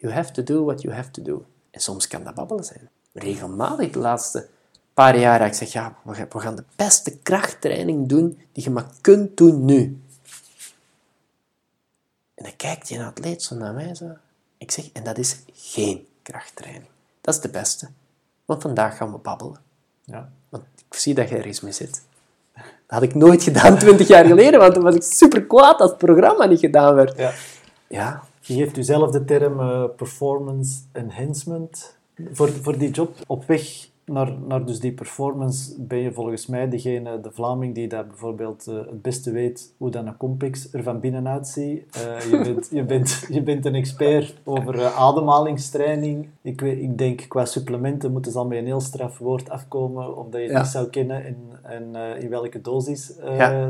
You 0.01 0.13
have 0.13 0.31
to 0.31 0.43
do 0.43 0.63
what 0.65 0.81
you 0.81 0.93
have 0.93 1.11
to 1.11 1.21
do. 1.21 1.45
En 1.71 1.79
soms 1.79 2.07
kan 2.07 2.23
dat 2.23 2.33
babbelen 2.33 2.63
zijn. 2.63 2.89
Regelmatig 3.13 3.91
de 3.91 3.99
laatste 3.99 4.47
paar 4.93 5.17
jaar 5.17 5.45
ik 5.45 5.53
zeg, 5.53 5.71
ja, 5.71 5.95
we 6.03 6.39
gaan 6.39 6.55
de 6.55 6.63
beste 6.75 7.17
krachttraining 7.17 8.07
doen 8.07 8.41
die 8.51 8.63
je 8.63 8.69
maar 8.69 8.85
kunt 9.01 9.37
doen 9.37 9.65
nu. 9.65 10.01
En 12.33 12.43
dan 12.43 12.55
kijkt 12.55 12.89
je 12.89 13.03
atleet 13.03 13.43
zo 13.43 13.55
naar 13.55 13.73
mij 13.73 13.95
zo. 13.95 14.05
Ik 14.57 14.71
zeg, 14.71 14.91
en 14.91 15.03
dat 15.03 15.17
is 15.17 15.37
geen 15.53 16.07
krachttraining. 16.21 16.89
Dat 17.21 17.33
is 17.33 17.41
de 17.41 17.49
beste. 17.49 17.89
Want 18.45 18.61
vandaag 18.61 18.97
gaan 18.97 19.11
we 19.11 19.17
babbelen. 19.17 19.59
Ja. 20.03 20.29
Want 20.49 20.63
ik 20.89 20.97
zie 20.97 21.13
dat 21.13 21.29
je 21.29 21.37
er 21.37 21.45
eens 21.45 21.61
mee 21.61 21.71
zit. 21.71 22.01
Dat 22.53 22.63
had 22.99 23.03
ik 23.03 23.15
nooit 23.15 23.43
gedaan 23.43 23.77
twintig 23.77 24.07
jaar 24.07 24.25
geleden, 24.25 24.59
want 24.59 24.73
toen 24.73 24.83
was 24.83 24.95
ik 24.95 25.03
super 25.03 25.45
kwaad 25.45 25.79
als 25.79 25.89
het 25.89 25.99
programma 25.99 26.45
niet 26.45 26.59
gedaan 26.59 26.95
werd. 26.95 27.17
Ja. 27.17 27.33
ja. 27.87 28.23
Je 28.43 28.53
geeft 28.53 28.77
u 28.77 28.83
zelf 28.83 29.11
de 29.11 29.25
term 29.25 29.59
uh, 29.59 29.83
performance 29.95 30.79
enhancement 30.91 31.97
voor, 32.31 32.49
voor 32.49 32.77
die 32.77 32.91
job. 32.91 33.15
Op 33.27 33.45
weg 33.45 33.89
naar, 34.05 34.31
naar 34.47 34.65
dus 34.65 34.79
die 34.79 34.91
performance 34.91 35.81
ben 35.81 35.97
je 35.97 36.11
volgens 36.11 36.45
mij 36.45 36.69
degene, 36.69 37.21
de 37.21 37.31
Vlaming, 37.31 37.75
die 37.75 37.87
dat 37.87 38.07
bijvoorbeeld 38.07 38.67
uh, 38.69 38.75
het 38.75 39.01
beste 39.01 39.31
weet 39.31 39.73
hoe 39.77 39.89
dan 39.89 40.07
een 40.07 40.17
complex 40.17 40.73
er 40.73 40.83
van 40.83 40.99
binnenuit 40.99 41.47
ziet. 41.47 41.83
Uh, 41.97 42.31
je, 42.31 42.41
bent, 42.43 42.69
je, 42.71 42.83
bent, 42.83 43.25
je 43.29 43.41
bent 43.41 43.65
een 43.65 43.75
expert 43.75 44.35
over 44.43 44.75
uh, 44.75 44.99
ademhalingstraining. 44.99 46.27
Ik, 46.41 46.61
weet, 46.61 46.81
ik 46.81 46.97
denk 46.97 47.25
qua 47.27 47.45
supplementen 47.45 48.11
moeten 48.11 48.31
ze 48.31 48.37
al 48.37 48.47
met 48.47 48.57
een 48.57 48.65
heel 48.65 48.81
straf 48.81 49.17
woord 49.17 49.49
afkomen 49.49 50.17
of 50.17 50.29
dat 50.29 50.41
je 50.41 50.47
het 50.47 50.57
niet 50.57 50.67
zou 50.67 50.87
kennen 50.87 51.25
en, 51.25 51.35
en 51.63 52.19
in 52.19 52.29
welke 52.29 52.61
dosis 52.61 53.13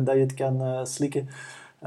dat 0.03 0.15
je 0.15 0.19
het 0.19 0.34
kan 0.34 0.88
slikken. 0.88 1.28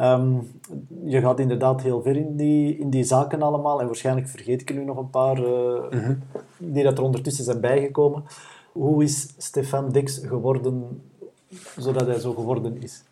Um, 0.00 0.60
je 1.04 1.20
gaat 1.20 1.38
inderdaad 1.38 1.82
heel 1.82 2.02
ver 2.02 2.16
in 2.16 2.36
die, 2.36 2.78
in 2.78 2.90
die 2.90 3.04
zaken 3.04 3.42
allemaal. 3.42 3.80
En 3.80 3.86
waarschijnlijk 3.86 4.28
vergeet 4.28 4.60
ik 4.60 4.68
er 4.70 4.76
nu 4.76 4.84
nog 4.84 4.96
een 4.96 5.10
paar 5.10 5.38
uh, 5.38 6.10
die 6.58 6.82
dat 6.82 6.98
er 6.98 7.04
ondertussen 7.04 7.44
zijn 7.44 7.60
bijgekomen. 7.60 8.24
Hoe 8.72 9.02
is 9.02 9.34
Stefan 9.38 9.88
Dix 9.88 10.18
geworden 10.18 11.02
zodat 11.76 12.06
hij 12.06 12.18
zo 12.18 12.32
geworden 12.32 12.82
is? 12.82 13.02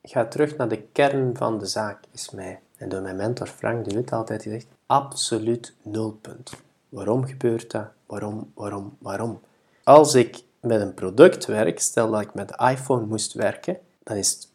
Ik 0.00 0.10
ga 0.10 0.26
terug 0.26 0.56
naar 0.56 0.68
de 0.68 0.82
kern 0.92 1.36
van 1.36 1.58
de 1.58 1.66
zaak, 1.66 2.04
is 2.12 2.30
mij. 2.30 2.60
En 2.76 2.88
door 2.88 3.02
mijn 3.02 3.16
mentor 3.16 3.46
Frank 3.46 3.84
de 3.84 3.94
Wit 3.94 4.12
altijd 4.12 4.42
gezegd, 4.42 4.66
absoluut 4.86 5.74
nulpunt. 5.82 6.52
Waarom 6.88 7.24
gebeurt 7.24 7.70
dat? 7.70 7.86
Waarom, 8.06 8.50
waarom, 8.54 8.96
waarom? 8.98 9.40
Als 9.84 10.14
ik 10.14 10.42
met 10.60 10.80
een 10.80 10.94
product 10.94 11.46
werk, 11.46 11.80
stel 11.80 12.10
dat 12.10 12.20
ik 12.20 12.34
met 12.34 12.48
de 12.48 12.68
iPhone 12.70 13.06
moest 13.06 13.32
werken, 13.32 13.78
dan 14.02 14.16
is 14.16 14.30
het 14.30 14.48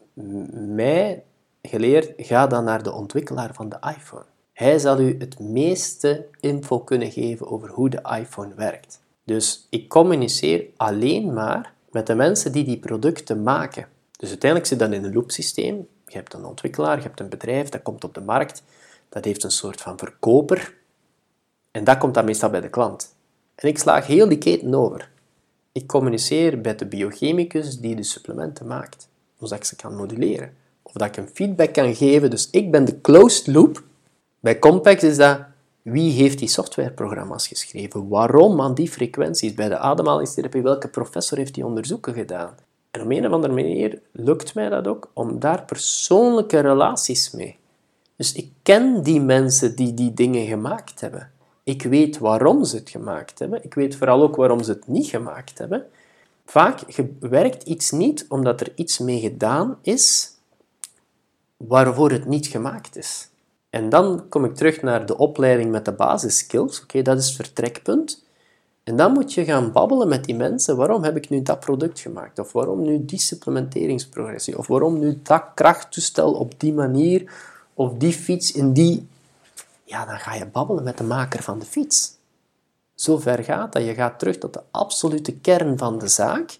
mij 0.75 1.23
geleerd, 1.67 2.13
ga 2.17 2.47
dan 2.47 2.63
naar 2.63 2.83
de 2.83 2.93
ontwikkelaar 2.93 3.53
van 3.53 3.69
de 3.69 3.77
iPhone. 3.97 4.25
Hij 4.53 4.79
zal 4.79 4.99
u 4.99 5.15
het 5.19 5.39
meeste 5.39 6.25
info 6.39 6.79
kunnen 6.79 7.11
geven 7.11 7.47
over 7.47 7.69
hoe 7.69 7.89
de 7.89 8.01
iPhone 8.19 8.53
werkt. 8.55 9.01
Dus 9.23 9.67
ik 9.69 9.89
communiceer 9.89 10.65
alleen 10.77 11.33
maar 11.33 11.73
met 11.91 12.07
de 12.07 12.15
mensen 12.15 12.51
die 12.51 12.63
die 12.63 12.79
producten 12.79 13.43
maken. 13.43 13.87
Dus 14.17 14.29
uiteindelijk 14.29 14.69
zit 14.69 14.79
dat 14.79 14.91
in 14.91 15.03
een 15.03 15.13
loopsysteem. 15.13 15.87
Je 16.05 16.17
hebt 16.17 16.33
een 16.33 16.45
ontwikkelaar, 16.45 16.97
je 16.97 17.03
hebt 17.03 17.19
een 17.19 17.29
bedrijf, 17.29 17.69
dat 17.69 17.81
komt 17.81 18.03
op 18.03 18.13
de 18.13 18.21
markt, 18.21 18.63
dat 19.09 19.25
heeft 19.25 19.43
een 19.43 19.51
soort 19.51 19.81
van 19.81 19.97
verkoper, 19.97 20.73
en 21.75 21.83
dat 21.83 21.97
komt 21.97 22.13
dan 22.13 22.25
meestal 22.25 22.49
bij 22.49 22.61
de 22.61 22.69
klant. 22.69 23.15
En 23.55 23.67
ik 23.67 23.77
slaag 23.77 24.07
heel 24.07 24.27
die 24.27 24.37
keten 24.37 24.73
over. 24.73 25.09
Ik 25.71 25.87
communiceer 25.87 26.57
met 26.57 26.79
de 26.79 26.85
biochemicus 26.85 27.79
die 27.79 27.95
de 27.95 28.03
supplementen 28.03 28.67
maakt, 28.67 29.07
zodat 29.39 29.57
ik 29.57 29.63
ze 29.63 29.75
kan 29.75 29.95
moduleren. 29.95 30.53
Dat 30.99 31.07
ik 31.07 31.17
een 31.17 31.29
feedback 31.33 31.73
kan 31.73 31.95
geven. 31.95 32.29
Dus 32.29 32.49
ik 32.51 32.71
ben 32.71 32.85
de 32.85 33.01
closed 33.01 33.47
loop. 33.47 33.83
Bij 34.39 34.59
Compex 34.59 35.03
is 35.03 35.17
dat 35.17 35.39
wie 35.81 36.11
heeft 36.11 36.39
die 36.39 36.47
softwareprogramma's 36.47 37.47
geschreven? 37.47 38.07
Waarom 38.07 38.61
aan 38.61 38.73
die 38.73 38.89
frequenties? 38.89 39.53
Bij 39.53 39.69
de 39.69 39.77
ademhalingstherapie, 39.77 40.61
welke 40.61 40.87
professor 40.87 41.37
heeft 41.37 41.53
die 41.53 41.65
onderzoeken 41.65 42.13
gedaan? 42.13 42.55
En 42.91 43.01
op 43.01 43.09
een 43.09 43.25
of 43.25 43.31
andere 43.31 43.53
manier 43.53 44.01
lukt 44.11 44.53
mij 44.53 44.69
dat 44.69 44.87
ook 44.87 45.09
om 45.13 45.39
daar 45.39 45.63
persoonlijke 45.63 46.59
relaties 46.59 47.31
mee. 47.31 47.57
Dus 48.15 48.33
ik 48.33 48.49
ken 48.63 49.03
die 49.03 49.21
mensen 49.21 49.75
die 49.75 49.93
die 49.93 50.13
dingen 50.13 50.47
gemaakt 50.47 51.01
hebben. 51.01 51.31
Ik 51.63 51.83
weet 51.83 52.17
waarom 52.17 52.63
ze 52.63 52.75
het 52.75 52.89
gemaakt 52.89 53.39
hebben. 53.39 53.63
Ik 53.63 53.73
weet 53.73 53.95
vooral 53.95 54.21
ook 54.21 54.35
waarom 54.35 54.63
ze 54.63 54.71
het 54.71 54.87
niet 54.87 55.07
gemaakt 55.07 55.57
hebben. 55.57 55.85
Vaak 56.45 56.79
werkt 57.19 57.63
iets 57.63 57.91
niet 57.91 58.25
omdat 58.29 58.61
er 58.61 58.71
iets 58.75 58.99
mee 58.99 59.19
gedaan 59.19 59.77
is 59.81 60.34
waarvoor 61.57 62.11
het 62.11 62.25
niet 62.25 62.47
gemaakt 62.47 62.97
is. 62.97 63.29
En 63.69 63.89
dan 63.89 64.25
kom 64.29 64.45
ik 64.45 64.55
terug 64.55 64.81
naar 64.81 65.05
de 65.05 65.17
opleiding 65.17 65.71
met 65.71 65.85
de 65.85 65.91
basiskills. 65.91 66.81
Oké, 66.81 67.01
dat 67.01 67.17
is 67.17 67.25
het 67.27 67.35
vertrekpunt. 67.35 68.23
En 68.83 68.95
dan 68.95 69.11
moet 69.11 69.33
je 69.33 69.45
gaan 69.45 69.71
babbelen 69.71 70.07
met 70.07 70.23
die 70.23 70.35
mensen. 70.35 70.77
Waarom 70.77 71.03
heb 71.03 71.15
ik 71.15 71.29
nu 71.29 71.41
dat 71.41 71.59
product 71.59 71.99
gemaakt? 71.99 72.39
Of 72.39 72.51
waarom 72.51 72.81
nu 72.81 73.05
die 73.05 73.19
supplementeringsprogressie? 73.19 74.57
Of 74.57 74.67
waarom 74.67 74.99
nu 74.99 75.19
dat 75.23 75.43
krachttoestel 75.53 76.33
op 76.33 76.59
die 76.59 76.73
manier? 76.73 77.33
Of 77.73 77.93
die 77.93 78.13
fiets 78.13 78.51
in 78.51 78.73
die... 78.73 79.07
Ja, 79.83 80.05
dan 80.05 80.19
ga 80.19 80.33
je 80.33 80.45
babbelen 80.45 80.83
met 80.83 80.97
de 80.97 81.03
maker 81.03 81.43
van 81.43 81.59
de 81.59 81.65
fiets. 81.65 82.13
Zo 82.95 83.17
ver 83.17 83.43
gaat 83.43 83.73
dat 83.73 83.85
je 83.85 83.93
gaat 83.93 84.19
terug 84.19 84.37
tot 84.37 84.53
de 84.53 84.61
absolute 84.71 85.35
kern 85.35 85.77
van 85.77 85.99
de 85.99 86.07
zaak. 86.07 86.57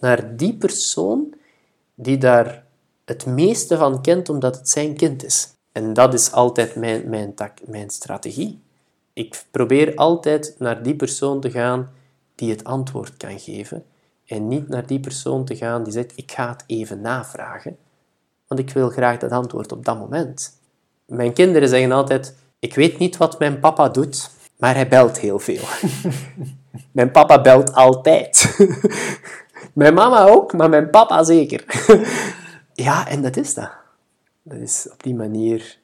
Naar 0.00 0.36
die 0.36 0.56
persoon 0.56 1.34
die 1.94 2.18
daar 2.18 2.64
het 3.10 3.26
meeste 3.26 3.76
van 3.76 4.02
kent 4.02 4.28
omdat 4.28 4.56
het 4.56 4.68
zijn 4.68 4.96
kind 4.96 5.24
is. 5.24 5.48
En 5.72 5.92
dat 5.92 6.14
is 6.14 6.32
altijd 6.32 6.74
mijn, 6.74 7.08
mijn, 7.08 7.34
tak, 7.34 7.58
mijn 7.66 7.90
strategie. 7.90 8.62
Ik 9.12 9.44
probeer 9.50 9.94
altijd 9.94 10.54
naar 10.58 10.82
die 10.82 10.94
persoon 10.94 11.40
te 11.40 11.50
gaan 11.50 11.90
die 12.34 12.50
het 12.50 12.64
antwoord 12.64 13.16
kan 13.16 13.38
geven. 13.38 13.84
En 14.26 14.48
niet 14.48 14.68
naar 14.68 14.86
die 14.86 15.00
persoon 15.00 15.44
te 15.44 15.56
gaan 15.56 15.82
die 15.82 15.92
zegt, 15.92 16.12
ik 16.16 16.32
ga 16.32 16.48
het 16.48 16.64
even 16.66 17.00
navragen. 17.00 17.76
Want 18.46 18.60
ik 18.60 18.70
wil 18.70 18.88
graag 18.88 19.18
dat 19.18 19.30
antwoord 19.30 19.72
op 19.72 19.84
dat 19.84 19.98
moment. 19.98 20.58
Mijn 21.04 21.32
kinderen 21.32 21.68
zeggen 21.68 21.92
altijd, 21.92 22.34
ik 22.58 22.74
weet 22.74 22.98
niet 22.98 23.16
wat 23.16 23.38
mijn 23.38 23.60
papa 23.60 23.88
doet, 23.88 24.30
maar 24.58 24.74
hij 24.74 24.88
belt 24.88 25.18
heel 25.18 25.38
veel. 25.38 25.64
mijn 26.92 27.10
papa 27.10 27.40
belt 27.40 27.72
altijd. 27.72 28.56
mijn 29.72 29.94
mama 29.94 30.26
ook, 30.26 30.52
maar 30.52 30.68
mijn 30.68 30.90
papa 30.90 31.24
zeker. 31.24 31.64
ja, 32.82 33.08
en 33.08 33.22
dat 33.22 33.36
is 33.36 33.54
dat. 33.54 33.70
Dat 34.42 34.58
is 34.58 34.88
op 34.92 35.02
die 35.02 35.14
manier 35.14 35.78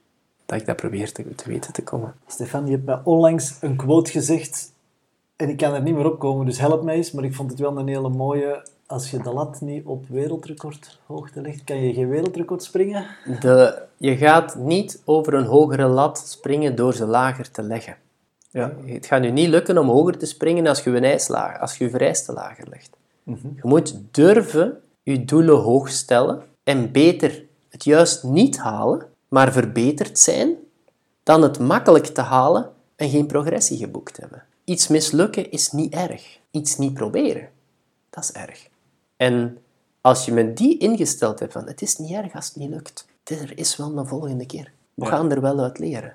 dat 0.47 0.61
ik 0.61 0.67
dat 0.67 0.77
probeer 0.77 1.13
te, 1.13 1.35
te 1.35 1.49
weten 1.49 1.73
te 1.73 1.83
komen. 1.83 2.15
Stefan, 2.27 2.65
je 2.65 2.71
hebt 2.71 2.85
mij 2.85 3.01
onlangs 3.05 3.57
een 3.61 3.77
quote 3.77 4.11
gezegd 4.11 4.73
en 5.37 5.49
ik 5.49 5.57
kan 5.57 5.75
er 5.75 5.83
niet 5.83 5.95
meer 5.95 6.11
op 6.11 6.19
komen, 6.19 6.47
dus 6.47 6.59
help 6.59 6.83
mij 6.83 6.95
eens. 6.95 7.13
Maar 7.13 7.25
ik 7.25 7.35
vond 7.35 7.51
het 7.51 7.61
wel 7.61 7.79
een 7.79 7.89
hele 7.89 8.09
mooie. 8.09 8.67
Als 8.87 9.11
je 9.11 9.23
de 9.23 9.33
lat 9.33 9.61
niet 9.61 9.85
op 9.85 10.09
wereldrecordhoogte 10.09 11.41
legt, 11.41 11.65
kan 11.65 11.77
je 11.77 11.95
geen 11.95 12.09
wereldrecord 12.09 12.63
springen. 12.63 13.07
De, 13.41 13.83
je 13.97 14.17
gaat 14.17 14.55
niet 14.55 15.03
over 15.05 15.35
een 15.35 15.45
hogere 15.45 15.87
lat 15.87 16.19
springen 16.19 16.77
door 16.77 16.95
ze 16.95 17.07
lager 17.07 17.51
te 17.51 17.63
leggen. 17.63 17.97
Ja. 18.51 18.73
Het 18.85 19.07
gaat 19.07 19.25
je 19.25 19.31
niet 19.31 19.49
lukken 19.49 19.79
om 19.79 19.89
hoger 19.89 20.19
te 20.19 20.27
springen 20.27 20.67
als 20.67 20.85
je 20.85 20.91
je, 20.91 21.25
lager, 21.29 21.59
als 21.59 21.77
je, 21.77 21.85
je 21.85 21.91
vereisten 21.91 22.35
lager 22.35 22.69
legt. 22.69 22.97
Je 23.25 23.61
moet 23.63 23.99
durven 24.11 24.81
je 25.03 25.25
doelen 25.25 25.57
hoog 25.57 25.89
stellen 25.89 26.43
en 26.67 26.93
beter 26.93 27.45
het 27.69 27.85
juist 27.85 28.23
niet 28.23 28.59
halen, 28.59 29.07
maar 29.29 29.53
verbeterd 29.53 30.19
zijn, 30.19 30.55
dan 31.23 31.43
het 31.43 31.59
makkelijk 31.59 32.07
te 32.07 32.21
halen 32.21 32.73
en 32.97 33.11
geen 33.11 33.27
progressie 33.27 33.79
geboekt 33.79 34.17
hebben. 34.17 34.43
Iets 34.65 34.89
mislukken 34.89 35.51
is 35.51 35.73
niet 35.73 35.93
erg. 35.93 36.39
Iets 36.51 36.77
niet 36.77 36.95
proberen, 36.95 37.49
dat 38.11 38.25
is 38.25 38.33
erg. 38.33 38.69
En 39.17 39.59
als 40.01 40.25
je 40.25 40.33
met 40.33 40.57
die 40.57 40.79
ingesteld 40.79 41.39
hebt 41.41 41.53
van 41.53 41.67
het 41.67 41.83
is 41.83 41.97
niet 41.97 42.13
erg 42.13 42.35
als 42.35 42.47
het 42.47 42.57
niet 42.57 42.71
lukt. 42.71 43.07
Er 43.25 43.59
is 43.59 43.77
wel 43.77 43.99
een 43.99 44.07
volgende 44.07 44.47
keer. 44.47 44.73
We 44.95 45.05
Ja. 45.05 45.11
gaan 45.11 45.31
er 45.31 45.41
wel 45.41 45.61
uit 45.61 45.79
leren. 45.79 46.15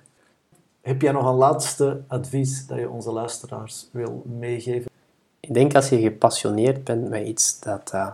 Heb 0.82 1.02
jij 1.02 1.12
nog 1.12 1.26
een 1.26 1.36
laatste 1.36 2.02
advies 2.08 2.68
dat 2.68 2.78
je 2.80 2.90
onze 2.90 3.12
luisteraars 3.12 3.88
wil 3.92 4.24
meegeven? 4.26 4.92
Ik 5.40 5.54
denk 5.54 5.76
als 5.76 5.90
je 5.90 6.00
gepassioneerd 6.02 6.84
bent 6.84 7.10
met 7.10 7.28
iets, 7.28 7.60
dat, 7.60 7.90
eh, 7.94 8.12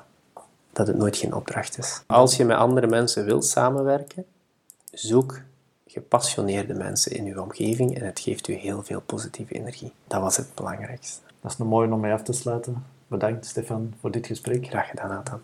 dat 0.78 0.88
het 0.88 0.98
nooit 0.98 1.18
geen 1.18 1.34
opdracht 1.34 1.78
is. 1.78 2.02
Als 2.06 2.38
je 2.38 2.46
met 2.46 2.58
andere 2.58 2.88
mensen 2.88 3.26
wilt 3.26 3.46
samenwerken, 3.46 4.26
zoek 4.92 5.42
gepassioneerde 5.88 6.74
mensen 6.74 7.12
in 7.12 7.26
uw 7.26 7.42
omgeving 7.42 7.98
en 7.98 8.06
het 8.06 8.20
geeft 8.20 8.48
u 8.48 8.54
heel 8.54 8.84
veel 8.84 9.02
positieve 9.02 9.54
energie. 9.54 9.92
Dat 10.08 10.22
was 10.22 10.38
het 10.38 10.56
belangrijkste. 10.56 11.20
Dat 11.42 11.52
is 11.52 11.58
een 11.58 11.68
mooie 11.68 11.92
om 11.92 12.00
mee 12.00 12.14
af 12.14 12.24
te 12.24 12.34
sluiten. 12.34 12.86
Bedankt, 13.08 13.46
Stefan, 13.46 13.94
voor 14.00 14.12
dit 14.12 14.28
gesprek. 14.28 14.68
Graag 14.68 14.90
gedaan, 14.90 15.10
Nathan. 15.10 15.42